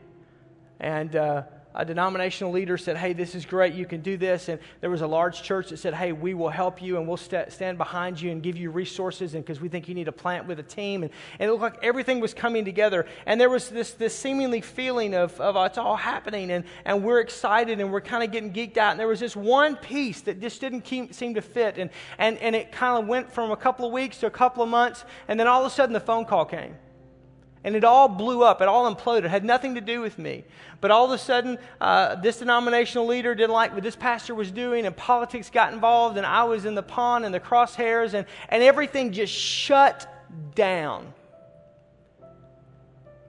And 0.79 1.15
uh, 1.15 1.43
a 1.73 1.85
denominational 1.85 2.51
leader 2.51 2.77
said, 2.77 2.97
Hey, 2.97 3.13
this 3.13 3.35
is 3.35 3.45
great. 3.45 3.73
You 3.73 3.85
can 3.85 4.01
do 4.01 4.17
this. 4.17 4.49
And 4.49 4.59
there 4.81 4.89
was 4.89 5.01
a 5.01 5.07
large 5.07 5.41
church 5.43 5.69
that 5.69 5.77
said, 5.77 5.93
Hey, 5.93 6.11
we 6.11 6.33
will 6.33 6.49
help 6.49 6.81
you 6.81 6.97
and 6.97 7.07
we'll 7.07 7.17
st- 7.17 7.51
stand 7.51 7.77
behind 7.77 8.19
you 8.19 8.31
and 8.31 8.43
give 8.43 8.57
you 8.57 8.71
resources 8.71 9.33
because 9.33 9.61
we 9.61 9.69
think 9.69 9.87
you 9.87 9.95
need 9.95 10.07
a 10.07 10.11
plant 10.11 10.47
with 10.47 10.59
a 10.59 10.63
team. 10.63 11.03
And, 11.03 11.11
and, 11.39 11.49
it 11.49 11.51
looked 11.51 11.63
like 11.63 11.83
everything 11.83 12.19
was 12.19 12.33
coming 12.33 12.65
together. 12.65 13.05
And 13.25 13.39
there 13.39 13.49
was 13.49 13.69
this, 13.69 13.91
this 13.91 14.17
seemingly 14.17 14.61
feeling 14.61 15.13
of, 15.13 15.39
of 15.39 15.55
oh, 15.55 15.63
it's 15.63 15.77
all 15.77 15.95
happening 15.95 16.51
and, 16.51 16.65
and 16.85 17.03
we're 17.03 17.19
excited 17.19 17.79
and 17.79 17.91
we're 17.91 18.01
kind 18.01 18.23
of 18.23 18.31
getting 18.31 18.51
geeked 18.51 18.77
out. 18.77 18.91
And 18.91 18.99
there 18.99 19.07
was 19.07 19.19
this 19.19 19.35
one 19.35 19.75
piece 19.75 20.21
that 20.21 20.41
just 20.41 20.59
didn't 20.61 20.81
keep, 20.81 21.13
seem 21.13 21.35
to 21.35 21.41
fit. 21.41 21.77
And, 21.77 21.89
and, 22.17 22.37
and 22.39 22.55
it 22.55 22.71
kind 22.71 23.01
of 23.01 23.07
went 23.07 23.31
from 23.31 23.51
a 23.51 23.57
couple 23.57 23.85
of 23.85 23.91
weeks 23.91 24.17
to 24.19 24.27
a 24.27 24.31
couple 24.31 24.63
of 24.63 24.69
months. 24.69 25.05
And 25.27 25.39
then 25.39 25.47
all 25.47 25.61
of 25.61 25.71
a 25.71 25.73
sudden 25.73 25.93
the 25.93 25.99
phone 25.99 26.25
call 26.25 26.45
came. 26.45 26.75
And 27.63 27.76
it 27.76 27.84
all 27.84 28.08
blew 28.08 28.43
up. 28.43 28.62
It 28.62 28.67
all 28.67 28.93
imploded. 28.93 29.26
It 29.26 29.30
had 29.30 29.45
nothing 29.45 29.76
to 29.76 29.82
do 29.82 30.02
with 30.02 30.17
me. 30.17 30.43
But 30.80 30.89
all 30.89 31.06
of 31.06 31.12
a 31.12 31.17
sudden, 31.17 31.60
uh, 31.80 32.15
this 32.15 32.39
denominational 32.39 33.06
leader 33.06 33.36
didn't 33.36 33.52
like 33.52 33.74
what 33.74 33.84
this 33.84 33.95
pastor 33.95 34.34
was 34.34 34.50
doing, 34.50 34.88
and 34.88 34.97
politics 34.97 35.52
got 35.52 35.71
involved, 35.71 36.17
and 36.17 36.26
I 36.26 36.43
was 36.45 36.65
in 36.65 36.74
the 36.74 36.84
pond 36.84 37.24
and 37.24 37.34
the 37.34 37.39
crosshairs, 37.39 38.15
and, 38.15 38.26
and 38.50 38.63
everything 38.63 39.12
just 39.12 39.32
shut 39.32 40.12
down. 40.56 41.13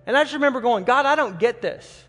And 0.07 0.17
I 0.17 0.23
just 0.23 0.35
remember 0.35 0.61
going, 0.63 0.85
God, 0.85 1.05
I 1.05 1.15
don't 1.15 1.39
get 1.39 1.61
this. 1.61 2.05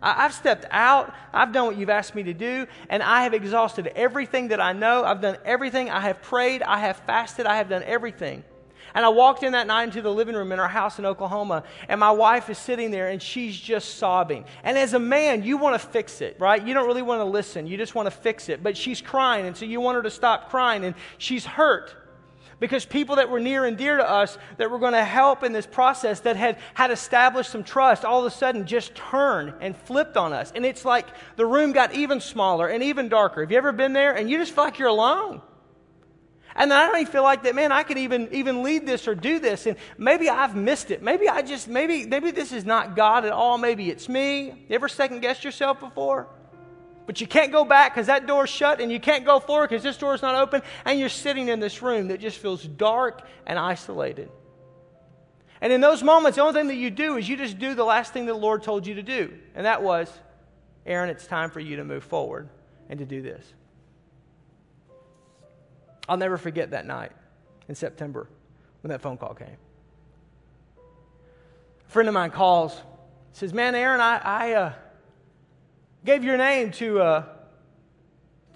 I, 0.00 0.24
I've 0.24 0.32
stepped 0.32 0.66
out, 0.70 1.12
I've 1.32 1.52
done 1.52 1.66
what 1.66 1.76
you've 1.76 1.90
asked 1.90 2.14
me 2.14 2.22
to 2.22 2.34
do, 2.34 2.66
and 2.88 3.02
I 3.02 3.24
have 3.24 3.34
exhausted 3.34 3.88
everything 3.96 4.48
that 4.48 4.60
I 4.60 4.72
know. 4.72 5.04
I've 5.04 5.20
done 5.20 5.36
everything. 5.44 5.90
I 5.90 6.00
have 6.00 6.22
prayed, 6.22 6.62
I 6.62 6.78
have 6.78 6.98
fasted, 6.98 7.44
I 7.44 7.56
have 7.56 7.68
done 7.68 7.82
everything. 7.82 8.44
And 8.98 9.04
I 9.04 9.10
walked 9.10 9.44
in 9.44 9.52
that 9.52 9.68
night 9.68 9.84
into 9.84 10.02
the 10.02 10.12
living 10.12 10.34
room 10.34 10.50
in 10.50 10.58
our 10.58 10.66
house 10.66 10.98
in 10.98 11.06
Oklahoma, 11.06 11.62
and 11.88 12.00
my 12.00 12.10
wife 12.10 12.50
is 12.50 12.58
sitting 12.58 12.90
there 12.90 13.10
and 13.10 13.22
she's 13.22 13.56
just 13.56 13.94
sobbing. 13.94 14.44
And 14.64 14.76
as 14.76 14.92
a 14.92 14.98
man, 14.98 15.44
you 15.44 15.56
want 15.56 15.80
to 15.80 15.88
fix 15.88 16.20
it, 16.20 16.34
right? 16.40 16.66
You 16.66 16.74
don't 16.74 16.84
really 16.84 17.02
want 17.02 17.20
to 17.20 17.24
listen, 17.24 17.68
you 17.68 17.76
just 17.76 17.94
want 17.94 18.06
to 18.06 18.10
fix 18.10 18.48
it. 18.48 18.60
But 18.60 18.76
she's 18.76 19.00
crying, 19.00 19.46
and 19.46 19.56
so 19.56 19.66
you 19.66 19.80
want 19.80 19.94
her 19.94 20.02
to 20.02 20.10
stop 20.10 20.50
crying, 20.50 20.84
and 20.84 20.96
she's 21.16 21.46
hurt. 21.46 21.94
Because 22.58 22.84
people 22.84 23.14
that 23.14 23.30
were 23.30 23.38
near 23.38 23.66
and 23.66 23.78
dear 23.78 23.98
to 23.98 24.10
us 24.10 24.36
that 24.56 24.68
were 24.68 24.80
going 24.80 24.94
to 24.94 25.04
help 25.04 25.44
in 25.44 25.52
this 25.52 25.64
process 25.64 26.18
that 26.22 26.34
had, 26.34 26.58
had 26.74 26.90
established 26.90 27.52
some 27.52 27.62
trust 27.62 28.04
all 28.04 28.18
of 28.18 28.26
a 28.26 28.34
sudden 28.34 28.66
just 28.66 28.96
turned 28.96 29.54
and 29.60 29.76
flipped 29.76 30.16
on 30.16 30.32
us. 30.32 30.50
And 30.56 30.66
it's 30.66 30.84
like 30.84 31.06
the 31.36 31.46
room 31.46 31.70
got 31.70 31.94
even 31.94 32.20
smaller 32.20 32.66
and 32.66 32.82
even 32.82 33.08
darker. 33.08 33.42
Have 33.42 33.52
you 33.52 33.58
ever 33.58 33.70
been 33.70 33.92
there 33.92 34.16
and 34.16 34.28
you 34.28 34.38
just 34.38 34.56
feel 34.56 34.64
like 34.64 34.80
you're 34.80 34.88
alone? 34.88 35.40
And 36.58 36.70
then 36.70 36.76
I 36.76 36.86
don't 36.86 37.00
even 37.00 37.12
feel 37.12 37.22
like 37.22 37.44
that, 37.44 37.54
man, 37.54 37.70
I 37.70 37.84
could 37.84 37.98
even, 37.98 38.28
even 38.32 38.64
lead 38.64 38.84
this 38.84 39.06
or 39.06 39.14
do 39.14 39.38
this. 39.38 39.66
And 39.66 39.76
maybe 39.96 40.28
I've 40.28 40.56
missed 40.56 40.90
it. 40.90 41.02
Maybe 41.02 41.28
I 41.28 41.40
just, 41.40 41.68
maybe, 41.68 42.04
maybe 42.04 42.32
this 42.32 42.52
is 42.52 42.64
not 42.64 42.96
God 42.96 43.24
at 43.24 43.30
all. 43.30 43.58
Maybe 43.58 43.88
it's 43.90 44.08
me. 44.08 44.46
You 44.68 44.74
ever 44.74 44.88
second 44.88 45.20
guessed 45.20 45.44
yourself 45.44 45.78
before? 45.78 46.26
But 47.06 47.20
you 47.20 47.28
can't 47.28 47.52
go 47.52 47.64
back 47.64 47.94
because 47.94 48.08
that 48.08 48.26
door's 48.26 48.50
shut, 48.50 48.80
and 48.80 48.92
you 48.92 49.00
can't 49.00 49.24
go 49.24 49.38
forward 49.38 49.70
because 49.70 49.84
this 49.84 49.96
door's 49.96 50.20
not 50.20 50.34
open, 50.34 50.60
and 50.84 50.98
you're 50.98 51.08
sitting 51.08 51.48
in 51.48 51.60
this 51.60 51.80
room 51.80 52.08
that 52.08 52.20
just 52.20 52.38
feels 52.38 52.62
dark 52.62 53.22
and 53.46 53.58
isolated. 53.58 54.28
And 55.60 55.72
in 55.72 55.80
those 55.80 56.02
moments, 56.02 56.36
the 56.36 56.42
only 56.42 56.54
thing 56.54 56.66
that 56.68 56.74
you 56.74 56.90
do 56.90 57.16
is 57.16 57.28
you 57.28 57.36
just 57.36 57.58
do 57.58 57.74
the 57.74 57.84
last 57.84 58.12
thing 58.12 58.26
that 58.26 58.32
the 58.32 58.38
Lord 58.38 58.62
told 58.62 58.86
you 58.86 58.96
to 58.96 59.02
do. 59.02 59.32
And 59.54 59.64
that 59.64 59.82
was, 59.82 60.12
Aaron, 60.84 61.08
it's 61.08 61.26
time 61.26 61.50
for 61.50 61.60
you 61.60 61.76
to 61.76 61.84
move 61.84 62.04
forward 62.04 62.48
and 62.90 62.98
to 62.98 63.06
do 63.06 63.22
this. 63.22 63.54
I'll 66.08 66.16
never 66.16 66.38
forget 66.38 66.70
that 66.70 66.86
night 66.86 67.12
in 67.68 67.74
September 67.74 68.28
when 68.82 68.90
that 68.90 69.00
phone 69.00 69.18
call 69.18 69.34
came. 69.34 69.56
A 71.86 71.90
friend 71.90 72.08
of 72.08 72.14
mine 72.14 72.30
calls, 72.30 72.80
says, 73.32 73.52
Man, 73.52 73.74
Aaron, 73.74 74.00
I, 74.00 74.18
I 74.18 74.52
uh, 74.52 74.72
gave 76.04 76.24
your 76.24 76.36
name 76.36 76.70
to, 76.72 77.00
uh, 77.00 77.24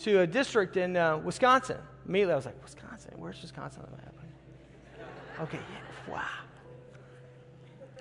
to 0.01 0.21
a 0.21 0.27
district 0.27 0.77
in 0.77 0.97
uh, 0.97 1.19
Wisconsin. 1.19 1.79
Immediately 2.07 2.33
I 2.33 2.37
was 2.37 2.47
like, 2.47 2.63
Wisconsin? 2.63 3.13
Where's 3.17 3.41
Wisconsin? 3.41 3.83
Okay, 5.41 5.59
yeah, 5.59 6.13
wow. 6.13 6.25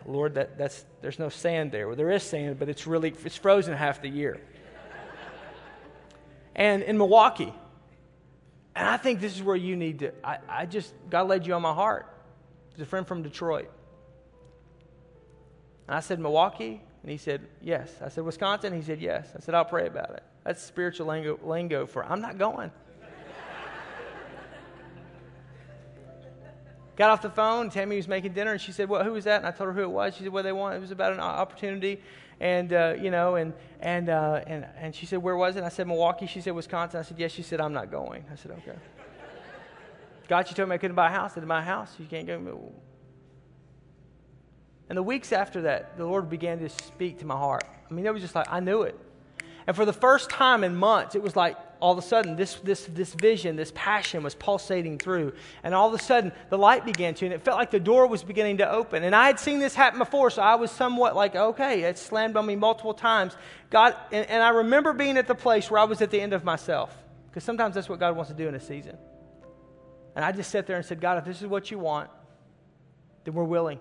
Lord, 0.05 0.33
that, 0.35 0.57
that's, 0.57 0.85
there's 1.01 1.19
no 1.19 1.29
sand 1.29 1.71
there. 1.71 1.87
Well, 1.87 1.95
there 1.95 2.11
is 2.11 2.23
sand, 2.23 2.59
but 2.59 2.69
it's 2.69 2.85
really, 2.87 3.13
it's 3.23 3.35
frozen 3.35 3.75
half 3.75 4.01
the 4.01 4.09
year. 4.09 4.39
and 6.55 6.83
in 6.83 6.97
Milwaukee, 6.97 7.53
and 8.75 8.87
I 8.87 8.97
think 8.97 9.19
this 9.19 9.35
is 9.35 9.43
where 9.43 9.55
you 9.55 9.75
need 9.75 9.99
to. 9.99 10.11
I, 10.23 10.37
I 10.47 10.65
just, 10.65 10.93
God 11.09 11.27
laid 11.27 11.45
you 11.45 11.53
on 11.53 11.61
my 11.61 11.73
heart. 11.73 12.07
He's 12.71 12.81
a 12.81 12.85
friend 12.85 13.05
from 13.05 13.21
Detroit. 13.21 13.69
And 15.87 15.95
I 15.95 15.99
said, 15.99 16.19
Milwaukee? 16.19 16.81
And 17.01 17.11
he 17.11 17.17
said, 17.17 17.47
Yes. 17.61 17.91
I 18.01 18.07
said, 18.09 18.23
Wisconsin? 18.23 18.73
He 18.73 18.81
said, 18.81 19.01
Yes. 19.01 19.27
I 19.35 19.41
said, 19.41 19.55
I'll 19.55 19.65
pray 19.65 19.87
about 19.87 20.11
it. 20.11 20.23
That's 20.43 20.63
spiritual 20.63 21.07
lingo, 21.07 21.39
lingo 21.43 21.85
for 21.85 22.05
I'm 22.05 22.21
not 22.21 22.37
going. 22.37 22.71
Got 26.95 27.09
off 27.11 27.21
the 27.21 27.29
phone. 27.29 27.69
Tammy 27.69 27.97
was 27.97 28.07
making 28.07 28.33
dinner, 28.33 28.53
and 28.53 28.61
she 28.61 28.71
said, 28.71 28.89
"Well, 28.89 29.03
who 29.03 29.11
was 29.13 29.25
that?" 29.25 29.37
And 29.37 29.45
I 29.45 29.51
told 29.51 29.67
her 29.67 29.73
who 29.73 29.83
it 29.83 29.91
was. 29.91 30.15
She 30.15 30.23
said, 30.23 30.33
"What 30.33 30.41
they 30.41 30.51
want." 30.51 30.75
It 30.75 30.79
was 30.79 30.89
about 30.91 31.13
an 31.13 31.19
opportunity 31.19 32.01
and 32.41 32.73
uh, 32.73 32.95
you 32.99 33.11
know, 33.11 33.35
and 33.35 33.53
and 33.79 34.09
uh, 34.09 34.41
and 34.47 34.65
and 34.75 34.95
she 34.95 35.05
said, 35.05 35.19
"Where 35.19 35.37
was 35.37 35.55
it?" 35.55 35.63
I 35.63 35.69
said, 35.69 35.87
"Milwaukee." 35.87 36.25
She 36.25 36.41
said, 36.41 36.53
"Wisconsin." 36.53 36.99
I 36.99 37.03
said, 37.03 37.19
"Yes." 37.19 37.31
She 37.31 37.43
said, 37.43 37.61
"I'm 37.61 37.71
not 37.71 37.91
going." 37.91 38.25
I 38.31 38.35
said, 38.35 38.51
"Okay." 38.51 38.77
God, 40.27 40.49
you 40.49 40.55
told 40.55 40.69
me 40.69 40.75
I 40.75 40.77
couldn't 40.79 40.95
buy 40.95 41.07
a 41.07 41.11
house. 41.11 41.37
I 41.37 41.41
"My 41.41 41.61
house, 41.61 41.93
you 41.99 42.05
can't 42.07 42.25
go." 42.25 42.73
And 44.89 44.97
the 44.97 45.03
weeks 45.03 45.31
after 45.31 45.61
that, 45.61 45.97
the 45.97 46.05
Lord 46.05 46.29
began 46.29 46.57
to 46.59 46.67
speak 46.67 47.19
to 47.19 47.25
my 47.25 47.37
heart. 47.37 47.63
I 47.89 47.93
mean, 47.93 48.05
it 48.05 48.13
was 48.13 48.23
just 48.23 48.33
like 48.33 48.47
I 48.49 48.59
knew 48.59 48.81
it. 48.81 48.97
And 49.67 49.75
for 49.75 49.85
the 49.85 49.93
first 49.93 50.31
time 50.31 50.63
in 50.63 50.75
months, 50.75 51.13
it 51.13 51.21
was 51.21 51.35
like 51.35 51.57
all 51.81 51.91
of 51.91 51.97
a 51.97 52.01
sudden 52.01 52.35
this, 52.35 52.55
this, 52.55 52.85
this 52.85 53.13
vision, 53.13 53.55
this 53.55 53.71
passion 53.75 54.23
was 54.23 54.35
pulsating 54.35 54.99
through. 54.99 55.33
And 55.63 55.73
all 55.73 55.87
of 55.87 55.99
a 55.99 56.03
sudden 56.03 56.31
the 56.49 56.57
light 56.57 56.85
began 56.85 57.15
to, 57.15 57.25
and 57.25 57.33
it 57.33 57.41
felt 57.41 57.57
like 57.57 57.71
the 57.71 57.79
door 57.79 58.07
was 58.07 58.23
beginning 58.23 58.57
to 58.57 58.71
open. 58.71 59.03
And 59.03 59.15
I 59.15 59.25
had 59.27 59.39
seen 59.39 59.59
this 59.59 59.73
happen 59.73 59.99
before, 59.99 60.29
so 60.29 60.41
I 60.41 60.55
was 60.55 60.71
somewhat 60.71 61.15
like, 61.15 61.35
okay, 61.35 61.81
it 61.81 61.97
slammed 61.97 62.37
on 62.37 62.45
me 62.45 62.55
multiple 62.55 62.93
times. 62.93 63.35
God, 63.71 63.95
and, 64.11 64.29
and 64.29 64.43
I 64.43 64.49
remember 64.49 64.93
being 64.93 65.17
at 65.17 65.27
the 65.27 65.35
place 65.35 65.71
where 65.71 65.79
I 65.79 65.85
was 65.85 66.01
at 66.01 66.11
the 66.11 66.21
end 66.21 66.33
of 66.33 66.43
myself. 66.43 66.95
Because 67.29 67.43
sometimes 67.43 67.75
that's 67.75 67.89
what 67.89 67.99
God 67.99 68.15
wants 68.15 68.29
to 68.29 68.37
do 68.37 68.47
in 68.47 68.55
a 68.55 68.59
season. 68.59 68.97
And 70.15 70.23
I 70.23 70.31
just 70.31 70.51
sat 70.51 70.67
there 70.67 70.75
and 70.75 70.85
said, 70.85 71.01
God, 71.01 71.17
if 71.17 71.25
this 71.25 71.41
is 71.41 71.47
what 71.47 71.71
you 71.71 71.79
want, 71.79 72.09
then 73.23 73.33
we're 73.33 73.43
willing. 73.43 73.79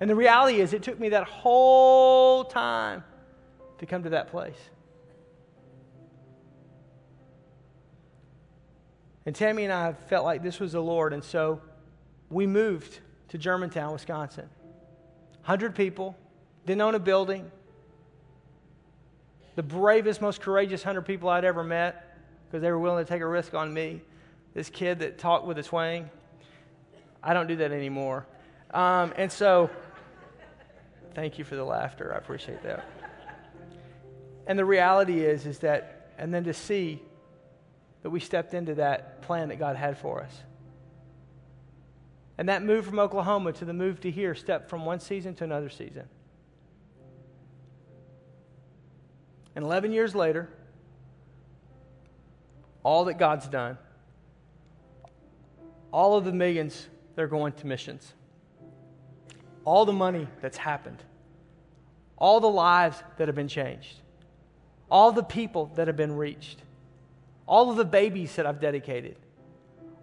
And 0.00 0.08
the 0.08 0.14
reality 0.14 0.60
is, 0.60 0.72
it 0.72 0.82
took 0.82 0.98
me 0.98 1.10
that 1.10 1.24
whole 1.24 2.44
time 2.44 3.04
to 3.78 3.86
come 3.86 4.04
to 4.04 4.10
that 4.10 4.28
place. 4.28 4.58
And 9.28 9.36
Tammy 9.36 9.64
and 9.64 9.72
I 9.74 9.92
felt 9.92 10.24
like 10.24 10.42
this 10.42 10.58
was 10.58 10.72
the 10.72 10.80
Lord, 10.80 11.12
and 11.12 11.22
so 11.22 11.60
we 12.30 12.46
moved 12.46 13.00
to 13.28 13.36
Germantown, 13.36 13.92
Wisconsin. 13.92 14.48
100 15.44 15.74
people, 15.74 16.16
didn't 16.64 16.80
own 16.80 16.94
a 16.94 16.98
building. 16.98 17.50
The 19.54 19.62
bravest, 19.62 20.22
most 20.22 20.40
courageous 20.40 20.82
100 20.82 21.02
people 21.02 21.28
I'd 21.28 21.44
ever 21.44 21.62
met 21.62 22.16
because 22.46 22.62
they 22.62 22.70
were 22.70 22.78
willing 22.78 23.04
to 23.04 23.06
take 23.06 23.20
a 23.20 23.26
risk 23.26 23.52
on 23.52 23.74
me. 23.74 24.00
This 24.54 24.70
kid 24.70 25.00
that 25.00 25.18
talked 25.18 25.44
with 25.44 25.58
a 25.58 25.62
twang. 25.62 26.08
I 27.22 27.34
don't 27.34 27.48
do 27.48 27.56
that 27.56 27.70
anymore. 27.70 28.24
Um, 28.70 29.12
and 29.14 29.30
so, 29.30 29.68
thank 31.14 31.38
you 31.38 31.44
for 31.44 31.54
the 31.54 31.64
laughter. 31.64 32.14
I 32.14 32.16
appreciate 32.16 32.62
that. 32.62 32.82
And 34.46 34.58
the 34.58 34.64
reality 34.64 35.20
is, 35.20 35.44
is 35.44 35.58
that, 35.58 36.14
and 36.16 36.32
then 36.32 36.44
to 36.44 36.54
see 36.54 37.02
that 38.02 38.10
we 38.10 38.20
stepped 38.20 38.54
into 38.54 38.76
that 38.76 39.22
plan 39.22 39.48
that 39.48 39.58
God 39.58 39.76
had 39.76 39.98
for 39.98 40.22
us. 40.22 40.42
And 42.36 42.48
that 42.48 42.62
move 42.62 42.86
from 42.86 42.98
Oklahoma 43.00 43.52
to 43.54 43.64
the 43.64 43.72
move 43.72 44.00
to 44.02 44.10
here 44.10 44.34
stepped 44.34 44.70
from 44.70 44.84
one 44.84 45.00
season 45.00 45.34
to 45.36 45.44
another 45.44 45.68
season. 45.68 46.04
And 49.56 49.64
11 49.64 49.90
years 49.90 50.14
later, 50.14 50.48
all 52.84 53.06
that 53.06 53.14
God's 53.18 53.48
done, 53.48 53.76
all 55.92 56.16
of 56.16 56.24
the 56.24 56.32
millions 56.32 56.86
that 57.16 57.22
are 57.22 57.28
going 57.28 57.52
to 57.54 57.66
missions, 57.66 58.14
all 59.64 59.84
the 59.84 59.92
money 59.92 60.28
that's 60.40 60.56
happened, 60.56 61.02
all 62.16 62.38
the 62.38 62.48
lives 62.48 63.02
that 63.16 63.26
have 63.26 63.34
been 63.34 63.48
changed, 63.48 63.96
all 64.88 65.10
the 65.10 65.24
people 65.24 65.72
that 65.74 65.88
have 65.88 65.96
been 65.96 66.16
reached, 66.16 66.62
all 67.48 67.70
of 67.70 67.76
the 67.76 67.84
babies 67.84 68.36
that 68.36 68.46
I've 68.46 68.60
dedicated, 68.60 69.16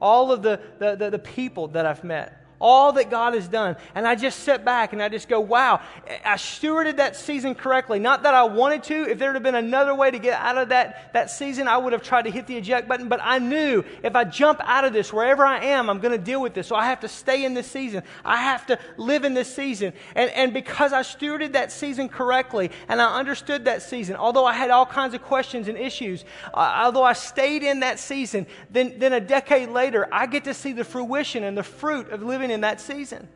all 0.01 0.31
of 0.31 0.41
the, 0.41 0.59
the, 0.79 0.95
the, 0.95 1.09
the 1.11 1.19
people 1.19 1.69
that 1.69 1.85
I've 1.85 2.03
met 2.03 2.44
all 2.59 2.93
that 2.93 3.09
God 3.09 3.33
has 3.33 3.47
done. 3.47 3.75
And 3.93 4.07
I 4.07 4.15
just 4.15 4.41
sit 4.41 4.63
back 4.63 4.93
and 4.93 5.01
I 5.01 5.09
just 5.09 5.27
go, 5.27 5.39
wow, 5.39 5.81
I 6.23 6.35
stewarded 6.35 6.97
that 6.97 7.15
season 7.15 7.55
correctly. 7.55 7.99
Not 7.99 8.23
that 8.23 8.33
I 8.33 8.43
wanted 8.43 8.83
to. 8.83 9.09
If 9.09 9.19
there 9.19 9.33
had 9.33 9.43
been 9.43 9.55
another 9.55 9.93
way 9.93 10.11
to 10.11 10.19
get 10.19 10.39
out 10.39 10.57
of 10.57 10.69
that, 10.69 11.13
that 11.13 11.29
season, 11.29 11.67
I 11.67 11.77
would 11.77 11.93
have 11.93 12.03
tried 12.03 12.23
to 12.23 12.31
hit 12.31 12.47
the 12.47 12.57
eject 12.57 12.87
button. 12.87 13.09
But 13.09 13.19
I 13.23 13.39
knew 13.39 13.83
if 14.03 14.15
I 14.15 14.23
jump 14.23 14.61
out 14.63 14.85
of 14.85 14.93
this, 14.93 15.11
wherever 15.11 15.45
I 15.45 15.63
am, 15.63 15.89
I'm 15.89 15.99
going 15.99 16.11
to 16.11 16.23
deal 16.23 16.41
with 16.41 16.53
this. 16.53 16.67
So 16.67 16.75
I 16.75 16.85
have 16.85 17.01
to 17.01 17.07
stay 17.07 17.45
in 17.45 17.53
this 17.53 17.69
season. 17.69 18.03
I 18.23 18.37
have 18.37 18.65
to 18.67 18.79
live 18.97 19.25
in 19.25 19.33
this 19.33 19.53
season. 19.53 19.93
And, 20.15 20.29
and 20.31 20.53
because 20.53 20.93
I 20.93 21.01
stewarded 21.01 21.53
that 21.53 21.71
season 21.71 22.09
correctly 22.09 22.71
and 22.87 23.01
I 23.01 23.17
understood 23.17 23.65
that 23.65 23.81
season, 23.81 24.15
although 24.15 24.45
I 24.45 24.53
had 24.53 24.69
all 24.69 24.85
kinds 24.85 25.13
of 25.13 25.21
questions 25.21 25.67
and 25.67 25.77
issues, 25.77 26.23
uh, 26.53 26.83
although 26.83 27.03
I 27.03 27.13
stayed 27.13 27.63
in 27.63 27.81
that 27.81 27.99
season, 27.99 28.47
then, 28.69 28.97
then 28.97 29.13
a 29.13 29.19
decade 29.19 29.69
later, 29.69 30.07
I 30.11 30.25
get 30.25 30.45
to 30.45 30.53
see 30.53 30.73
the 30.73 30.83
fruition 30.83 31.43
and 31.43 31.57
the 31.57 31.63
fruit 31.63 32.09
of 32.09 32.23
living 32.23 32.44
living 32.45 32.53
in 32.53 32.61
that 32.61 32.79
season. 32.79 33.27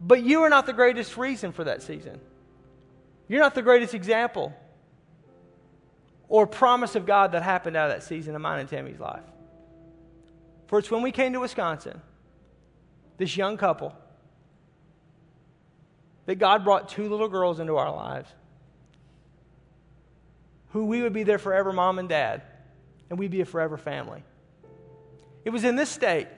But 0.00 0.22
you 0.22 0.42
are 0.42 0.48
not 0.48 0.66
the 0.66 0.72
greatest 0.72 1.16
reason 1.16 1.52
for 1.52 1.64
that 1.64 1.82
season. 1.82 2.20
You're 3.28 3.40
not 3.40 3.54
the 3.54 3.62
greatest 3.62 3.94
example 3.94 4.52
or 6.28 6.46
promise 6.46 6.94
of 6.94 7.04
God 7.04 7.32
that 7.32 7.42
happened 7.42 7.76
out 7.76 7.90
of 7.90 7.96
that 7.96 8.06
season 8.06 8.34
of 8.34 8.40
mine 8.40 8.60
and 8.60 8.68
Tammy's 8.68 9.00
life. 9.00 9.24
For 10.66 10.78
it's 10.78 10.90
when 10.90 11.02
we 11.02 11.12
came 11.12 11.32
to 11.32 11.40
Wisconsin, 11.40 12.00
this 13.16 13.36
young 13.36 13.56
couple, 13.56 13.94
that 16.26 16.36
God 16.36 16.64
brought 16.64 16.88
two 16.88 17.08
little 17.08 17.28
girls 17.28 17.58
into 17.58 17.76
our 17.76 17.90
lives 17.90 18.30
who 20.72 20.84
we 20.84 21.00
would 21.00 21.14
be 21.14 21.22
their 21.22 21.38
forever 21.38 21.72
mom 21.72 21.98
and 21.98 22.10
dad, 22.10 22.42
and 23.08 23.18
we'd 23.18 23.30
be 23.30 23.40
a 23.40 23.46
forever 23.46 23.78
family. 23.78 24.22
It 25.46 25.50
was 25.50 25.64
in 25.64 25.76
this 25.76 25.88
state 25.88 26.28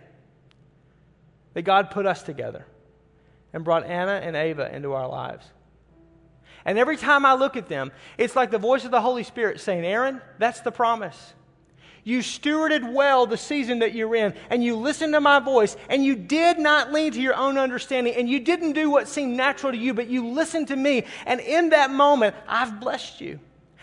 that 1.54 1.62
God 1.62 1.90
put 1.90 2.06
us 2.06 2.22
together 2.22 2.64
and 3.52 3.64
brought 3.64 3.84
Anna 3.84 4.20
and 4.22 4.36
Ava 4.36 4.74
into 4.74 4.92
our 4.92 5.08
lives. 5.08 5.46
And 6.64 6.78
every 6.78 6.96
time 6.96 7.24
I 7.24 7.34
look 7.34 7.56
at 7.56 7.68
them, 7.68 7.90
it's 8.18 8.36
like 8.36 8.50
the 8.50 8.58
voice 8.58 8.84
of 8.84 8.90
the 8.90 9.00
Holy 9.00 9.24
Spirit 9.24 9.60
saying, 9.60 9.84
Aaron, 9.84 10.20
that's 10.38 10.60
the 10.60 10.70
promise. 10.70 11.34
You 12.04 12.20
stewarded 12.20 12.92
well 12.92 13.26
the 13.26 13.36
season 13.36 13.80
that 13.80 13.94
you're 13.94 14.14
in, 14.14 14.34
and 14.48 14.64
you 14.64 14.76
listened 14.76 15.12
to 15.12 15.20
my 15.20 15.38
voice, 15.38 15.76
and 15.88 16.04
you 16.04 16.16
did 16.16 16.58
not 16.58 16.92
lean 16.92 17.12
to 17.12 17.20
your 17.20 17.34
own 17.34 17.58
understanding, 17.58 18.14
and 18.14 18.28
you 18.28 18.40
didn't 18.40 18.72
do 18.72 18.90
what 18.90 19.08
seemed 19.08 19.36
natural 19.36 19.72
to 19.72 19.78
you, 19.78 19.92
but 19.92 20.08
you 20.08 20.28
listened 20.28 20.68
to 20.68 20.76
me. 20.76 21.04
And 21.26 21.40
in 21.40 21.70
that 21.70 21.90
moment, 21.90 22.34
I've 22.48 22.80
blessed 22.80 23.20
you. 23.20 23.38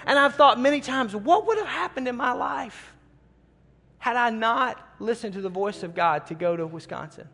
And 0.06 0.17
I've 0.17 0.36
thought 0.36 0.60
many 0.60 0.82
times, 0.82 1.15
what 1.15 1.45
would 1.47 1.58
have 1.58 1.67
happened 1.67 2.08
in 2.08 2.15
my 2.15 2.32
life 2.32 2.93
had 3.99 4.15
I 4.15 4.30
not 4.30 4.82
listened 4.99 5.34
to 5.34 5.41
the 5.41 5.49
voice 5.49 5.84
of 5.84 5.93
God 5.93 6.27
to 6.27 6.36
go 6.36 6.56
to 6.56 6.65
Wisconsin? 6.65 7.27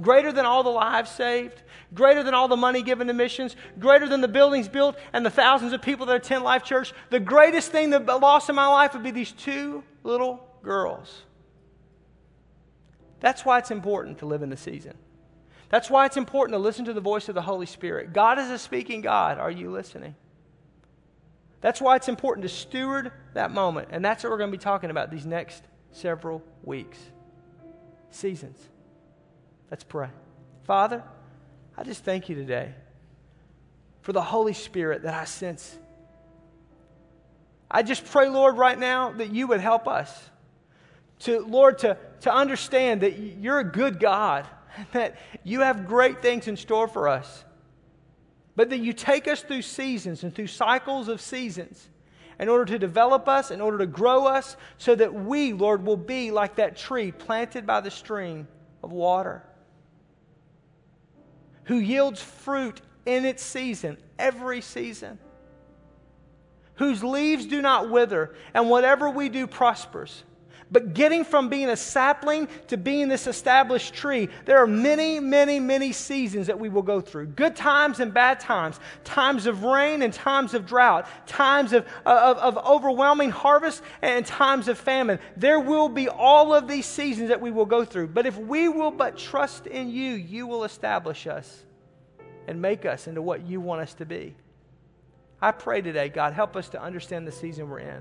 Greater 0.00 0.32
than 0.32 0.44
all 0.44 0.62
the 0.62 0.70
lives 0.70 1.10
saved, 1.10 1.62
greater 1.94 2.22
than 2.22 2.34
all 2.34 2.48
the 2.48 2.56
money 2.56 2.82
given 2.82 3.06
to 3.06 3.12
missions, 3.12 3.56
greater 3.78 4.08
than 4.08 4.20
the 4.20 4.28
buildings 4.28 4.68
built 4.68 4.96
and 5.12 5.24
the 5.24 5.30
thousands 5.30 5.72
of 5.72 5.82
people 5.82 6.06
that 6.06 6.16
attend 6.16 6.44
Life 6.44 6.64
Church. 6.64 6.92
The 7.10 7.20
greatest 7.20 7.72
thing 7.72 7.90
that 7.90 8.06
lost 8.06 8.48
in 8.48 8.54
my 8.54 8.66
life 8.66 8.94
would 8.94 9.02
be 9.02 9.10
these 9.10 9.32
two 9.32 9.82
little 10.02 10.46
girls. 10.62 11.22
That's 13.20 13.44
why 13.44 13.58
it's 13.58 13.70
important 13.70 14.18
to 14.18 14.26
live 14.26 14.42
in 14.42 14.50
the 14.50 14.56
season. 14.56 14.96
That's 15.68 15.90
why 15.90 16.06
it's 16.06 16.16
important 16.16 16.54
to 16.54 16.58
listen 16.58 16.84
to 16.84 16.92
the 16.92 17.00
voice 17.00 17.28
of 17.28 17.34
the 17.34 17.42
Holy 17.42 17.66
Spirit. 17.66 18.12
God 18.12 18.38
is 18.38 18.50
a 18.50 18.58
speaking 18.58 19.00
God. 19.00 19.38
Are 19.38 19.50
you 19.50 19.70
listening? 19.70 20.14
That's 21.60 21.80
why 21.80 21.96
it's 21.96 22.08
important 22.08 22.42
to 22.42 22.48
steward 22.48 23.10
that 23.34 23.50
moment. 23.50 23.88
And 23.90 24.04
that's 24.04 24.22
what 24.22 24.30
we're 24.30 24.38
going 24.38 24.52
to 24.52 24.56
be 24.56 24.62
talking 24.62 24.90
about 24.90 25.10
these 25.10 25.26
next 25.26 25.64
several 25.90 26.42
weeks. 26.62 26.98
Seasons. 28.10 28.58
Let's 29.70 29.84
pray. 29.84 30.08
Father, 30.64 31.02
I 31.76 31.82
just 31.82 32.04
thank 32.04 32.28
you 32.28 32.36
today 32.36 32.72
for 34.02 34.12
the 34.12 34.22
Holy 34.22 34.52
Spirit 34.52 35.02
that 35.02 35.14
I 35.14 35.24
sense. 35.24 35.76
I 37.68 37.82
just 37.82 38.04
pray, 38.04 38.28
Lord, 38.28 38.56
right 38.56 38.78
now 38.78 39.12
that 39.12 39.32
you 39.32 39.48
would 39.48 39.60
help 39.60 39.88
us 39.88 40.30
to, 41.20 41.40
Lord, 41.40 41.78
to, 41.78 41.98
to 42.20 42.32
understand 42.32 43.00
that 43.00 43.18
you're 43.18 43.58
a 43.58 43.64
good 43.64 43.98
God, 43.98 44.46
that 44.92 45.16
you 45.42 45.60
have 45.60 45.86
great 45.86 46.22
things 46.22 46.46
in 46.46 46.56
store 46.56 46.86
for 46.86 47.08
us, 47.08 47.44
but 48.54 48.70
that 48.70 48.78
you 48.78 48.92
take 48.92 49.26
us 49.26 49.42
through 49.42 49.62
seasons 49.62 50.22
and 50.22 50.32
through 50.32 50.46
cycles 50.46 51.08
of 51.08 51.20
seasons 51.20 51.90
in 52.38 52.48
order 52.48 52.66
to 52.66 52.78
develop 52.78 53.28
us, 53.28 53.50
in 53.50 53.60
order 53.60 53.78
to 53.78 53.86
grow 53.86 54.26
us, 54.26 54.56
so 54.78 54.94
that 54.94 55.12
we, 55.12 55.52
Lord, 55.52 55.84
will 55.84 55.96
be 55.96 56.30
like 56.30 56.56
that 56.56 56.76
tree 56.76 57.10
planted 57.10 57.66
by 57.66 57.80
the 57.80 57.90
stream 57.90 58.46
of 58.84 58.92
water 58.92 59.42
who 61.66 61.76
yields 61.76 62.22
fruit 62.22 62.80
in 63.04 63.24
its 63.24 63.42
season, 63.42 63.96
every 64.18 64.60
season, 64.60 65.18
whose 66.74 67.02
leaves 67.02 67.46
do 67.46 67.62
not 67.62 67.90
wither, 67.90 68.34
and 68.54 68.68
whatever 68.68 69.08
we 69.08 69.28
do 69.28 69.46
prospers. 69.46 70.24
But 70.68 70.94
getting 70.94 71.24
from 71.24 71.48
being 71.48 71.68
a 71.68 71.76
sapling 71.76 72.48
to 72.68 72.76
being 72.76 73.06
this 73.06 73.28
established 73.28 73.94
tree, 73.94 74.28
there 74.46 74.58
are 74.58 74.66
many, 74.66 75.20
many, 75.20 75.60
many 75.60 75.92
seasons 75.92 76.48
that 76.48 76.58
we 76.58 76.68
will 76.68 76.82
go 76.82 77.00
through 77.00 77.26
good 77.28 77.54
times 77.54 78.00
and 78.00 78.12
bad 78.12 78.40
times, 78.40 78.80
times 79.04 79.46
of 79.46 79.62
rain 79.62 80.02
and 80.02 80.12
times 80.12 80.54
of 80.54 80.66
drought, 80.66 81.06
times 81.26 81.72
of, 81.72 81.86
of, 82.04 82.38
of 82.38 82.58
overwhelming 82.66 83.30
harvest 83.30 83.80
and 84.02 84.26
times 84.26 84.66
of 84.66 84.76
famine. 84.76 85.20
There 85.36 85.60
will 85.60 85.88
be 85.88 86.08
all 86.08 86.52
of 86.52 86.66
these 86.66 86.86
seasons 86.86 87.28
that 87.28 87.40
we 87.40 87.52
will 87.52 87.66
go 87.66 87.84
through. 87.84 88.08
But 88.08 88.26
if 88.26 88.36
we 88.36 88.68
will 88.68 88.90
but 88.90 89.16
trust 89.16 89.68
in 89.68 89.88
you, 89.88 90.14
you 90.14 90.48
will 90.48 90.64
establish 90.64 91.28
us 91.28 91.62
and 92.46 92.60
make 92.60 92.86
us 92.86 93.06
into 93.06 93.22
what 93.22 93.46
you 93.46 93.60
want 93.60 93.82
us 93.82 93.94
to 93.94 94.06
be. 94.06 94.34
I 95.40 95.52
pray 95.52 95.82
today, 95.82 96.08
God, 96.08 96.32
help 96.32 96.56
us 96.56 96.68
to 96.70 96.82
understand 96.82 97.26
the 97.26 97.32
season 97.32 97.68
we're 97.68 97.80
in. 97.80 98.00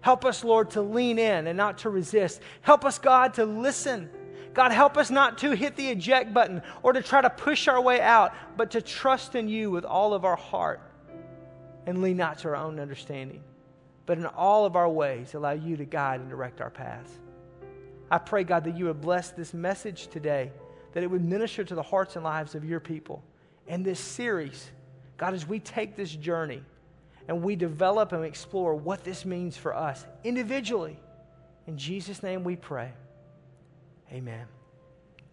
Help 0.00 0.24
us, 0.24 0.44
Lord, 0.44 0.70
to 0.70 0.82
lean 0.82 1.18
in 1.18 1.46
and 1.46 1.56
not 1.56 1.78
to 1.78 1.90
resist. 1.90 2.40
Help 2.62 2.84
us, 2.84 2.98
God, 2.98 3.34
to 3.34 3.44
listen. 3.44 4.10
God, 4.54 4.72
help 4.72 4.96
us 4.96 5.10
not 5.10 5.38
to 5.38 5.52
hit 5.52 5.76
the 5.76 5.88
eject 5.88 6.32
button 6.32 6.62
or 6.82 6.92
to 6.92 7.02
try 7.02 7.20
to 7.20 7.30
push 7.30 7.68
our 7.68 7.80
way 7.80 8.00
out, 8.00 8.32
but 8.56 8.70
to 8.72 8.82
trust 8.82 9.34
in 9.34 9.48
you 9.48 9.70
with 9.70 9.84
all 9.84 10.14
of 10.14 10.24
our 10.24 10.36
heart 10.36 10.80
and 11.86 12.02
lean 12.02 12.16
not 12.16 12.38
to 12.38 12.48
our 12.48 12.56
own 12.56 12.80
understanding, 12.80 13.42
but 14.06 14.18
in 14.18 14.26
all 14.26 14.64
of 14.64 14.76
our 14.76 14.88
ways 14.88 15.34
allow 15.34 15.52
you 15.52 15.76
to 15.76 15.84
guide 15.84 16.20
and 16.20 16.30
direct 16.30 16.60
our 16.60 16.70
paths. 16.70 17.12
I 18.10 18.18
pray, 18.18 18.44
God, 18.44 18.64
that 18.64 18.76
you 18.76 18.86
would 18.86 19.00
bless 19.00 19.30
this 19.30 19.52
message 19.52 20.08
today, 20.08 20.52
that 20.92 21.02
it 21.02 21.10
would 21.10 21.24
minister 21.24 21.64
to 21.64 21.74
the 21.74 21.82
hearts 21.82 22.16
and 22.16 22.24
lives 22.24 22.54
of 22.54 22.64
your 22.64 22.80
people. 22.80 23.22
And 23.68 23.84
this 23.84 24.00
series, 24.00 24.70
God, 25.16 25.34
as 25.34 25.46
we 25.46 25.58
take 25.58 25.96
this 25.96 26.10
journey, 26.10 26.62
and 27.28 27.42
we 27.42 27.56
develop 27.56 28.12
and 28.12 28.24
explore 28.24 28.74
what 28.74 29.04
this 29.04 29.24
means 29.24 29.56
for 29.56 29.74
us 29.74 30.06
individually. 30.22 30.96
In 31.66 31.76
Jesus' 31.76 32.22
name 32.22 32.44
we 32.44 32.56
pray. 32.56 32.92
Amen. 34.12 34.46